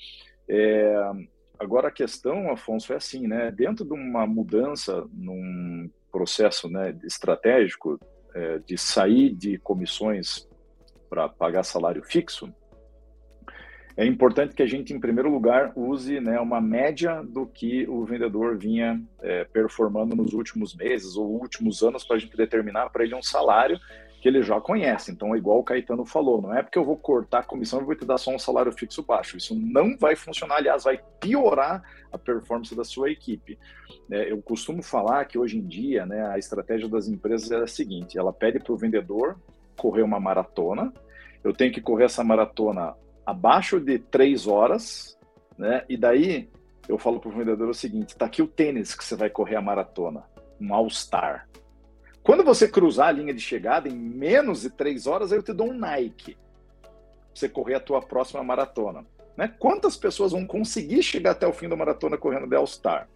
É, 0.48 1.12
Agora 1.58 1.88
a 1.88 1.92
questão, 1.92 2.52
Afonso, 2.52 2.92
é 2.92 2.96
assim, 2.96 3.26
né? 3.26 3.50
Dentro 3.50 3.84
de 3.84 3.92
uma 3.92 4.24
mudança 4.26 5.04
num 5.12 5.90
processo 6.12 6.68
né, 6.68 6.96
estratégico 7.02 7.98
é, 8.32 8.58
de 8.60 8.78
sair 8.78 9.34
de 9.34 9.58
comissões 9.58 10.48
para 11.10 11.28
pagar 11.28 11.64
salário 11.64 12.02
fixo, 12.04 12.54
é 13.98 14.06
importante 14.06 14.54
que 14.54 14.62
a 14.62 14.66
gente, 14.66 14.94
em 14.94 15.00
primeiro 15.00 15.28
lugar, 15.28 15.72
use 15.74 16.20
né, 16.20 16.38
uma 16.38 16.60
média 16.60 17.20
do 17.20 17.44
que 17.44 17.84
o 17.88 18.04
vendedor 18.04 18.56
vinha 18.56 19.02
é, 19.20 19.42
performando 19.42 20.14
nos 20.14 20.32
últimos 20.34 20.72
meses 20.72 21.16
ou 21.16 21.28
últimos 21.28 21.82
anos 21.82 22.04
para 22.04 22.14
a 22.14 22.18
gente 22.20 22.36
determinar 22.36 22.90
para 22.90 23.02
ele 23.02 23.16
um 23.16 23.22
salário 23.22 23.76
que 24.20 24.28
ele 24.28 24.40
já 24.40 24.60
conhece. 24.60 25.10
Então, 25.10 25.34
é 25.34 25.38
igual 25.38 25.58
o 25.58 25.64
Caetano 25.64 26.04
falou, 26.04 26.40
não 26.40 26.56
é 26.56 26.62
porque 26.62 26.78
eu 26.78 26.84
vou 26.84 26.96
cortar 26.96 27.40
a 27.40 27.42
comissão 27.42 27.80
e 27.80 27.84
vou 27.84 27.96
te 27.96 28.04
dar 28.04 28.18
só 28.18 28.30
um 28.32 28.38
salário 28.38 28.70
fixo 28.70 29.02
baixo. 29.02 29.36
Isso 29.36 29.52
não 29.56 29.98
vai 29.98 30.14
funcionar, 30.14 30.58
aliás, 30.58 30.84
vai 30.84 31.00
piorar 31.18 31.82
a 32.12 32.16
performance 32.16 32.76
da 32.76 32.84
sua 32.84 33.10
equipe. 33.10 33.58
É, 34.12 34.30
eu 34.30 34.40
costumo 34.40 34.80
falar 34.80 35.24
que 35.24 35.36
hoje 35.36 35.58
em 35.58 35.66
dia, 35.66 36.06
né, 36.06 36.24
a 36.28 36.38
estratégia 36.38 36.88
das 36.88 37.08
empresas 37.08 37.50
é 37.50 37.56
a 37.56 37.66
seguinte: 37.66 38.16
ela 38.16 38.32
pede 38.32 38.60
para 38.60 38.72
o 38.72 38.76
vendedor 38.76 39.36
correr 39.76 40.02
uma 40.02 40.20
maratona. 40.20 40.92
Eu 41.42 41.52
tenho 41.52 41.72
que 41.72 41.80
correr 41.80 42.04
essa 42.04 42.22
maratona 42.22 42.94
abaixo 43.28 43.78
de 43.78 43.98
três 43.98 44.46
horas, 44.46 45.18
né? 45.58 45.84
E 45.86 45.98
daí 45.98 46.48
eu 46.88 46.96
falo 46.96 47.20
para 47.20 47.28
o 47.28 47.36
vendedor 47.36 47.68
o 47.68 47.74
seguinte: 47.74 48.10
está 48.10 48.24
aqui 48.24 48.40
o 48.40 48.48
tênis 48.48 48.94
que 48.94 49.04
você 49.04 49.14
vai 49.14 49.28
correr 49.28 49.56
a 49.56 49.60
maratona, 49.60 50.24
um 50.58 50.72
All 50.72 50.88
Star. 50.88 51.46
Quando 52.22 52.42
você 52.42 52.66
cruzar 52.66 53.08
a 53.08 53.12
linha 53.12 53.34
de 53.34 53.40
chegada 53.40 53.86
em 53.86 53.96
menos 53.96 54.62
de 54.62 54.70
três 54.70 55.06
horas, 55.06 55.30
eu 55.30 55.42
te 55.42 55.52
dou 55.52 55.68
um 55.68 55.74
Nike 55.74 56.36
você 57.34 57.48
correr 57.48 57.74
a 57.74 57.80
tua 57.80 58.00
próxima 58.00 58.42
maratona. 58.42 59.04
Né? 59.36 59.52
Quantas 59.58 59.96
pessoas 59.96 60.32
vão 60.32 60.44
conseguir 60.44 61.02
chegar 61.02 61.32
até 61.32 61.46
o 61.46 61.52
fim 61.52 61.68
da 61.68 61.76
maratona 61.76 62.18
correndo 62.18 62.48
de 62.48 62.56
All-Star? 62.56 63.08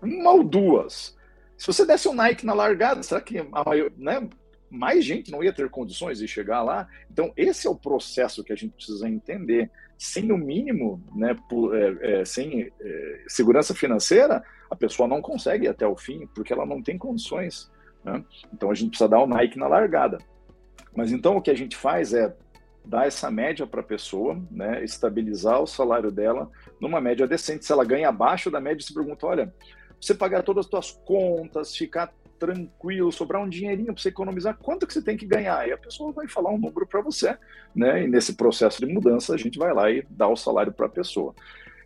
Uma 0.00 0.32
ou 0.32 0.42
duas. 0.42 1.14
Se 1.56 1.66
você 1.66 1.84
desse 1.84 2.08
um 2.08 2.14
Nike 2.14 2.46
na 2.46 2.54
largada, 2.54 3.02
será 3.02 3.20
que 3.20 3.38
a 3.38 3.44
maior, 3.44 3.90
né, 3.98 4.26
mais 4.70 5.04
gente 5.04 5.30
não 5.30 5.42
ia 5.42 5.52
ter 5.52 5.68
condições 5.70 6.18
de 6.18 6.28
chegar 6.28 6.62
lá? 6.62 6.88
Então, 7.10 7.32
esse 7.36 7.66
é 7.66 7.70
o 7.70 7.76
processo 7.76 8.44
que 8.44 8.52
a 8.52 8.56
gente 8.56 8.74
precisa 8.74 9.08
entender. 9.08 9.70
Sem 9.96 10.30
o 10.30 10.38
mínimo, 10.38 11.02
né, 11.14 11.36
por, 11.48 11.76
é, 11.76 12.20
é, 12.20 12.24
sem 12.24 12.70
é, 12.80 13.24
segurança 13.26 13.74
financeira, 13.74 14.42
a 14.70 14.76
pessoa 14.76 15.08
não 15.08 15.20
consegue 15.20 15.66
ir 15.66 15.68
até 15.68 15.86
o 15.86 15.96
fim, 15.96 16.26
porque 16.34 16.52
ela 16.52 16.64
não 16.64 16.82
tem 16.82 16.96
condições. 16.96 17.70
Né? 18.04 18.24
Então 18.52 18.70
a 18.70 18.74
gente 18.74 18.90
precisa 18.90 19.08
dar 19.08 19.20
o 19.20 19.26
Nike 19.26 19.58
na 19.58 19.66
largada. 19.66 20.18
Mas 20.94 21.10
então 21.10 21.36
o 21.36 21.42
que 21.42 21.50
a 21.50 21.56
gente 21.56 21.76
faz 21.76 22.14
é 22.14 22.34
dar 22.84 23.06
essa 23.06 23.30
média 23.30 23.66
para 23.66 23.80
a 23.80 23.84
pessoa, 23.84 24.40
né, 24.50 24.82
estabilizar 24.82 25.60
o 25.60 25.66
salário 25.66 26.10
dela 26.10 26.50
numa 26.80 27.00
média 27.00 27.26
decente. 27.26 27.64
Se 27.64 27.72
ela 27.72 27.84
ganha 27.84 28.08
abaixo 28.08 28.50
da 28.50 28.60
média, 28.60 28.84
você 28.84 28.94
pergunta: 28.94 29.26
olha, 29.26 29.54
você 30.00 30.14
pagar 30.14 30.42
todas 30.42 30.64
as 30.64 30.70
suas 30.70 30.90
contas, 31.04 31.76
ficar 31.76 32.12
tranquilo, 32.38 33.12
sobrar 33.12 33.42
um 33.42 33.48
dinheirinho 33.48 33.92
para 33.92 34.02
você 34.02 34.08
economizar, 34.08 34.56
quanto 34.56 34.86
que 34.86 34.92
você 34.92 35.02
tem 35.02 35.16
que 35.16 35.26
ganhar? 35.26 35.68
E 35.68 35.72
a 35.72 35.78
pessoa 35.78 36.12
vai 36.12 36.28
falar 36.28 36.50
um 36.50 36.58
número 36.58 36.86
para 36.86 37.00
você, 37.00 37.36
né? 37.74 38.04
E 38.04 38.08
nesse 38.08 38.34
processo 38.34 38.84
de 38.84 38.92
mudança, 38.92 39.34
a 39.34 39.36
gente 39.36 39.58
vai 39.58 39.72
lá 39.72 39.90
e 39.90 40.06
dá 40.08 40.28
o 40.28 40.36
salário 40.36 40.72
para 40.72 40.86
a 40.86 40.90
pessoa. 40.90 41.34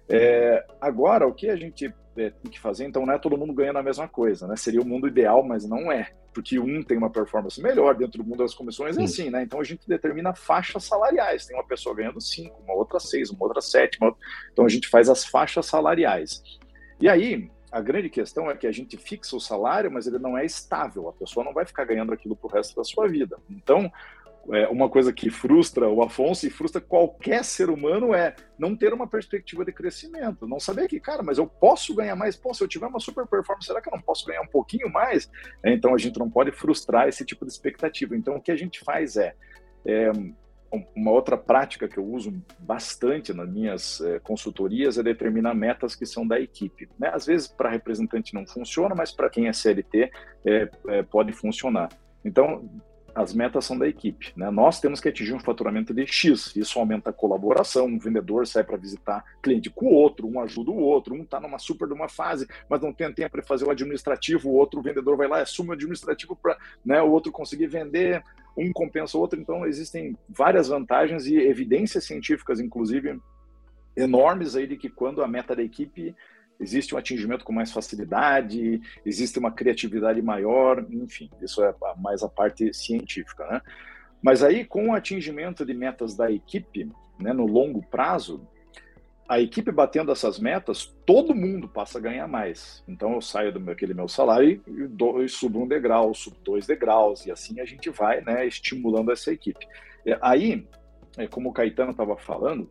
É, 0.08 0.64
agora, 0.80 1.26
o 1.26 1.32
que 1.32 1.48
a 1.48 1.56
gente 1.56 1.92
é, 2.16 2.30
tem 2.30 2.50
que 2.50 2.60
fazer, 2.60 2.84
então 2.84 3.06
não 3.06 3.14
é 3.14 3.18
todo 3.18 3.38
mundo 3.38 3.52
ganhando 3.52 3.78
a 3.78 3.82
mesma 3.82 4.06
coisa, 4.06 4.46
né? 4.46 4.56
Seria 4.56 4.80
o 4.80 4.86
mundo 4.86 5.08
ideal, 5.08 5.42
mas 5.42 5.66
não 5.66 5.90
é, 5.90 6.12
porque 6.34 6.58
um 6.58 6.82
tem 6.82 6.98
uma 6.98 7.10
performance 7.10 7.60
melhor 7.62 7.94
dentro 7.94 8.22
do 8.22 8.28
mundo 8.28 8.38
das 8.38 8.54
comissões, 8.54 8.98
é 8.98 9.02
assim, 9.02 9.30
né? 9.30 9.42
Então 9.42 9.60
a 9.60 9.64
gente 9.64 9.88
determina 9.88 10.34
faixas 10.34 10.84
salariais. 10.84 11.46
Tem 11.46 11.56
uma 11.56 11.66
pessoa 11.66 11.94
ganhando 11.94 12.20
cinco, 12.20 12.60
uma 12.62 12.74
outra 12.74 13.00
seis, 13.00 13.30
uma 13.30 13.44
outra 13.44 13.60
sete, 13.60 13.98
uma... 14.00 14.14
então 14.52 14.64
a 14.64 14.68
gente 14.68 14.88
faz 14.88 15.08
as 15.08 15.24
faixas 15.24 15.66
salariais. 15.66 16.42
E 17.00 17.08
aí, 17.08 17.50
a 17.72 17.80
grande 17.80 18.10
questão 18.10 18.50
é 18.50 18.56
que 18.56 18.66
a 18.66 18.72
gente 18.72 18.98
fixa 18.98 19.34
o 19.34 19.40
salário, 19.40 19.90
mas 19.90 20.06
ele 20.06 20.18
não 20.18 20.36
é 20.36 20.44
estável. 20.44 21.08
A 21.08 21.12
pessoa 21.12 21.42
não 21.42 21.54
vai 21.54 21.64
ficar 21.64 21.84
ganhando 21.84 22.12
aquilo 22.12 22.36
para 22.36 22.46
o 22.46 22.50
resto 22.50 22.76
da 22.76 22.84
sua 22.84 23.08
vida. 23.08 23.38
Então, 23.48 23.90
é, 24.50 24.68
uma 24.68 24.90
coisa 24.90 25.10
que 25.10 25.30
frustra 25.30 25.88
o 25.88 26.02
Afonso 26.02 26.46
e 26.46 26.50
frustra 26.50 26.82
qualquer 26.82 27.42
ser 27.44 27.70
humano 27.70 28.14
é 28.14 28.34
não 28.58 28.76
ter 28.76 28.92
uma 28.92 29.06
perspectiva 29.06 29.64
de 29.64 29.72
crescimento, 29.72 30.46
não 30.46 30.60
saber 30.60 30.86
que, 30.86 31.00
cara, 31.00 31.22
mas 31.22 31.38
eu 31.38 31.46
posso 31.46 31.94
ganhar 31.94 32.16
mais, 32.16 32.36
pô, 32.36 32.52
se 32.52 32.62
eu 32.62 32.68
tiver 32.68 32.86
uma 32.86 33.00
super 33.00 33.26
performance, 33.26 33.66
será 33.66 33.80
que 33.80 33.88
eu 33.88 33.96
não 33.96 34.02
posso 34.02 34.26
ganhar 34.26 34.42
um 34.42 34.48
pouquinho 34.48 34.90
mais? 34.90 35.30
É, 35.62 35.72
então 35.72 35.94
a 35.94 35.98
gente 35.98 36.18
não 36.18 36.28
pode 36.28 36.52
frustrar 36.52 37.08
esse 37.08 37.24
tipo 37.24 37.46
de 37.46 37.52
expectativa. 37.52 38.14
Então 38.14 38.36
o 38.36 38.40
que 38.40 38.52
a 38.52 38.56
gente 38.56 38.80
faz 38.80 39.16
é, 39.16 39.34
é 39.86 40.10
uma 40.96 41.10
outra 41.10 41.36
prática 41.36 41.86
que 41.86 41.98
eu 41.98 42.04
uso 42.04 42.32
bastante 42.58 43.32
nas 43.32 43.48
minhas 43.48 44.00
é, 44.00 44.18
consultorias 44.20 44.96
é 44.96 45.02
determinar 45.02 45.54
metas 45.54 45.94
que 45.94 46.06
são 46.06 46.26
da 46.26 46.40
equipe. 46.40 46.88
Né? 46.98 47.10
Às 47.12 47.26
vezes 47.26 47.46
para 47.46 47.68
representante 47.68 48.32
não 48.34 48.46
funciona, 48.46 48.94
mas 48.94 49.12
para 49.12 49.28
quem 49.28 49.48
é 49.48 49.52
CLT 49.52 50.10
é, 50.44 50.70
é, 50.88 51.02
pode 51.02 51.32
funcionar. 51.32 51.90
Então, 52.24 52.68
as 53.14 53.34
metas 53.34 53.64
são 53.64 53.78
da 53.78 53.86
equipe. 53.86 54.32
Né? 54.36 54.50
Nós 54.50 54.80
temos 54.80 55.00
que 55.00 55.08
atingir 55.08 55.34
um 55.34 55.40
faturamento 55.40 55.92
de 55.92 56.06
X. 56.06 56.56
Isso 56.56 56.78
aumenta 56.78 57.10
a 57.10 57.12
colaboração. 57.12 57.86
Um 57.86 57.98
vendedor 57.98 58.46
sai 58.46 58.64
para 58.64 58.76
visitar 58.76 59.22
cliente 59.42 59.68
com 59.68 59.86
o 59.86 59.92
outro, 59.92 60.26
um 60.26 60.40
ajuda 60.40 60.70
o 60.70 60.78
outro, 60.78 61.14
um 61.14 61.22
está 61.22 61.38
numa 61.38 61.58
super 61.58 61.86
de 61.86 61.94
uma 61.94 62.08
fase, 62.08 62.48
mas 62.68 62.80
não 62.80 62.92
tem 62.92 63.12
tempo 63.12 63.32
para 63.32 63.42
fazer 63.42 63.66
o 63.66 63.70
administrativo, 63.70 64.48
o 64.48 64.54
outro 64.54 64.80
vendedor 64.80 65.16
vai 65.16 65.28
lá 65.28 65.40
e 65.40 65.42
assume 65.42 65.70
o 65.70 65.72
administrativo 65.72 66.34
para 66.34 66.56
né, 66.84 67.02
o 67.02 67.10
outro 67.10 67.30
conseguir 67.30 67.66
vender, 67.66 68.24
um 68.56 68.72
compensa 68.72 69.16
o 69.16 69.20
outro. 69.20 69.40
Então, 69.40 69.66
existem 69.66 70.16
várias 70.28 70.68
vantagens 70.68 71.26
e 71.26 71.36
evidências 71.36 72.04
científicas, 72.04 72.60
inclusive, 72.60 73.18
enormes 73.96 74.56
aí 74.56 74.66
de 74.66 74.76
que 74.76 74.88
quando 74.88 75.22
a 75.22 75.28
meta 75.28 75.54
da 75.54 75.62
equipe 75.62 76.14
existe 76.60 76.94
um 76.94 76.98
atingimento 76.98 77.44
com 77.44 77.52
mais 77.52 77.72
facilidade, 77.72 78.80
existe 79.04 79.38
uma 79.38 79.50
criatividade 79.50 80.22
maior, 80.22 80.86
enfim, 80.90 81.28
isso 81.42 81.62
é 81.62 81.74
mais 81.98 82.22
a 82.22 82.28
parte 82.28 82.72
científica, 82.72 83.46
né? 83.46 83.60
Mas 84.22 84.44
aí, 84.44 84.64
com 84.64 84.90
o 84.90 84.94
atingimento 84.94 85.66
de 85.66 85.74
metas 85.74 86.14
da 86.14 86.30
equipe, 86.30 86.88
né, 87.18 87.32
no 87.32 87.44
longo 87.44 87.82
prazo, 87.82 88.46
a 89.32 89.40
equipe 89.40 89.72
batendo 89.72 90.12
essas 90.12 90.38
metas, 90.38 90.94
todo 91.06 91.34
mundo 91.34 91.66
passa 91.66 91.96
a 91.96 92.00
ganhar 92.02 92.28
mais. 92.28 92.84
Então 92.86 93.14
eu 93.14 93.22
saio 93.22 93.50
do 93.50 93.58
meu, 93.58 94.06
salário 94.06 94.62
e, 94.68 95.24
e 95.24 95.28
subo 95.28 95.62
um 95.62 95.66
degrau, 95.66 96.12
subo 96.12 96.36
dois 96.44 96.66
degraus, 96.66 97.24
e 97.24 97.30
assim 97.30 97.58
a 97.58 97.64
gente 97.64 97.88
vai 97.88 98.20
né, 98.20 98.46
estimulando 98.46 99.10
essa 99.10 99.32
equipe. 99.32 99.66
Aí, 100.20 100.66
é, 101.16 101.26
como 101.26 101.48
o 101.48 101.52
Caetano 101.52 101.92
estava 101.92 102.14
falando, 102.14 102.68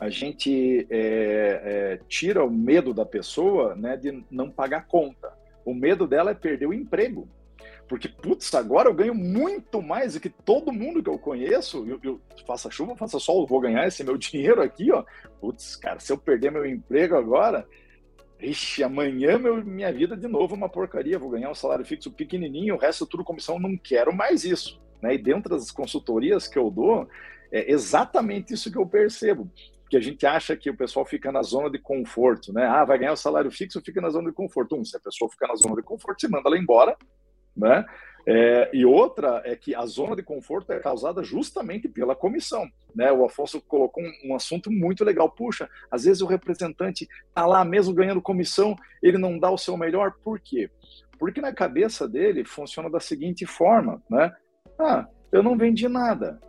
a 0.00 0.08
gente 0.08 0.86
é, 0.88 1.60
é, 1.62 2.00
tira 2.08 2.42
o 2.42 2.50
medo 2.50 2.94
da 2.94 3.04
pessoa 3.04 3.74
né, 3.74 3.98
de 3.98 4.24
não 4.30 4.50
pagar 4.50 4.86
conta. 4.86 5.30
O 5.62 5.74
medo 5.74 6.06
dela 6.06 6.30
é 6.30 6.34
perder 6.34 6.68
o 6.68 6.72
emprego. 6.72 7.28
Porque, 7.90 8.08
putz, 8.08 8.54
agora 8.54 8.88
eu 8.88 8.94
ganho 8.94 9.12
muito 9.12 9.82
mais 9.82 10.14
do 10.14 10.20
que 10.20 10.30
todo 10.30 10.72
mundo 10.72 11.02
que 11.02 11.10
eu 11.10 11.18
conheço. 11.18 11.84
Eu, 11.84 11.98
eu 12.04 12.20
faça 12.46 12.70
chuva, 12.70 12.96
faça 12.96 13.18
sol, 13.18 13.40
eu 13.40 13.48
vou 13.48 13.58
ganhar 13.58 13.84
esse 13.84 14.04
meu 14.04 14.14
dinheiro 14.16 14.62
aqui, 14.62 14.92
ó. 14.92 15.04
Putz, 15.40 15.74
cara, 15.74 15.98
se 15.98 16.12
eu 16.12 16.16
perder 16.16 16.52
meu 16.52 16.64
emprego 16.64 17.16
agora, 17.16 17.66
ixi, 18.38 18.84
amanhã 18.84 19.38
meu, 19.38 19.64
minha 19.64 19.92
vida 19.92 20.16
de 20.16 20.28
novo 20.28 20.54
é 20.54 20.56
uma 20.56 20.68
porcaria. 20.68 21.18
Vou 21.18 21.30
ganhar 21.30 21.50
um 21.50 21.54
salário 21.54 21.84
fixo 21.84 22.12
pequenininho, 22.12 22.76
o 22.76 22.78
resto 22.78 23.04
tudo 23.04 23.24
comissão, 23.24 23.58
não 23.58 23.76
quero 23.76 24.14
mais 24.14 24.44
isso. 24.44 24.80
Né? 25.02 25.16
E 25.16 25.18
dentro 25.18 25.50
das 25.50 25.72
consultorias 25.72 26.46
que 26.46 26.60
eu 26.60 26.70
dou, 26.70 27.08
é 27.50 27.72
exatamente 27.72 28.54
isso 28.54 28.70
que 28.70 28.78
eu 28.78 28.86
percebo 28.86 29.50
que 29.90 29.96
a 29.96 30.00
gente 30.00 30.24
acha 30.24 30.56
que 30.56 30.70
o 30.70 30.76
pessoal 30.76 31.04
fica 31.04 31.32
na 31.32 31.42
zona 31.42 31.68
de 31.68 31.80
conforto, 31.80 32.52
né? 32.52 32.64
Ah, 32.64 32.84
vai 32.84 32.96
ganhar 32.96 33.12
o 33.12 33.16
salário 33.16 33.50
fixo, 33.50 33.82
fica 33.84 34.00
na 34.00 34.08
zona 34.08 34.30
de 34.30 34.36
conforto. 34.36 34.76
Um, 34.76 34.84
se 34.84 34.96
a 34.96 35.00
pessoa 35.00 35.28
ficar 35.28 35.48
na 35.48 35.56
zona 35.56 35.74
de 35.74 35.82
conforto, 35.82 36.20
você 36.20 36.28
manda 36.28 36.48
ela 36.48 36.56
embora, 36.56 36.96
né? 37.60 37.84
É, 38.26 38.70
e 38.72 38.84
outra 38.84 39.42
é 39.44 39.56
que 39.56 39.74
a 39.74 39.84
zona 39.86 40.14
de 40.14 40.22
conforto 40.22 40.72
é 40.72 40.78
causada 40.78 41.22
justamente 41.22 41.88
pela 41.88 42.14
comissão. 42.14 42.68
Né? 42.94 43.10
O 43.10 43.24
Afonso 43.24 43.60
colocou 43.62 44.02
um, 44.02 44.30
um, 44.30 44.34
assunto 44.34 44.70
muito 44.70 45.04
legal. 45.04 45.30
Puxa, 45.30 45.68
às 45.90 46.04
vezes 46.04 46.20
o 46.20 46.26
representante 46.26 47.08
está 47.28 47.46
lá 47.46 47.64
mesmo 47.64 47.94
ganhando 47.94 48.20
comissão, 48.20 48.76
ele 49.02 49.18
não 49.18 49.38
dá 49.38 49.50
o 49.50 49.58
seu 49.58 49.76
melhor. 49.76 50.14
Por 50.22 50.38
quê? 50.38 50.70
Porque 51.18 51.40
na 51.40 51.52
cabeça 51.52 52.08
dele 52.08 52.44
funciona 52.44 52.90
da 52.90 53.00
seguinte 53.00 53.46
forma: 53.46 54.02
né? 54.08 54.32
ah, 54.78 55.06
eu 55.32 55.42
não 55.42 55.56
vendi 55.56 55.88
nada, 55.88 56.40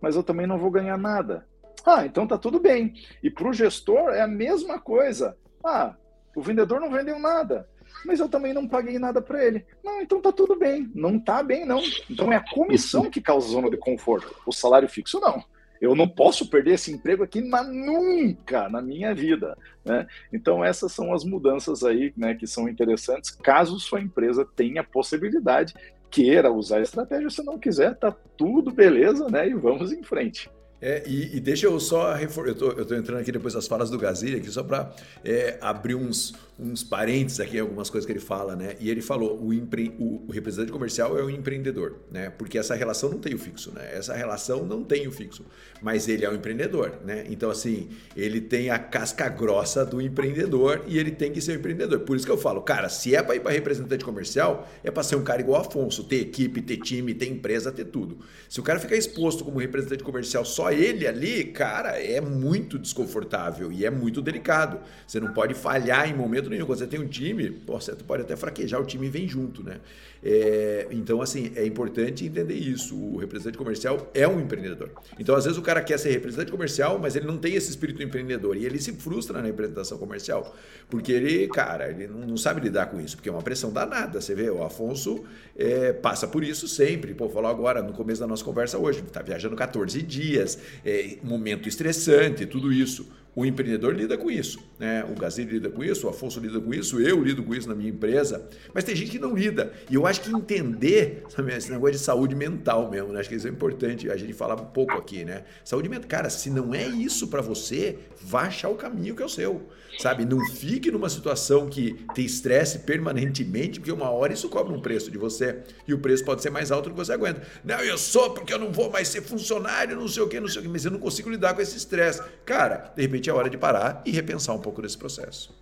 mas 0.00 0.16
eu 0.16 0.22
também 0.22 0.46
não 0.46 0.58
vou 0.58 0.70
ganhar 0.70 0.96
nada. 0.96 1.46
Ah, 1.84 2.04
então 2.04 2.26
tá 2.26 2.36
tudo 2.36 2.58
bem. 2.58 2.94
E 3.22 3.30
para 3.30 3.48
o 3.48 3.52
gestor 3.52 4.10
é 4.10 4.20
a 4.20 4.26
mesma 4.26 4.80
coisa. 4.80 5.36
Ah, 5.64 5.94
o 6.34 6.42
vendedor 6.42 6.80
não 6.80 6.90
vendeu 6.90 7.18
nada, 7.18 7.68
mas 8.04 8.20
eu 8.20 8.28
também 8.28 8.52
não 8.52 8.68
paguei 8.68 8.98
nada 8.98 9.20
para 9.20 9.44
ele. 9.44 9.64
Não, 9.82 10.00
então 10.00 10.20
tá 10.20 10.32
tudo 10.32 10.56
bem. 10.56 10.90
Não 10.94 11.18
tá 11.18 11.42
bem, 11.42 11.64
não. 11.64 11.82
Então 12.10 12.32
é 12.32 12.36
a 12.36 12.44
comissão 12.52 13.10
que 13.10 13.20
causa 13.20 13.48
zona 13.48 13.70
de 13.70 13.76
conforto. 13.76 14.34
O 14.46 14.52
salário 14.52 14.88
fixo, 14.88 15.20
não. 15.20 15.44
Eu 15.80 15.94
não 15.94 16.08
posso 16.08 16.48
perder 16.48 16.74
esse 16.74 16.90
emprego 16.90 17.22
aqui, 17.22 17.42
mas 17.42 17.68
nunca 17.68 18.68
na 18.68 18.80
minha 18.80 19.14
vida. 19.14 19.56
Né? 19.84 20.06
Então, 20.32 20.64
essas 20.64 20.92
são 20.92 21.12
as 21.12 21.24
mudanças 21.24 21.84
aí 21.84 22.12
né, 22.16 22.34
que 22.34 22.46
são 22.46 22.68
interessantes, 22.68 23.30
caso 23.30 23.78
sua 23.78 24.00
empresa 24.00 24.48
tenha 24.56 24.82
possibilidade, 24.82 25.74
queira 26.10 26.50
usar 26.50 26.78
a 26.78 26.82
estratégia, 26.82 27.28
se 27.28 27.42
não 27.42 27.58
quiser, 27.58 27.94
tá 27.94 28.14
tudo 28.36 28.70
beleza, 28.70 29.28
né? 29.28 29.48
E 29.48 29.54
vamos 29.54 29.92
em 29.92 30.02
frente. 30.02 30.50
É, 30.80 31.02
e, 31.06 31.36
e, 31.36 31.40
deixa 31.40 31.66
eu 31.66 31.80
só 31.80 32.12
reforçar, 32.12 32.50
eu 32.76 32.82
estou 32.82 32.96
entrando 32.96 33.20
aqui 33.20 33.32
depois 33.32 33.54
das 33.54 33.66
falas 33.66 33.88
do 33.90 33.98
Gazilha, 33.98 34.36
aqui 34.36 34.50
só 34.50 34.62
para 34.62 34.92
é, 35.24 35.58
abrir 35.60 35.94
uns, 35.94 36.34
uns 36.58 36.82
parênteses 36.82 37.38
aqui, 37.38 37.58
algumas 37.58 37.90
coisas 37.90 38.06
que 38.06 38.12
ele 38.12 38.20
fala, 38.20 38.56
né? 38.56 38.76
E 38.80 38.88
ele 38.88 39.02
falou, 39.02 39.38
o, 39.42 39.52
empre, 39.52 39.94
o, 39.98 40.30
representante 40.32 40.72
comercial 40.72 41.18
é 41.18 41.22
o 41.22 41.28
empreendedor, 41.28 41.96
né? 42.10 42.30
Porque 42.30 42.56
essa 42.56 42.74
relação 42.74 43.10
não 43.10 43.18
tem 43.18 43.34
o 43.34 43.38
fixo, 43.38 43.72
né? 43.74 43.90
Essa 43.92 44.14
relação 44.14 44.64
não 44.64 44.82
tem 44.82 45.06
o 45.06 45.12
fixo, 45.12 45.44
mas 45.82 46.08
ele 46.08 46.24
é 46.24 46.30
o 46.30 46.34
empreendedor, 46.34 46.98
né? 47.04 47.26
Então, 47.28 47.50
assim, 47.50 47.90
ele 48.16 48.40
tem 48.40 48.70
a 48.70 48.78
casca 48.78 49.28
grossa 49.28 49.84
do 49.84 50.00
empreendedor 50.00 50.82
e 50.86 50.98
ele 50.98 51.10
tem 51.10 51.30
que 51.30 51.42
ser 51.42 51.52
o 51.52 51.60
empreendedor. 51.60 52.00
Por 52.00 52.16
isso 52.16 52.24
que 52.24 52.32
eu 52.32 52.38
falo, 52.38 52.62
cara, 52.62 52.88
se 52.88 53.14
é 53.14 53.22
para 53.22 53.36
ir 53.36 53.40
para 53.40 53.52
representante 53.52 54.02
comercial, 54.02 54.66
é 54.82 54.90
para 54.90 55.02
ser 55.02 55.16
um 55.16 55.22
cara 55.22 55.42
igual 55.42 55.60
Afonso, 55.60 56.04
ter 56.04 56.20
equipe, 56.20 56.62
ter 56.62 56.78
time, 56.78 57.12
ter 57.12 57.28
empresa, 57.28 57.70
ter 57.70 57.84
tudo. 57.84 58.18
Se 58.48 58.60
o 58.60 58.62
cara 58.62 58.78
ficar 58.78 58.96
exposto 58.96 59.44
como 59.44 59.58
representante 59.58 60.02
comercial 60.02 60.44
só 60.44 60.72
ele 60.72 61.06
ali, 61.06 61.44
cara, 61.44 62.00
é 62.00 62.20
muito 62.20 62.78
desconfortável 62.78 63.70
e 63.70 63.84
é 63.84 63.90
muito 63.90 64.22
delicado. 64.22 64.80
Você 65.06 65.20
não 65.20 65.34
pode 65.34 65.52
falhar 65.52 66.08
em 66.08 66.14
nenhum. 66.50 66.66
Quando 66.66 66.78
você 66.78 66.86
tem 66.86 67.00
um 67.00 67.06
time, 67.06 67.50
pô, 67.50 67.80
você 67.80 67.94
pode 67.94 68.22
até 68.22 68.36
fraquejar, 68.36 68.80
o 68.80 68.84
time 68.84 69.08
vem 69.08 69.28
junto, 69.28 69.62
né? 69.62 69.80
É, 70.22 70.88
então, 70.90 71.22
assim, 71.22 71.52
é 71.54 71.64
importante 71.64 72.24
entender 72.24 72.54
isso. 72.54 72.96
O 72.96 73.18
representante 73.18 73.56
comercial 73.56 74.10
é 74.12 74.26
um 74.26 74.40
empreendedor. 74.40 74.90
Então, 75.18 75.34
às 75.34 75.44
vezes, 75.44 75.58
o 75.58 75.62
cara 75.62 75.80
quer 75.82 75.98
ser 75.98 76.10
representante 76.10 76.50
comercial, 76.50 76.98
mas 76.98 77.14
ele 77.14 77.26
não 77.26 77.38
tem 77.38 77.54
esse 77.54 77.70
espírito 77.70 78.02
empreendedor. 78.02 78.56
E 78.56 78.64
ele 78.64 78.78
se 78.80 78.92
frustra 78.92 79.40
na 79.40 79.46
representação 79.46 79.98
comercial. 79.98 80.56
Porque 80.90 81.12
ele, 81.12 81.46
cara, 81.48 81.90
ele 81.90 82.06
não, 82.06 82.26
não 82.26 82.36
sabe 82.36 82.60
lidar 82.60 82.86
com 82.86 83.00
isso, 83.00 83.16
porque 83.16 83.28
é 83.28 83.32
uma 83.32 83.42
pressão 83.42 83.72
danada. 83.72 84.20
Você 84.20 84.34
vê, 84.34 84.50
o 84.50 84.62
Afonso 84.62 85.24
é, 85.56 85.92
passa 85.92 86.26
por 86.26 86.42
isso 86.42 86.66
sempre. 86.66 87.14
Pô, 87.14 87.28
falou 87.28 87.50
agora, 87.50 87.82
no 87.82 87.92
começo 87.92 88.20
da 88.20 88.26
nossa 88.26 88.44
conversa 88.44 88.78
hoje, 88.78 89.00
está 89.00 89.22
viajando 89.22 89.54
14 89.54 90.02
dias, 90.02 90.58
é, 90.84 91.18
momento 91.22 91.68
estressante, 91.68 92.46
tudo 92.46 92.72
isso. 92.72 93.06
O 93.36 93.44
empreendedor 93.44 93.94
lida 93.94 94.16
com 94.16 94.30
isso, 94.30 94.58
né? 94.78 95.04
O 95.04 95.14
Gazini 95.14 95.52
lida 95.52 95.68
com 95.68 95.84
isso, 95.84 96.06
o 96.06 96.08
Afonso 96.08 96.40
lida 96.40 96.58
com 96.58 96.72
isso, 96.72 96.98
eu 96.98 97.22
lido 97.22 97.42
com 97.42 97.54
isso 97.54 97.68
na 97.68 97.74
minha 97.74 97.90
empresa, 97.90 98.48
mas 98.72 98.82
tem 98.82 98.96
gente 98.96 99.10
que 99.10 99.18
não 99.18 99.36
lida. 99.36 99.74
E 99.90 99.94
eu 99.94 100.06
acho 100.06 100.22
que 100.22 100.30
entender 100.30 101.22
sabe, 101.28 101.54
esse 101.54 101.70
negócio 101.70 101.92
de 101.92 101.98
saúde 101.98 102.34
mental 102.34 102.90
mesmo, 102.90 103.12
né? 103.12 103.20
acho 103.20 103.28
que 103.28 103.34
isso 103.34 103.46
é 103.46 103.50
importante 103.50 104.10
a 104.10 104.16
gente 104.16 104.32
falar 104.32 104.58
um 104.58 104.64
pouco 104.64 104.94
aqui, 104.94 105.22
né? 105.22 105.44
Saúde 105.62 105.86
mental, 105.86 106.08
cara, 106.08 106.30
se 106.30 106.48
não 106.48 106.74
é 106.74 106.88
isso 106.88 107.28
para 107.28 107.42
você, 107.42 107.98
vá 108.22 108.44
achar 108.44 108.70
o 108.70 108.74
caminho 108.74 109.14
que 109.14 109.22
é 109.22 109.26
o 109.26 109.28
seu, 109.28 109.68
sabe? 109.98 110.24
Não 110.24 110.42
fique 110.54 110.90
numa 110.90 111.10
situação 111.10 111.68
que 111.68 112.06
tem 112.14 112.24
estresse 112.24 112.78
permanentemente, 112.80 113.80
porque 113.80 113.92
uma 113.92 114.08
hora 114.08 114.32
isso 114.32 114.48
cobra 114.48 114.72
um 114.72 114.80
preço 114.80 115.10
de 115.10 115.18
você 115.18 115.58
e 115.86 115.92
o 115.92 115.98
preço 115.98 116.24
pode 116.24 116.40
ser 116.40 116.48
mais 116.48 116.70
alto 116.70 116.88
do 116.88 116.92
que 116.92 117.04
você 117.04 117.12
aguenta. 117.12 117.42
Não, 117.62 117.80
eu 117.80 117.98
sou 117.98 118.30
porque 118.30 118.54
eu 118.54 118.58
não 118.58 118.72
vou 118.72 118.90
mais 118.90 119.08
ser 119.08 119.20
funcionário, 119.20 119.94
não 119.94 120.08
sei 120.08 120.22
o 120.22 120.26
que, 120.26 120.40
não 120.40 120.48
sei 120.48 120.60
o 120.60 120.62
que, 120.62 120.70
mas 120.70 120.86
eu 120.86 120.90
não 120.90 120.98
consigo 120.98 121.28
lidar 121.28 121.52
com 121.52 121.60
esse 121.60 121.76
estresse. 121.76 122.22
Cara, 122.46 122.94
de 122.96 123.02
repente 123.02 123.25
é 123.30 123.32
hora 123.32 123.50
de 123.50 123.58
parar 123.58 124.02
e 124.04 124.10
repensar 124.10 124.54
um 124.54 124.60
pouco 124.60 124.82
desse 124.82 124.96
processo. 124.96 125.54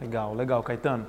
Legal, 0.00 0.34
legal, 0.34 0.62
Caetano. 0.62 1.06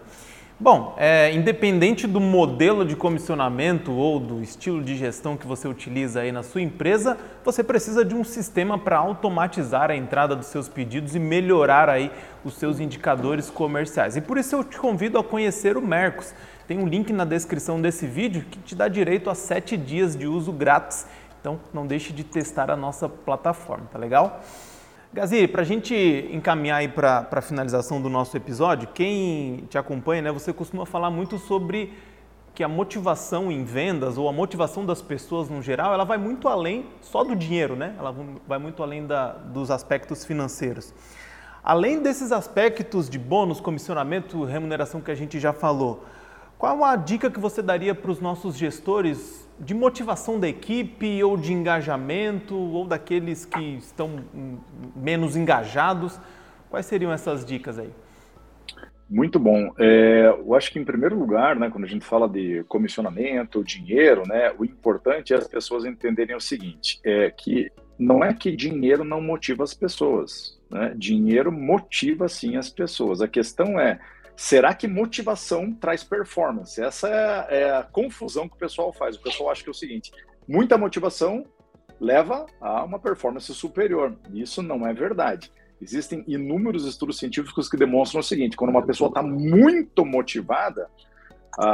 Bom, 0.60 0.96
é, 0.98 1.34
independente 1.34 2.06
do 2.06 2.22
modelo 2.22 2.86
de 2.86 2.96
comissionamento 2.96 3.92
ou 3.92 4.20
do 4.20 4.42
estilo 4.42 4.84
de 4.84 4.96
gestão 4.96 5.36
que 5.36 5.48
você 5.48 5.68
utiliza 5.68 6.22
aí 6.22 6.32
na 6.32 6.44
sua 6.44 6.62
empresa, 6.62 7.18
você 7.44 7.64
precisa 7.64 8.06
de 8.06 8.14
um 8.14 8.24
sistema 8.24 8.78
para 8.78 8.98
automatizar 8.98 9.90
a 9.90 9.96
entrada 9.96 10.36
dos 10.36 10.46
seus 10.46 10.70
pedidos 10.70 11.16
e 11.16 11.20
melhorar 11.20 11.90
aí 11.90 12.12
os 12.46 12.54
seus 12.54 12.80
indicadores 12.80 13.50
comerciais. 13.50 14.16
E 14.16 14.22
por 14.22 14.38
isso 14.38 14.56
eu 14.56 14.64
te 14.64 14.78
convido 14.78 15.18
a 15.18 15.24
conhecer 15.24 15.76
o 15.76 15.82
Mercos. 15.82 16.34
Tem 16.68 16.78
um 16.78 16.88
link 16.88 17.12
na 17.12 17.26
descrição 17.26 17.82
desse 17.82 18.06
vídeo 18.06 18.46
que 18.50 18.60
te 18.60 18.76
dá 18.76 18.88
direito 18.88 19.32
a 19.32 19.36
7 19.36 19.76
dias 19.76 20.16
de 20.16 20.28
uso 20.28 20.52
grátis. 20.54 21.08
Então 21.42 21.60
não 21.74 21.86
deixe 21.86 22.14
de 22.14 22.24
testar 22.24 22.70
a 22.70 22.76
nossa 22.78 23.10
plataforma, 23.10 23.88
tá 23.92 23.98
legal? 23.98 24.42
Gazi, 25.14 25.48
para 25.48 25.62
a 25.62 25.64
gente 25.64 25.94
encaminhar 26.32 26.78
aí 26.78 26.88
para 26.88 27.28
a 27.32 27.42
finalização 27.42 28.02
do 28.02 28.10
nosso 28.10 28.36
episódio, 28.36 28.88
quem 28.96 29.64
te 29.70 29.78
acompanha, 29.78 30.24
né, 30.24 30.32
você 30.32 30.52
costuma 30.52 30.88
falar 30.88 31.12
muito 31.12 31.38
sobre 31.38 31.94
que 32.56 32.64
a 32.64 32.68
motivação 32.68 33.52
em 33.52 33.64
vendas 33.64 34.18
ou 34.18 34.28
a 34.28 34.34
motivação 34.34 34.84
das 34.84 35.04
pessoas 35.04 35.50
no 35.50 35.62
geral, 35.62 35.94
ela 35.94 36.04
vai 36.04 36.18
muito 36.18 36.48
além 36.48 36.88
só 37.00 37.24
do 37.24 37.36
dinheiro, 37.36 37.76
né? 37.76 37.96
Ela 38.00 38.16
vai 38.48 38.58
muito 38.58 38.82
além 38.82 39.06
da, 39.06 39.34
dos 39.34 39.70
aspectos 39.70 40.26
financeiros. 40.26 40.92
Além 41.64 42.02
desses 42.02 42.32
aspectos 42.32 43.08
de 43.08 43.20
bônus, 43.20 43.62
comissionamento, 43.62 44.44
remuneração 44.44 45.00
que 45.00 45.12
a 45.12 45.16
gente 45.16 45.40
já 45.40 45.54
falou, 45.54 46.04
qual 46.64 46.82
a 46.86 46.96
dica 46.96 47.30
que 47.30 47.42
você 47.42 47.62
daria 47.62 47.94
para 47.94 48.10
os 48.10 48.22
nossos 48.22 48.56
gestores 48.56 49.52
de 49.60 49.74
motivação 49.74 50.40
da 50.40 50.48
equipe 50.48 51.22
ou 51.22 51.36
de 51.36 51.52
engajamento 51.52 52.56
ou 52.56 52.88
daqueles 52.88 53.44
que 53.44 53.76
estão 53.76 54.24
menos 54.96 55.36
engajados? 55.36 56.18
Quais 56.70 56.86
seriam 56.86 57.12
essas 57.12 57.46
dicas 57.46 57.78
aí? 57.78 57.90
Muito 59.10 59.38
bom. 59.40 59.74
É, 59.78 60.34
eu 60.40 60.56
acho 60.56 60.72
que 60.72 60.80
em 60.80 60.86
primeiro 60.86 61.20
lugar, 61.20 61.58
né, 61.58 61.70
quando 61.70 61.84
a 61.84 61.88
gente 61.88 62.06
fala 62.06 62.30
de 62.30 62.64
comissionamento, 62.70 63.62
dinheiro, 63.62 64.26
né, 64.26 64.54
o 64.58 64.64
importante 64.64 65.34
é 65.34 65.36
as 65.36 65.50
pessoas 65.50 65.84
entenderem 65.84 66.34
o 66.34 66.40
seguinte: 66.40 66.98
é 67.04 67.30
que 67.30 67.70
não 68.00 68.24
é 68.24 68.34
que 68.34 68.56
dinheiro 68.56 69.04
não 69.04 69.20
motiva 69.20 69.66
as 69.66 69.74
pessoas, 69.74 70.58
né? 70.72 70.94
Dinheiro 70.96 71.52
motiva 71.52 72.30
sim 72.30 72.56
as 72.56 72.70
pessoas. 72.70 73.22
A 73.22 73.28
questão 73.28 73.78
é 73.78 74.00
Será 74.36 74.74
que 74.74 74.88
motivação 74.88 75.74
traz 75.74 76.04
performance? 76.04 76.82
Essa 76.82 77.08
é, 77.50 77.62
é 77.62 77.72
a 77.72 77.84
confusão 77.84 78.50
que 78.50 78.56
o 78.56 78.60
pessoal 78.60 78.92
faz. 78.92 79.16
O 79.16 79.22
pessoal 79.22 79.52
acha 79.52 79.64
que 79.64 79.70
é 79.70 79.72
o 79.72 79.76
seguinte: 79.76 80.12
muita 80.48 80.78
motivação 80.78 81.46
leva 82.00 82.46
a 82.60 82.84
uma 82.84 83.00
performance 83.00 83.54
superior. 83.54 84.16
Isso 84.34 84.62
não 84.62 84.86
é 84.88 84.94
verdade. 84.94 85.52
Existem 85.82 86.24
inúmeros 86.28 86.86
estudos 86.86 87.18
científicos 87.18 87.70
que 87.70 87.78
demonstram 87.78 88.22
o 88.22 88.24
seguinte: 88.24 88.58
quando 88.58 88.72
uma 88.72 88.86
pessoa 88.86 89.10
está 89.10 89.22
muito 89.22 90.06
motivada, 90.06 90.90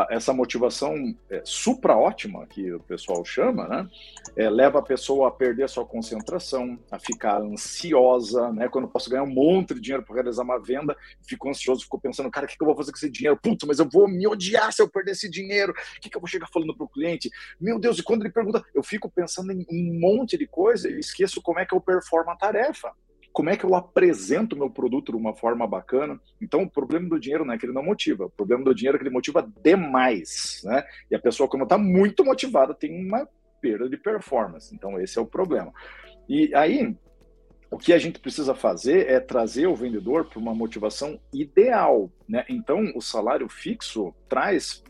essa 0.10 0.34
motivação 0.34 1.16
é, 1.30 1.42
supra-ótima, 1.46 2.46
que 2.48 2.72
o 2.74 2.80
pessoal 2.82 3.24
chama, 3.24 3.68
né? 3.68 3.90
É, 4.36 4.50
leva 4.50 4.80
a 4.80 4.82
pessoa 4.82 5.30
a 5.30 5.32
perder 5.32 5.64
a 5.64 5.68
sua 5.68 5.86
concentração, 5.86 6.78
a 6.92 7.00
ficar 7.00 7.42
ansiosa, 7.42 8.52
né? 8.52 8.68
Quando 8.68 8.86
eu 8.86 8.92
posso 8.92 9.10
ganhar 9.10 9.24
um 9.24 9.34
monte 9.34 9.74
de 9.74 9.82
dinheiro 9.82 10.04
para 10.04 10.16
realizar 10.16 10.44
uma 10.44 10.60
venda, 10.60 10.96
fico 11.28 11.50
ansioso, 11.50 11.84
fico 11.84 12.00
pensando, 12.00 12.30
cara, 12.30 12.46
o 12.46 12.50
que, 12.50 12.58
que 12.58 12.64
eu 12.64 12.68
vou 12.68 12.76
fazer 12.76 12.92
com 12.92 12.98
esse 12.98 13.10
dinheiro? 13.10 13.40
Putz, 13.42 13.66
mas 13.66 13.80
eu 13.80 13.88
vou 13.90 14.08
me 14.08 14.28
odiar 14.28 14.72
se 14.74 14.82
eu 14.82 14.90
perder 14.90 15.12
esse 15.12 15.30
dinheiro. 15.30 15.72
O 15.72 16.02
que, 16.02 16.10
que 16.10 16.18
eu 16.18 16.22
vou 16.22 16.28
chegar 16.28 16.48
falando 16.54 16.76
para 16.76 16.86
o 16.86 16.90
cliente? 16.90 17.30
Meu 17.60 17.80
Deus, 17.80 18.00
e 18.00 18.04
quando 18.04 18.22
ele 18.24 18.34
pergunta, 18.34 18.64
eu 18.74 18.84
fico 18.84 19.10
pensando 19.10 19.52
em 19.52 19.66
um 19.72 20.00
monte 20.00 20.38
de 20.38 20.46
coisa 20.46 20.90
e 20.90 21.00
esqueço 21.00 21.42
como 21.42 21.60
é 21.60 21.66
que 21.66 21.74
eu 21.74 21.82
performo 21.82 22.32
a 22.32 22.36
tarefa 22.36 22.92
como 23.32 23.50
é 23.50 23.58
que 23.58 23.64
eu 23.64 23.76
apresento 23.76 24.56
o 24.56 24.60
meu 24.60 24.70
produto 24.70 25.12
de 25.12 25.18
uma 25.18 25.36
forma 25.36 25.68
bacana. 25.68 26.20
Então, 26.42 26.64
o 26.64 26.70
problema 26.70 27.10
do 27.10 27.20
dinheiro 27.20 27.46
não 27.46 27.54
é 27.54 27.58
que 27.58 27.66
ele 27.66 27.74
não 27.74 27.84
motiva, 27.84 28.26
o 28.26 28.30
problema 28.30 28.64
do 28.64 28.76
dinheiro 28.76 28.96
é 28.96 29.00
que 29.00 29.04
ele 29.04 29.14
motiva 29.14 29.48
demais, 29.64 30.62
né? 30.64 30.84
E 31.10 31.16
a 31.16 31.20
pessoa, 31.20 31.48
quando 31.48 31.64
está 31.64 31.78
muito 31.78 32.26
motivada, 32.26 32.74
tem 32.74 33.06
uma 33.06 33.28
perda 33.62 33.90
de 33.90 33.98
performance. 33.98 34.74
Então, 34.74 35.00
esse 35.00 35.18
é 35.18 35.22
o 35.22 35.26
problema. 35.26 35.72
E 36.28 36.54
aí, 36.56 36.96
o 37.72 37.78
que 37.78 37.94
a 37.94 38.00
gente 38.00 38.20
precisa 38.20 38.56
fazer 38.56 39.08
é 39.08 39.20
trazer 39.20 39.68
o 39.68 39.76
vendedor 39.76 40.26
para 40.26 40.40
uma 40.40 40.56
motivação 40.56 41.20
ideal, 41.32 42.12
né? 42.28 42.44
Então, 42.50 42.92
o 42.96 43.02
salário 43.02 43.48
fixo 43.48 44.14
traz, 44.28 44.84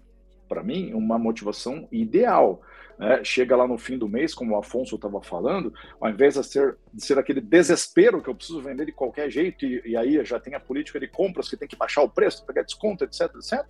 para 0.47 0.63
mim, 0.63 0.93
uma 0.93 1.19
motivação 1.19 1.88
ideal 1.91 2.62
né, 2.99 3.23
chega 3.23 3.55
lá 3.55 3.65
no 3.65 3.77
fim 3.77 3.97
do 3.97 4.09
mês, 4.09 4.33
como 4.33 4.53
o 4.53 4.57
Afonso 4.57 4.95
estava 4.95 5.21
falando, 5.23 5.73
ao 6.01 6.09
invés 6.09 6.33
de 6.33 6.43
ser, 6.43 6.77
de 6.93 7.01
ser 7.01 7.17
aquele 7.17 7.39
desespero 7.39 8.21
que 8.21 8.29
eu 8.29 8.35
preciso 8.35 8.62
vender 8.62 8.85
de 8.85 8.91
qualquer 8.91 9.31
jeito, 9.31 9.65
e, 9.65 9.81
e, 9.85 9.95
aí 9.95 10.23
já 10.25 10.38
tem 10.38 10.53
a 10.53 10.59
política 10.59 10.99
de 10.99 11.07
compras 11.07 11.49
que 11.49 11.55
tem 11.55 11.67
que 11.67 11.77
baixar 11.77 12.01
o 12.01 12.09
preço, 12.09 12.45
pegar 12.45 12.63
desconto, 12.63 13.05
etc, 13.05 13.21
etc, 13.35 13.63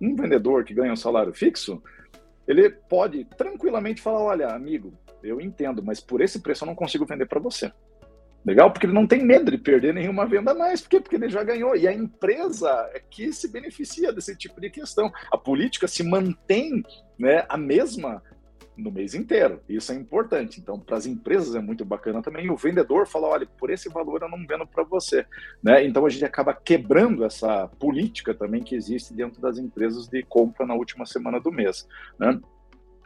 um 0.00 0.14
vendedor 0.14 0.62
que 0.62 0.72
ganha 0.72 0.92
um 0.92 0.96
salário 0.96 1.34
fixo, 1.34 1.82
ele 2.46 2.70
pode 2.70 3.24
tranquilamente 3.36 4.00
falar, 4.00 4.22
olha, 4.22 4.48
amigo, 4.48 4.94
eu 5.20 5.40
entendo, 5.40 5.82
mas 5.82 6.00
por 6.00 6.20
esse 6.20 6.40
preço 6.40 6.62
eu 6.62 6.66
não 6.66 6.74
consigo 6.76 7.04
vender 7.04 7.26
para 7.26 7.40
você. 7.40 7.72
Legal? 8.44 8.70
Porque 8.70 8.86
ele 8.86 8.94
não 8.94 9.06
tem 9.06 9.22
medo 9.22 9.50
de 9.50 9.58
perder 9.58 9.92
nenhuma 9.92 10.24
venda 10.24 10.54
mais. 10.54 10.80
Por 10.80 10.88
quê? 10.88 11.00
Porque 11.00 11.16
ele 11.16 11.28
já 11.28 11.44
ganhou. 11.44 11.76
E 11.76 11.86
a 11.86 11.92
empresa 11.92 12.90
é 12.94 12.98
que 12.98 13.30
se 13.34 13.48
beneficia 13.48 14.12
desse 14.14 14.34
tipo 14.34 14.58
de 14.58 14.70
questão. 14.70 15.12
A 15.30 15.36
política 15.36 15.86
se 15.86 16.02
mantém 16.02 16.82
né, 17.18 17.44
a 17.50 17.58
mesma 17.58 18.22
no 18.80 18.90
mês 18.90 19.14
inteiro. 19.14 19.60
Isso 19.68 19.92
é 19.92 19.94
importante. 19.94 20.60
Então, 20.60 20.78
para 20.78 20.96
as 20.96 21.06
empresas 21.06 21.54
é 21.54 21.60
muito 21.60 21.84
bacana 21.84 22.22
também. 22.22 22.50
O 22.50 22.56
vendedor 22.56 23.06
fala: 23.06 23.28
olha, 23.28 23.46
por 23.46 23.70
esse 23.70 23.88
valor 23.88 24.22
eu 24.22 24.28
não 24.28 24.46
vendo 24.46 24.66
para 24.66 24.82
você. 24.82 25.24
Né? 25.62 25.84
Então, 25.84 26.06
a 26.06 26.08
gente 26.08 26.24
acaba 26.24 26.54
quebrando 26.54 27.24
essa 27.24 27.68
política 27.78 28.34
também 28.34 28.62
que 28.62 28.74
existe 28.74 29.14
dentro 29.14 29.40
das 29.40 29.58
empresas 29.58 30.08
de 30.08 30.22
compra 30.22 30.66
na 30.66 30.74
última 30.74 31.06
semana 31.06 31.38
do 31.38 31.52
mês. 31.52 31.86
Né? 32.18 32.40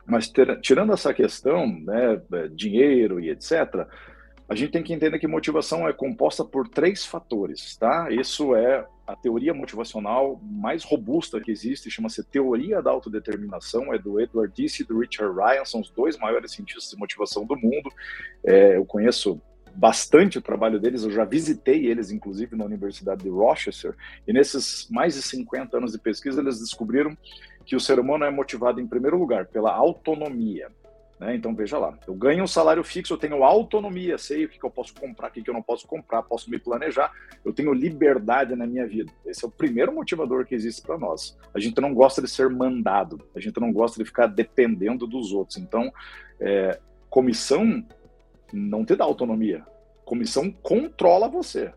Mas, 0.07 0.29
ter, 0.29 0.61
tirando 0.61 0.93
essa 0.93 1.13
questão, 1.15 1.67
né, 1.67 2.21
dinheiro 2.53 3.19
e 3.19 3.31
etc., 3.31 3.87
a 4.49 4.55
gente 4.55 4.73
tem 4.73 4.83
que 4.83 4.93
entender 4.93 5.19
que 5.19 5.27
motivação 5.27 5.89
é 5.89 5.93
composta 5.93 6.45
por 6.45 6.69
três 6.69 7.05
fatores, 7.05 7.77
tá? 7.77 8.09
Isso 8.11 8.55
é 8.55 8.87
a 9.07 9.14
teoria 9.14 9.53
motivacional 9.53 10.40
mais 10.43 10.83
robusta 10.83 11.40
que 11.40 11.51
existe, 11.51 11.90
chama-se 11.90 12.25
teoria 12.25 12.81
da 12.81 12.90
autodeterminação, 12.90 13.93
é 13.93 13.99
do 13.99 14.21
Edward 14.21 14.53
Disse 14.55 14.83
e 14.83 14.87
do 14.87 14.99
Richard 14.99 15.35
Ryan, 15.35 15.64
são 15.64 15.81
os 15.81 15.90
dois 15.90 16.17
maiores 16.19 16.53
cientistas 16.53 16.90
de 16.90 16.97
motivação 16.97 17.45
do 17.45 17.57
mundo. 17.57 17.93
É, 18.43 18.77
eu 18.77 18.85
conheço 18.85 19.40
bastante 19.75 20.38
o 20.38 20.43
trabalho 20.43 20.79
deles, 20.79 21.03
eu 21.03 21.11
já 21.11 21.25
visitei 21.25 21.87
eles, 21.87 22.11
inclusive, 22.11 22.57
na 22.57 22.64
Universidade 22.64 23.25
de 23.25 23.29
Rochester, 23.29 23.95
e 24.27 24.33
nesses 24.33 24.88
mais 24.88 25.14
de 25.14 25.23
50 25.23 25.77
anos 25.77 25.93
de 25.93 25.99
pesquisa, 25.99 26.40
eles 26.40 26.61
descobriram 26.61 27.17
que 27.67 27.75
o 27.75 27.81
ser 27.81 27.99
humano 27.99 28.25
é 28.25 28.31
motivado, 28.31 28.81
em 28.81 28.87
primeiro 28.87 29.19
lugar, 29.19 29.47
pela 29.47 29.73
autonomia. 29.73 30.71
Né? 31.18 31.37
Então, 31.37 31.55
veja 31.55 31.79
lá, 31.79 31.96
eu 32.07 32.14
ganho 32.14 32.44
um 32.44 32.46
salário 32.46 32.83
fixo, 32.83 33.14
eu 33.14 33.18
tenho 33.18 33.44
autonomia, 33.44 34.18
sei 34.18 34.44
o 34.44 34.48
que, 34.48 34.59
que 34.59 34.64
eu 34.64 34.70
posso 34.70 34.94
comprar, 34.94 35.29
o 35.29 35.31
que, 35.31 35.42
que 35.42 35.48
eu 35.48 35.55
não 35.55 35.62
posso 35.62 35.87
comprar, 35.87 36.22
posso 36.22 36.50
me 36.50 36.59
planejar, 36.59 37.12
eu 37.44 37.53
tenho 37.53 37.72
liberdade 37.72 38.55
na 38.57 38.66
minha 38.66 38.87
vida. 38.87 39.12
Esse 39.24 39.44
é 39.44 39.48
o 39.48 39.50
primeiro 39.50 39.92
motivador 39.94 40.44
que 40.44 40.55
existe 40.55 40.83
para 40.83 40.98
nós. 40.98 41.37
A 41.55 41.61
gente 41.61 41.81
não 41.81 41.94
gosta 41.94 42.20
de 42.20 42.29
ser 42.29 42.50
mandado, 42.50 43.20
a 43.35 43.40
gente 43.40 43.61
não 43.61 43.72
gosta 43.72 43.98
de 43.98 44.05
ficar 44.05 44.27
dependendo 44.27 45.07
dos 45.07 45.33
outros. 45.33 45.59
Então, 45.59 45.92
é, 46.40 46.81
comissão 47.09 47.85
não 48.53 48.85
te 48.85 48.96
dá 48.96 49.05
autonomia, 49.05 49.64
comissão 50.05 50.50
controla 50.50 51.29
você. 51.29 51.72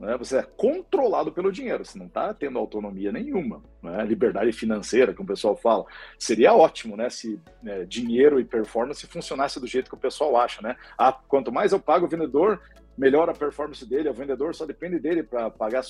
Né? 0.00 0.16
Você 0.16 0.38
é 0.38 0.42
controlado 0.42 1.30
pelo 1.30 1.52
dinheiro, 1.52 1.84
você 1.84 1.98
não 1.98 2.06
está 2.06 2.32
tendo 2.32 2.58
autonomia 2.58 3.12
nenhuma. 3.12 3.62
Né? 3.82 4.02
Liberdade 4.06 4.50
financeira, 4.50 5.12
que 5.12 5.20
o 5.20 5.26
pessoal 5.26 5.54
fala. 5.54 5.84
Seria 6.18 6.54
ótimo 6.54 6.96
né, 6.96 7.10
se 7.10 7.38
né, 7.62 7.84
dinheiro 7.84 8.40
e 8.40 8.44
performance 8.44 9.06
funcionasse 9.06 9.60
do 9.60 9.66
jeito 9.66 9.90
que 9.90 9.96
o 9.96 10.00
pessoal 10.00 10.36
acha. 10.38 10.62
Né? 10.62 10.74
Ah, 10.96 11.12
quanto 11.12 11.52
mais 11.52 11.72
eu 11.72 11.78
pago 11.78 12.06
o 12.06 12.08
vendedor, 12.08 12.60
melhor 12.96 13.28
a 13.28 13.34
performance 13.34 13.86
dele. 13.86 14.08
O 14.08 14.14
vendedor 14.14 14.54
só 14.54 14.64
depende 14.64 14.98
dele 14.98 15.22
para 15.22 15.50
pagar 15.50 15.82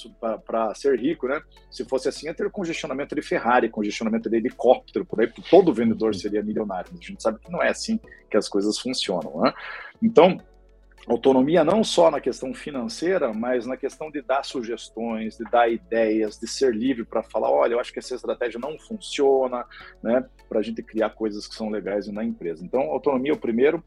para 0.44 0.74
ser 0.74 0.98
rico. 0.98 1.28
Né? 1.28 1.40
Se 1.70 1.84
fosse 1.84 2.08
assim, 2.08 2.26
ia 2.26 2.34
ter 2.34 2.50
congestionamento 2.50 3.14
de 3.14 3.22
Ferrari, 3.22 3.68
congestionamento 3.68 4.28
de 4.28 4.36
helicóptero, 4.36 5.06
por 5.06 5.20
aí, 5.20 5.32
todo 5.48 5.72
vendedor 5.72 6.16
seria 6.16 6.42
milionário. 6.42 6.90
A 6.92 7.04
gente 7.04 7.22
sabe 7.22 7.38
que 7.38 7.50
não 7.50 7.62
é 7.62 7.68
assim 7.68 8.00
que 8.28 8.36
as 8.36 8.48
coisas 8.48 8.76
funcionam. 8.76 9.40
Né? 9.40 9.52
Então, 10.02 10.36
autonomia 11.06 11.64
não 11.64 11.82
só 11.82 12.10
na 12.10 12.20
questão 12.20 12.52
financeira, 12.54 13.32
mas 13.32 13.66
na 13.66 13.76
questão 13.76 14.10
de 14.10 14.20
dar 14.20 14.44
sugestões, 14.44 15.36
de 15.36 15.44
dar 15.44 15.70
ideias, 15.70 16.38
de 16.38 16.46
ser 16.46 16.74
livre 16.74 17.04
para 17.04 17.22
falar, 17.22 17.50
olha, 17.50 17.74
eu 17.74 17.80
acho 17.80 17.92
que 17.92 17.98
essa 17.98 18.14
estratégia 18.14 18.60
não 18.60 18.78
funciona, 18.78 19.64
né, 20.02 20.24
para 20.48 20.60
a 20.60 20.62
gente 20.62 20.82
criar 20.82 21.10
coisas 21.10 21.46
que 21.46 21.54
são 21.54 21.70
legais 21.70 22.06
na 22.08 22.24
empresa. 22.24 22.64
Então, 22.64 22.82
autonomia 22.82 23.32
é 23.32 23.34
o 23.34 23.38
primeiro. 23.38 23.82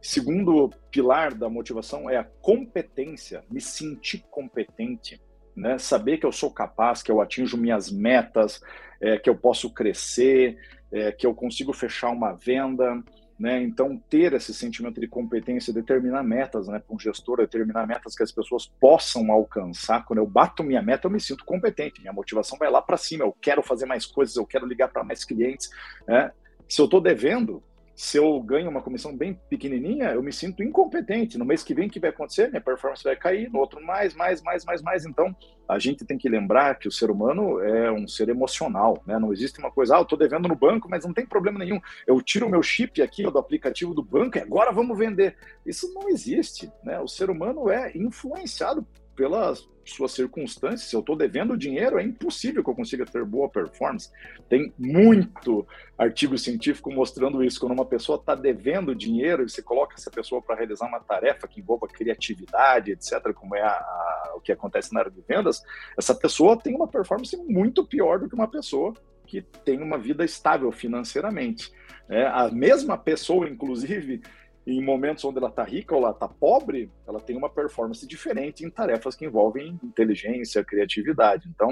Segundo 0.00 0.70
pilar 0.90 1.34
da 1.34 1.48
motivação 1.48 2.08
é 2.08 2.16
a 2.16 2.24
competência, 2.24 3.44
me 3.50 3.60
sentir 3.60 4.24
competente, 4.30 5.20
né, 5.54 5.78
saber 5.78 6.18
que 6.18 6.26
eu 6.26 6.32
sou 6.32 6.50
capaz, 6.50 7.02
que 7.02 7.10
eu 7.10 7.20
atinjo 7.20 7.56
minhas 7.56 7.90
metas, 7.90 8.60
é, 9.00 9.18
que 9.18 9.28
eu 9.28 9.36
posso 9.36 9.72
crescer, 9.72 10.56
é, 10.90 11.10
que 11.10 11.26
eu 11.26 11.34
consigo 11.34 11.72
fechar 11.72 12.10
uma 12.10 12.32
venda, 12.32 13.02
né? 13.42 13.60
Então, 13.60 14.00
ter 14.08 14.32
esse 14.34 14.54
sentimento 14.54 15.00
de 15.00 15.08
competência, 15.08 15.72
determinar 15.72 16.22
metas, 16.22 16.68
né? 16.68 16.78
Para 16.78 16.94
um 16.94 16.98
gestor, 16.98 17.38
determinar 17.38 17.88
metas 17.88 18.14
que 18.14 18.22
as 18.22 18.30
pessoas 18.30 18.70
possam 18.80 19.32
alcançar. 19.32 20.04
Quando 20.04 20.20
eu 20.20 20.26
bato 20.28 20.62
minha 20.62 20.80
meta, 20.80 21.08
eu 21.08 21.10
me 21.10 21.18
sinto 21.18 21.44
competente. 21.44 22.00
Minha 22.00 22.12
motivação 22.12 22.56
vai 22.56 22.70
lá 22.70 22.80
para 22.80 22.96
cima. 22.96 23.24
Eu 23.24 23.36
quero 23.42 23.60
fazer 23.60 23.84
mais 23.84 24.06
coisas, 24.06 24.36
eu 24.36 24.46
quero 24.46 24.64
ligar 24.64 24.92
para 24.92 25.02
mais 25.02 25.24
clientes. 25.24 25.70
Né? 26.06 26.30
Se 26.68 26.80
eu 26.80 26.84
estou 26.84 27.00
devendo, 27.00 27.60
se 27.94 28.16
eu 28.16 28.40
ganho 28.40 28.70
uma 28.70 28.82
comissão 28.82 29.16
bem 29.16 29.38
pequenininha, 29.48 30.10
eu 30.12 30.22
me 30.22 30.32
sinto 30.32 30.62
incompetente. 30.62 31.36
No 31.36 31.44
mês 31.44 31.62
que 31.62 31.74
vem, 31.74 31.88
o 31.88 31.90
que 31.90 32.00
vai 32.00 32.10
acontecer? 32.10 32.48
Minha 32.48 32.60
performance 32.60 33.04
vai 33.04 33.16
cair, 33.16 33.50
no 33.50 33.58
outro 33.58 33.84
mais, 33.84 34.14
mais, 34.14 34.42
mais, 34.42 34.64
mais, 34.64 34.82
mais. 34.82 35.04
Então, 35.04 35.34
a 35.68 35.78
gente 35.78 36.04
tem 36.04 36.16
que 36.16 36.28
lembrar 36.28 36.78
que 36.78 36.88
o 36.88 36.92
ser 36.92 37.10
humano 37.10 37.60
é 37.60 37.92
um 37.92 38.08
ser 38.08 38.28
emocional, 38.28 39.02
né? 39.06 39.18
Não 39.18 39.32
existe 39.32 39.58
uma 39.58 39.70
coisa, 39.70 39.96
ah, 39.96 39.98
eu 39.98 40.02
estou 40.02 40.18
devendo 40.18 40.48
no 40.48 40.56
banco, 40.56 40.88
mas 40.88 41.04
não 41.04 41.12
tem 41.12 41.26
problema 41.26 41.58
nenhum. 41.58 41.80
Eu 42.06 42.20
tiro 42.22 42.46
o 42.46 42.50
meu 42.50 42.62
chip 42.62 43.02
aqui 43.02 43.22
do 43.22 43.38
aplicativo 43.38 43.94
do 43.94 44.02
banco 44.02 44.38
e 44.38 44.40
agora 44.40 44.72
vamos 44.72 44.98
vender. 44.98 45.36
Isso 45.64 45.92
não 45.92 46.08
existe, 46.08 46.72
né? 46.82 46.98
O 46.98 47.08
ser 47.08 47.30
humano 47.30 47.68
é 47.70 47.92
influenciado 47.94 48.86
pelas 49.14 49.68
suas 49.84 50.12
circunstâncias, 50.12 50.88
se 50.88 50.94
eu 50.94 51.00
estou 51.00 51.16
devendo 51.16 51.56
dinheiro, 51.56 51.98
é 51.98 52.02
impossível 52.02 52.62
que 52.62 52.70
eu 52.70 52.74
consiga 52.74 53.04
ter 53.04 53.24
boa 53.24 53.48
performance. 53.48 54.10
Tem 54.48 54.72
muito 54.78 55.66
artigo 55.98 56.38
científico 56.38 56.92
mostrando 56.92 57.42
isso. 57.42 57.58
Quando 57.58 57.72
uma 57.72 57.84
pessoa 57.84 58.18
está 58.18 58.34
devendo 58.34 58.94
dinheiro 58.94 59.42
e 59.42 59.48
você 59.48 59.62
coloca 59.62 59.94
essa 59.96 60.10
pessoa 60.10 60.40
para 60.40 60.56
realizar 60.56 60.86
uma 60.86 61.00
tarefa 61.00 61.48
que 61.48 61.60
envolva 61.60 61.88
criatividade, 61.88 62.92
etc., 62.92 63.32
como 63.34 63.56
é 63.56 63.62
a, 63.62 63.70
a, 63.70 64.32
o 64.36 64.40
que 64.40 64.52
acontece 64.52 64.92
na 64.92 65.00
área 65.00 65.10
de 65.10 65.20
vendas, 65.26 65.62
essa 65.98 66.14
pessoa 66.14 66.56
tem 66.56 66.74
uma 66.74 66.88
performance 66.88 67.36
muito 67.36 67.84
pior 67.84 68.20
do 68.20 68.28
que 68.28 68.34
uma 68.34 68.48
pessoa 68.48 68.94
que 69.26 69.42
tem 69.64 69.80
uma 69.80 69.98
vida 69.98 70.24
estável 70.24 70.70
financeiramente. 70.70 71.72
É, 72.08 72.26
a 72.26 72.50
mesma 72.50 72.98
pessoa, 72.98 73.48
inclusive, 73.48 74.20
em 74.66 74.82
momentos 74.82 75.24
onde 75.24 75.38
ela 75.38 75.48
está 75.48 75.64
rica 75.64 75.94
ou 75.94 76.02
ela 76.02 76.12
está 76.12 76.28
pobre, 76.28 76.90
ela 77.06 77.20
tem 77.20 77.36
uma 77.36 77.50
performance 77.50 78.06
diferente 78.06 78.64
em 78.64 78.70
tarefas 78.70 79.16
que 79.16 79.24
envolvem 79.24 79.78
inteligência, 79.82 80.64
criatividade. 80.64 81.48
Então, 81.48 81.70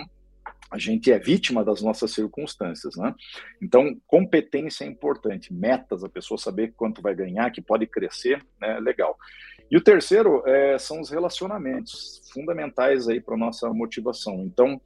a 0.70 0.78
gente 0.78 1.10
é 1.10 1.18
vítima 1.18 1.64
das 1.64 1.82
nossas 1.82 2.12
circunstâncias, 2.12 2.96
né? 2.96 3.14
Então, 3.60 3.96
competência 4.06 4.84
é 4.84 4.86
importante, 4.86 5.52
metas, 5.52 6.04
a 6.04 6.08
pessoa 6.08 6.38
saber 6.38 6.74
quanto 6.76 7.02
vai 7.02 7.14
ganhar, 7.14 7.50
que 7.50 7.60
pode 7.60 7.86
crescer, 7.86 8.44
né? 8.60 8.78
Legal. 8.78 9.16
E 9.70 9.76
o 9.76 9.82
terceiro 9.82 10.42
é, 10.46 10.78
são 10.78 11.00
os 11.00 11.10
relacionamentos, 11.10 12.22
fundamentais 12.32 13.08
aí 13.08 13.20
para 13.20 13.36
nossa 13.36 13.68
motivação. 13.72 14.44
Então, 14.44 14.80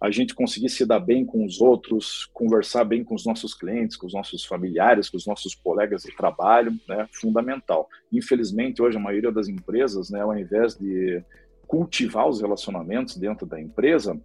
a 0.00 0.10
gente 0.10 0.34
conseguir 0.34 0.70
se 0.70 0.86
dar 0.86 0.98
bem 0.98 1.26
com 1.26 1.44
os 1.44 1.60
outros, 1.60 2.28
conversar 2.32 2.84
bem 2.84 3.04
com 3.04 3.14
os 3.14 3.26
nossos 3.26 3.52
clientes, 3.52 3.96
com 3.96 4.06
os 4.06 4.14
nossos 4.14 4.44
familiares, 4.44 5.10
com 5.10 5.16
os 5.16 5.26
nossos 5.26 5.54
colegas 5.54 6.02
de 6.02 6.16
trabalho, 6.16 6.72
né, 6.88 7.06
fundamental. 7.12 7.88
Infelizmente, 8.10 8.80
hoje 8.80 8.96
a 8.96 9.00
maioria 9.00 9.30
das 9.30 9.46
empresas, 9.46 10.08
né, 10.08 10.22
ao 10.22 10.36
invés 10.36 10.74
de 10.74 11.22
cultivar 11.66 12.26
os 12.26 12.40
relacionamentos 12.40 13.16
dentro 13.16 13.46
da 13.46 13.60
empresa, 13.60 14.18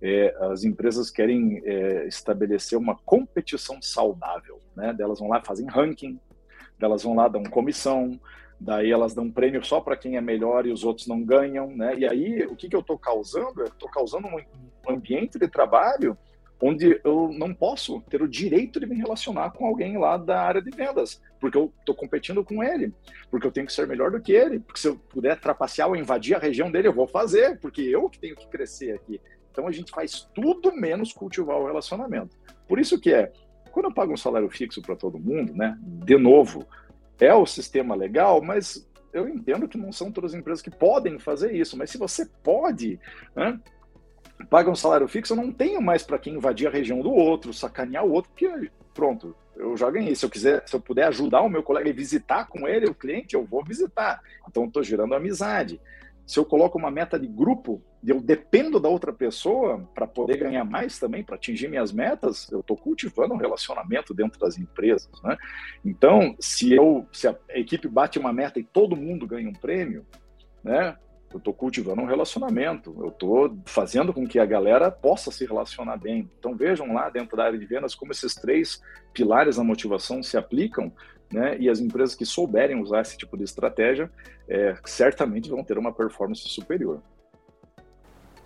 é, 0.00 0.34
as 0.52 0.62
empresas 0.62 1.10
querem 1.10 1.60
é, 1.64 2.06
estabelecer 2.06 2.78
uma 2.78 2.96
competição 2.96 3.80
saudável, 3.80 4.60
né? 4.76 4.92
Delas 4.92 5.18
vão 5.18 5.28
lá 5.28 5.42
fazem 5.42 5.66
ranking, 5.66 6.20
delas 6.78 7.02
vão 7.02 7.14
lá 7.14 7.28
dão 7.28 7.42
comissão, 7.44 8.20
daí 8.60 8.90
elas 8.90 9.14
dão 9.14 9.30
prêmio 9.30 9.64
só 9.64 9.80
para 9.80 9.96
quem 9.96 10.16
é 10.16 10.20
melhor 10.20 10.66
e 10.66 10.72
os 10.72 10.84
outros 10.84 11.06
não 11.06 11.22
ganham, 11.22 11.68
né? 11.68 11.94
E 11.98 12.06
aí 12.06 12.44
o 12.46 12.54
que, 12.54 12.68
que 12.68 12.76
eu 12.76 12.80
estou 12.80 12.98
causando? 12.98 13.64
Estou 13.64 13.90
causando 13.90 14.26
um 14.28 14.38
ambiente 14.88 15.38
de 15.38 15.48
trabalho 15.48 16.16
onde 16.60 17.00
eu 17.04 17.30
não 17.32 17.52
posso 17.52 18.00
ter 18.02 18.22
o 18.22 18.28
direito 18.28 18.80
de 18.80 18.86
me 18.86 18.96
relacionar 18.96 19.50
com 19.50 19.66
alguém 19.66 19.98
lá 19.98 20.16
da 20.16 20.40
área 20.40 20.62
de 20.62 20.70
vendas, 20.70 21.20
porque 21.38 21.58
eu 21.58 21.72
estou 21.80 21.94
competindo 21.94 22.42
com 22.42 22.62
ele, 22.62 22.94
porque 23.30 23.46
eu 23.46 23.52
tenho 23.52 23.66
que 23.66 23.72
ser 23.72 23.86
melhor 23.86 24.10
do 24.10 24.20
que 24.20 24.32
ele, 24.32 24.58
porque 24.58 24.80
se 24.80 24.88
eu 24.88 24.96
puder 24.96 25.38
trapacear 25.38 25.88
ou 25.88 25.96
invadir 25.96 26.34
a 26.34 26.38
região 26.38 26.70
dele, 26.70 26.88
eu 26.88 26.94
vou 26.94 27.06
fazer, 27.06 27.58
porque 27.58 27.82
eu 27.82 28.08
que 28.08 28.18
tenho 28.18 28.34
que 28.34 28.48
crescer 28.48 28.94
aqui. 28.94 29.20
Então 29.52 29.66
a 29.66 29.72
gente 29.72 29.90
faz 29.90 30.28
tudo 30.34 30.74
menos 30.74 31.12
cultivar 31.12 31.56
o 31.56 31.66
relacionamento. 31.66 32.36
Por 32.66 32.78
isso 32.78 32.98
que 32.98 33.12
é, 33.12 33.30
quando 33.70 33.86
eu 33.86 33.94
pago 33.94 34.12
um 34.12 34.16
salário 34.16 34.48
fixo 34.48 34.80
para 34.80 34.96
todo 34.96 35.18
mundo, 35.18 35.54
né? 35.54 35.78
De 35.82 36.16
novo, 36.16 36.66
é 37.20 37.34
o 37.34 37.46
sistema 37.46 37.94
legal, 37.94 38.42
mas 38.42 38.88
eu 39.12 39.28
entendo 39.28 39.68
que 39.68 39.78
não 39.78 39.92
são 39.92 40.12
todas 40.12 40.34
as 40.34 40.38
empresas 40.38 40.62
que 40.62 40.70
podem 40.70 41.18
fazer 41.18 41.52
isso, 41.54 41.76
mas 41.76 41.90
se 41.90 41.96
você 41.96 42.26
pode, 42.42 43.00
né, 43.34 43.58
paga 44.44 44.70
um 44.70 44.76
salário 44.76 45.08
fixo, 45.08 45.32
eu 45.32 45.36
não 45.36 45.50
tenho 45.50 45.80
mais 45.80 46.02
para 46.02 46.18
quem 46.18 46.34
invadir 46.34 46.66
a 46.66 46.70
região 46.70 47.00
do 47.00 47.10
outro, 47.10 47.52
sacanear 47.52 48.04
o 48.04 48.12
outro, 48.12 48.30
porque 48.30 48.70
pronto, 48.94 49.34
eu 49.56 49.76
já 49.76 49.90
ganhei. 49.90 50.14
Se 50.14 50.24
eu 50.24 50.30
quiser, 50.30 50.62
se 50.66 50.74
eu 50.74 50.80
puder 50.80 51.04
ajudar 51.08 51.40
o 51.42 51.48
meu 51.48 51.62
colega 51.62 51.88
e 51.88 51.92
visitar 51.92 52.46
com 52.46 52.66
ele, 52.68 52.86
o 52.86 52.94
cliente, 52.94 53.34
eu 53.34 53.44
vou 53.44 53.64
visitar. 53.64 54.20
Então 54.48 54.64
estou 54.64 54.82
gerando 54.82 55.14
amizade. 55.14 55.80
Se 56.26 56.38
eu 56.38 56.44
coloco 56.44 56.76
uma 56.76 56.90
meta 56.90 57.18
de 57.18 57.26
grupo, 57.26 57.80
eu 58.04 58.20
dependo 58.20 58.80
da 58.80 58.88
outra 58.88 59.12
pessoa 59.12 59.88
para 59.94 60.06
poder 60.06 60.38
ganhar 60.38 60.64
mais 60.64 60.98
também, 60.98 61.22
para 61.22 61.36
atingir 61.36 61.68
minhas 61.68 61.92
metas, 61.92 62.50
eu 62.50 62.60
estou 62.60 62.76
cultivando 62.76 63.32
um 63.32 63.38
relacionamento 63.38 64.12
dentro 64.12 64.38
das 64.38 64.58
empresas. 64.58 65.10
Né? 65.22 65.36
Então, 65.84 66.34
se 66.40 66.72
eu, 66.72 67.06
se 67.12 67.28
a 67.28 67.36
equipe 67.50 67.86
bate 67.86 68.18
uma 68.18 68.32
meta 68.32 68.58
e 68.58 68.64
todo 68.64 68.96
mundo 68.96 69.26
ganha 69.26 69.48
um 69.48 69.52
prêmio, 69.52 70.04
né? 70.64 70.96
Eu 71.36 71.38
estou 71.38 71.52
cultivando 71.52 72.00
um 72.00 72.06
relacionamento, 72.06 72.96
eu 72.98 73.08
estou 73.08 73.58
fazendo 73.66 74.12
com 74.12 74.26
que 74.26 74.38
a 74.38 74.46
galera 74.46 74.90
possa 74.90 75.30
se 75.30 75.44
relacionar 75.44 75.98
bem. 75.98 76.30
Então 76.38 76.56
vejam 76.56 76.94
lá 76.94 77.10
dentro 77.10 77.36
da 77.36 77.44
área 77.44 77.58
de 77.58 77.66
vendas 77.66 77.94
como 77.94 78.10
esses 78.10 78.34
três 78.34 78.80
pilares 79.12 79.56
da 79.56 79.62
motivação 79.62 80.22
se 80.22 80.38
aplicam, 80.38 80.90
né? 81.30 81.58
E 81.58 81.68
as 81.68 81.78
empresas 81.78 82.14
que 82.14 82.24
souberem 82.24 82.80
usar 82.80 83.02
esse 83.02 83.18
tipo 83.18 83.36
de 83.36 83.44
estratégia 83.44 84.10
é, 84.48 84.76
certamente 84.86 85.50
vão 85.50 85.62
ter 85.62 85.76
uma 85.76 85.92
performance 85.92 86.48
superior. 86.48 87.02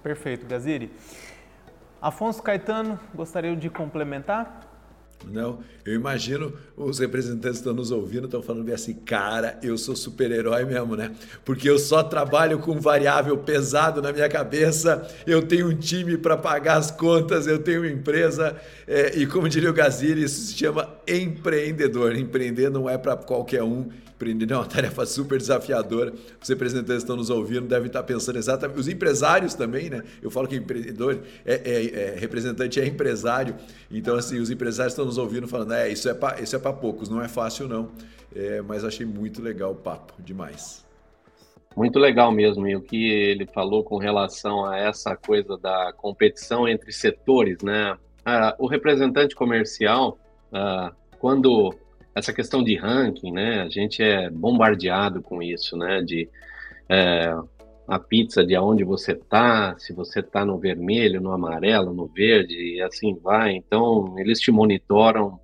Perfeito, 0.02 0.46
Gaziri. 0.46 0.90
Afonso 2.02 2.42
Caetano, 2.42 2.98
gostaria 3.14 3.54
de 3.54 3.70
complementar? 3.70 4.69
Não, 5.28 5.60
eu 5.84 5.94
imagino 5.94 6.52
os 6.76 6.98
representantes 6.98 7.58
estão 7.58 7.74
nos 7.74 7.90
ouvindo, 7.90 8.24
estão 8.24 8.42
falando 8.42 8.64
bem 8.64 8.74
assim, 8.74 8.94
cara, 8.94 9.58
eu 9.62 9.76
sou 9.76 9.94
super-herói 9.94 10.64
mesmo, 10.64 10.96
né? 10.96 11.12
Porque 11.44 11.68
eu 11.68 11.78
só 11.78 12.02
trabalho 12.02 12.58
com 12.58 12.80
variável 12.80 13.36
pesado 13.36 14.00
na 14.00 14.12
minha 14.12 14.28
cabeça, 14.28 15.06
eu 15.26 15.42
tenho 15.42 15.68
um 15.68 15.74
time 15.74 16.16
para 16.16 16.36
pagar 16.36 16.76
as 16.76 16.90
contas, 16.90 17.46
eu 17.46 17.58
tenho 17.58 17.80
uma 17.80 17.90
empresa, 17.90 18.56
é, 18.86 19.16
e 19.16 19.26
como 19.26 19.48
diria 19.48 19.70
o 19.70 19.74
Gaziri, 19.74 20.22
isso 20.24 20.46
se 20.46 20.54
chama 20.54 20.84
empreendedor. 21.10 22.16
Empreender 22.16 22.70
não 22.70 22.88
é 22.88 22.96
para 22.96 23.16
qualquer 23.16 23.62
um, 23.62 23.88
empreender 24.14 24.52
é 24.52 24.56
uma 24.56 24.66
tarefa 24.66 25.06
super 25.06 25.38
desafiadora. 25.38 26.12
Os 26.42 26.48
representantes 26.48 27.02
estão 27.02 27.16
nos 27.16 27.30
ouvindo, 27.30 27.66
devem 27.66 27.86
estar 27.86 28.02
pensando 28.02 28.36
exatamente. 28.36 28.78
Os 28.78 28.88
empresários 28.88 29.54
também, 29.54 29.88
né? 29.88 30.02
Eu 30.22 30.30
falo 30.30 30.46
que 30.46 30.56
empreendedor 30.56 31.20
é, 31.44 31.54
é, 31.54 32.14
é 32.14 32.18
representante 32.18 32.80
é 32.80 32.86
empresário. 32.86 33.54
Então, 33.90 34.16
assim, 34.16 34.38
os 34.38 34.50
empresários 34.50 34.92
estão 34.92 35.04
nos 35.04 35.18
ouvindo 35.18 35.48
falando, 35.48 35.72
é, 35.72 35.90
isso 35.90 36.08
é 36.08 36.14
para 36.14 36.38
é 36.38 36.72
poucos, 36.72 37.08
não 37.08 37.22
é 37.22 37.28
fácil 37.28 37.66
não. 37.66 37.90
É, 38.34 38.60
mas 38.62 38.84
achei 38.84 39.06
muito 39.06 39.42
legal 39.42 39.72
o 39.72 39.76
papo, 39.76 40.14
demais. 40.22 40.84
Muito 41.76 41.98
legal 41.98 42.30
mesmo. 42.32 42.66
E 42.66 42.76
o 42.76 42.80
que 42.80 43.10
ele 43.10 43.46
falou 43.46 43.82
com 43.82 43.96
relação 43.96 44.64
a 44.64 44.76
essa 44.76 45.16
coisa 45.16 45.56
da 45.56 45.92
competição 45.92 46.68
entre 46.68 46.92
setores, 46.92 47.62
né? 47.62 47.96
Ah, 48.24 48.54
o 48.58 48.66
representante 48.66 49.34
comercial, 49.34 50.18
ah, 50.52 50.92
quando 51.20 51.72
essa 52.14 52.32
questão 52.32 52.64
de 52.64 52.74
ranking, 52.76 53.30
né? 53.30 53.60
A 53.60 53.68
gente 53.68 54.02
é 54.02 54.30
bombardeado 54.30 55.22
com 55.22 55.42
isso, 55.42 55.76
né? 55.76 56.02
De 56.02 56.28
é, 56.88 57.32
a 57.86 57.98
pizza 57.98 58.44
de 58.44 58.56
aonde 58.56 58.82
você 58.84 59.14
tá, 59.14 59.76
se 59.78 59.92
você 59.92 60.22
tá 60.22 60.44
no 60.44 60.58
vermelho, 60.58 61.20
no 61.20 61.32
amarelo, 61.32 61.92
no 61.92 62.06
verde, 62.06 62.76
e 62.76 62.82
assim 62.82 63.14
vai. 63.22 63.52
Então, 63.52 64.18
eles 64.18 64.40
te 64.40 64.50
monitoram. 64.50 65.38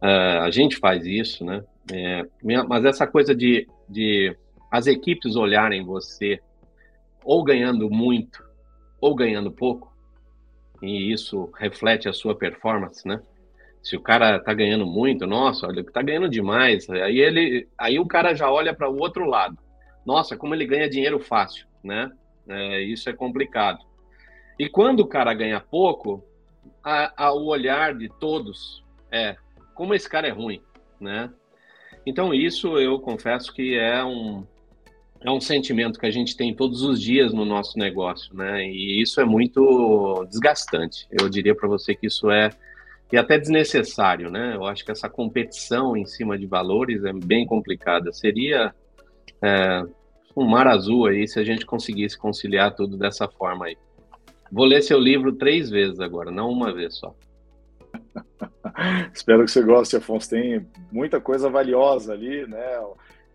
É, 0.00 0.38
a 0.38 0.50
gente 0.50 0.76
faz 0.76 1.04
isso, 1.04 1.44
né? 1.44 1.64
É, 1.92 2.24
mas 2.66 2.84
essa 2.84 3.06
coisa 3.06 3.34
de, 3.34 3.68
de 3.88 4.34
as 4.70 4.86
equipes 4.86 5.36
olharem 5.36 5.84
você 5.84 6.40
ou 7.22 7.42
ganhando 7.42 7.90
muito 7.90 8.42
ou 9.00 9.14
ganhando 9.14 9.50
pouco, 9.50 9.94
e 10.82 11.12
isso 11.12 11.50
reflete 11.58 12.08
a 12.08 12.12
sua 12.12 12.34
performance, 12.34 13.06
né? 13.06 13.20
Se 13.84 13.96
o 13.96 14.00
cara 14.00 14.40
tá 14.40 14.54
ganhando 14.54 14.86
muito, 14.86 15.26
nossa, 15.26 15.66
olha, 15.66 15.84
tá 15.84 16.00
ganhando 16.00 16.28
demais. 16.28 16.88
Aí 16.88 17.20
ele, 17.20 17.68
aí 17.78 17.98
o 17.98 18.06
cara 18.06 18.34
já 18.34 18.50
olha 18.50 18.74
para 18.74 18.88
o 18.88 18.98
outro 18.98 19.26
lado. 19.26 19.58
Nossa, 20.06 20.38
como 20.38 20.54
ele 20.54 20.66
ganha 20.66 20.88
dinheiro 20.88 21.20
fácil, 21.20 21.66
né? 21.84 22.10
É, 22.48 22.80
isso 22.80 23.10
é 23.10 23.12
complicado. 23.12 23.78
E 24.58 24.70
quando 24.70 25.00
o 25.00 25.06
cara 25.06 25.34
ganha 25.34 25.60
pouco, 25.60 26.24
a, 26.82 27.26
a, 27.26 27.32
o 27.34 27.46
olhar 27.46 27.94
de 27.94 28.08
todos 28.08 28.82
é 29.12 29.36
como 29.74 29.94
esse 29.94 30.08
cara 30.08 30.28
é 30.28 30.30
ruim, 30.30 30.62
né? 30.98 31.30
Então 32.06 32.32
isso 32.32 32.78
eu 32.78 32.98
confesso 32.98 33.52
que 33.52 33.76
é 33.76 34.02
um 34.02 34.46
é 35.20 35.30
um 35.30 35.40
sentimento 35.40 35.98
que 35.98 36.04
a 36.04 36.10
gente 36.10 36.36
tem 36.36 36.54
todos 36.54 36.82
os 36.82 37.00
dias 37.00 37.32
no 37.32 37.46
nosso 37.46 37.78
negócio, 37.78 38.34
né? 38.34 38.66
E 38.66 39.00
isso 39.00 39.20
é 39.20 39.24
muito 39.24 40.24
desgastante. 40.28 41.06
Eu 41.10 41.30
diria 41.30 41.54
para 41.54 41.66
você 41.66 41.94
que 41.94 42.06
isso 42.06 42.30
é 42.30 42.50
e 43.12 43.16
até 43.16 43.38
desnecessário, 43.38 44.30
né? 44.30 44.54
Eu 44.56 44.64
acho 44.64 44.84
que 44.84 44.90
essa 44.90 45.08
competição 45.08 45.96
em 45.96 46.04
cima 46.04 46.38
de 46.38 46.46
valores 46.46 47.04
é 47.04 47.12
bem 47.12 47.46
complicada. 47.46 48.12
Seria 48.12 48.74
é, 49.42 49.82
um 50.36 50.44
mar 50.44 50.66
azul 50.66 51.06
aí 51.06 51.28
se 51.28 51.38
a 51.38 51.44
gente 51.44 51.64
conseguisse 51.64 52.18
conciliar 52.18 52.74
tudo 52.74 52.96
dessa 52.96 53.28
forma 53.28 53.66
aí. 53.66 53.76
Vou 54.50 54.64
ler 54.64 54.82
seu 54.82 54.98
livro 54.98 55.32
três 55.32 55.70
vezes 55.70 56.00
agora, 56.00 56.30
não 56.30 56.50
uma 56.50 56.72
vez 56.72 56.96
só. 56.96 57.14
Espero 59.12 59.44
que 59.44 59.50
você 59.50 59.62
goste, 59.62 59.96
Afonso. 59.96 60.30
Tem 60.30 60.66
muita 60.90 61.20
coisa 61.20 61.48
valiosa 61.48 62.12
ali, 62.12 62.46
né? 62.46 62.80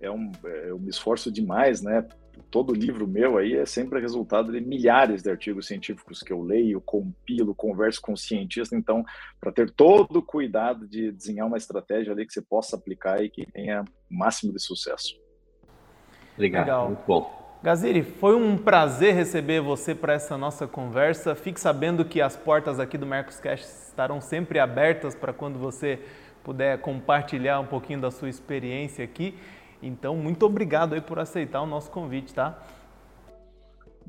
É 0.01 0.09
um, 0.09 0.31
é, 0.45 0.69
eu 0.69 0.79
me 0.79 0.89
esforço 0.89 1.31
demais, 1.31 1.81
né? 1.81 2.05
Todo 2.49 2.73
livro 2.73 3.07
meu 3.07 3.37
aí 3.37 3.55
é 3.55 3.65
sempre 3.65 3.99
resultado 3.99 4.51
de 4.51 4.61
milhares 4.61 5.21
de 5.21 5.29
artigos 5.29 5.67
científicos 5.67 6.21
que 6.21 6.33
eu 6.33 6.41
leio, 6.41 6.81
compilo, 6.81 7.53
converso 7.53 8.01
com 8.01 8.15
cientistas, 8.15 8.77
então, 8.77 9.03
para 9.39 9.51
ter 9.51 9.69
todo 9.71 10.17
o 10.17 10.23
cuidado 10.23 10.87
de 10.87 11.11
desenhar 11.11 11.47
uma 11.47 11.57
estratégia 11.57 12.11
ali 12.13 12.25
que 12.25 12.33
você 12.33 12.41
possa 12.41 12.75
aplicar 12.75 13.23
e 13.23 13.29
que 13.29 13.45
tenha 13.51 13.83
o 13.83 14.13
máximo 14.13 14.53
de 14.53 14.61
sucesso. 14.61 15.15
Obrigado, 16.33 16.65
Legal. 16.65 16.85
muito 16.87 17.03
bom. 17.05 17.39
Gaziri, 17.61 18.03
foi 18.03 18.35
um 18.35 18.57
prazer 18.57 19.13
receber 19.13 19.59
você 19.59 19.93
para 19.93 20.13
essa 20.13 20.37
nossa 20.37 20.65
conversa. 20.65 21.35
Fique 21.35 21.59
sabendo 21.59 22.05
que 22.05 22.21
as 22.21 22.37
portas 22.37 22.79
aqui 22.79 22.97
do 22.97 23.05
Mercoscast 23.05 23.65
estarão 23.65 24.21
sempre 24.21 24.59
abertas 24.59 25.13
para 25.13 25.33
quando 25.33 25.59
você 25.59 25.99
puder 26.41 26.79
compartilhar 26.79 27.59
um 27.59 27.65
pouquinho 27.65 27.99
da 27.99 28.09
sua 28.09 28.29
experiência 28.29 29.03
aqui. 29.03 29.37
Então, 29.81 30.15
muito 30.15 30.45
obrigado 30.45 30.93
aí 30.93 31.01
por 31.01 31.19
aceitar 31.19 31.61
o 31.61 31.65
nosso 31.65 31.89
convite, 31.89 32.33
tá? 32.33 32.61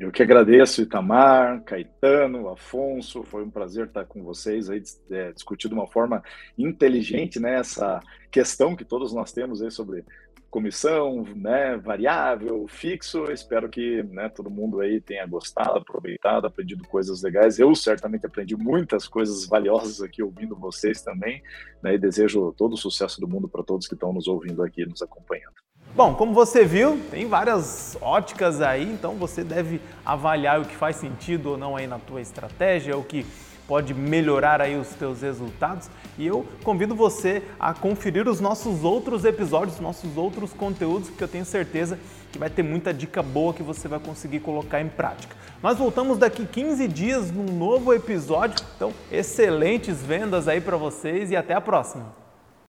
Eu 0.00 0.10
que 0.10 0.22
agradeço, 0.22 0.80
Itamar, 0.80 1.62
Caetano, 1.62 2.48
Afonso. 2.48 3.22
Foi 3.22 3.44
um 3.44 3.50
prazer 3.50 3.86
estar 3.86 4.06
com 4.06 4.22
vocês 4.22 4.70
aí, 4.70 4.82
é, 5.10 5.30
discutir 5.30 5.68
de 5.68 5.74
uma 5.74 5.86
forma 5.86 6.22
inteligente 6.56 7.38
né, 7.38 7.58
essa 7.58 8.00
questão 8.30 8.74
que 8.74 8.82
todos 8.84 9.12
nós 9.12 9.30
temos 9.30 9.60
aí 9.60 9.70
sobre 9.70 10.02
comissão, 10.50 11.24
né, 11.36 11.76
variável, 11.76 12.66
fixo. 12.68 13.30
Espero 13.30 13.68
que 13.68 14.02
né, 14.02 14.28
todo 14.28 14.50
mundo 14.50 14.80
aí 14.80 15.00
tenha 15.00 15.24
gostado, 15.26 15.78
aproveitado, 15.78 16.46
aprendido 16.46 16.86
coisas 16.88 17.22
legais. 17.22 17.58
Eu 17.58 17.74
certamente 17.74 18.26
aprendi 18.26 18.56
muitas 18.56 19.06
coisas 19.06 19.46
valiosas 19.46 20.02
aqui 20.02 20.22
ouvindo 20.22 20.56
vocês 20.56 21.00
também, 21.00 21.42
né, 21.82 21.94
e 21.94 21.98
desejo 21.98 22.52
todo 22.56 22.72
o 22.72 22.76
sucesso 22.76 23.20
do 23.20 23.28
mundo 23.28 23.48
para 23.48 23.62
todos 23.62 23.86
que 23.86 23.94
estão 23.94 24.12
nos 24.12 24.26
ouvindo 24.26 24.62
aqui, 24.62 24.84
nos 24.84 25.00
acompanhando. 25.00 25.54
Bom, 25.94 26.14
como 26.14 26.32
você 26.32 26.64
viu, 26.64 27.00
tem 27.10 27.26
várias 27.26 27.96
óticas 28.00 28.60
aí, 28.60 28.84
então 28.84 29.14
você 29.14 29.42
deve 29.42 29.80
avaliar 30.04 30.60
o 30.60 30.64
que 30.64 30.74
faz 30.74 30.96
sentido 30.96 31.50
ou 31.50 31.58
não 31.58 31.76
aí 31.76 31.86
na 31.86 31.98
tua 31.98 32.20
estratégia, 32.20 32.96
o 32.96 33.02
que 33.02 33.26
pode 33.70 33.94
melhorar 33.94 34.60
aí 34.60 34.76
os 34.76 34.88
teus 34.88 35.22
resultados. 35.22 35.88
E 36.18 36.26
eu 36.26 36.44
convido 36.64 36.92
você 36.92 37.40
a 37.56 37.72
conferir 37.72 38.26
os 38.26 38.40
nossos 38.40 38.82
outros 38.82 39.24
episódios, 39.24 39.78
nossos 39.78 40.16
outros 40.16 40.52
conteúdos, 40.52 41.08
porque 41.08 41.22
eu 41.22 41.28
tenho 41.28 41.44
certeza 41.44 41.96
que 42.32 42.38
vai 42.38 42.50
ter 42.50 42.64
muita 42.64 42.92
dica 42.92 43.22
boa 43.22 43.54
que 43.54 43.62
você 43.62 43.86
vai 43.86 44.00
conseguir 44.00 44.40
colocar 44.40 44.80
em 44.80 44.88
prática. 44.88 45.36
Nós 45.62 45.78
voltamos 45.78 46.18
daqui 46.18 46.44
15 46.44 46.88
dias 46.88 47.30
num 47.30 47.44
novo 47.44 47.94
episódio. 47.94 48.60
Então, 48.74 48.92
excelentes 49.08 50.02
vendas 50.02 50.48
aí 50.48 50.60
para 50.60 50.76
vocês 50.76 51.30
e 51.30 51.36
até 51.36 51.54
a 51.54 51.60
próxima. 51.60 52.19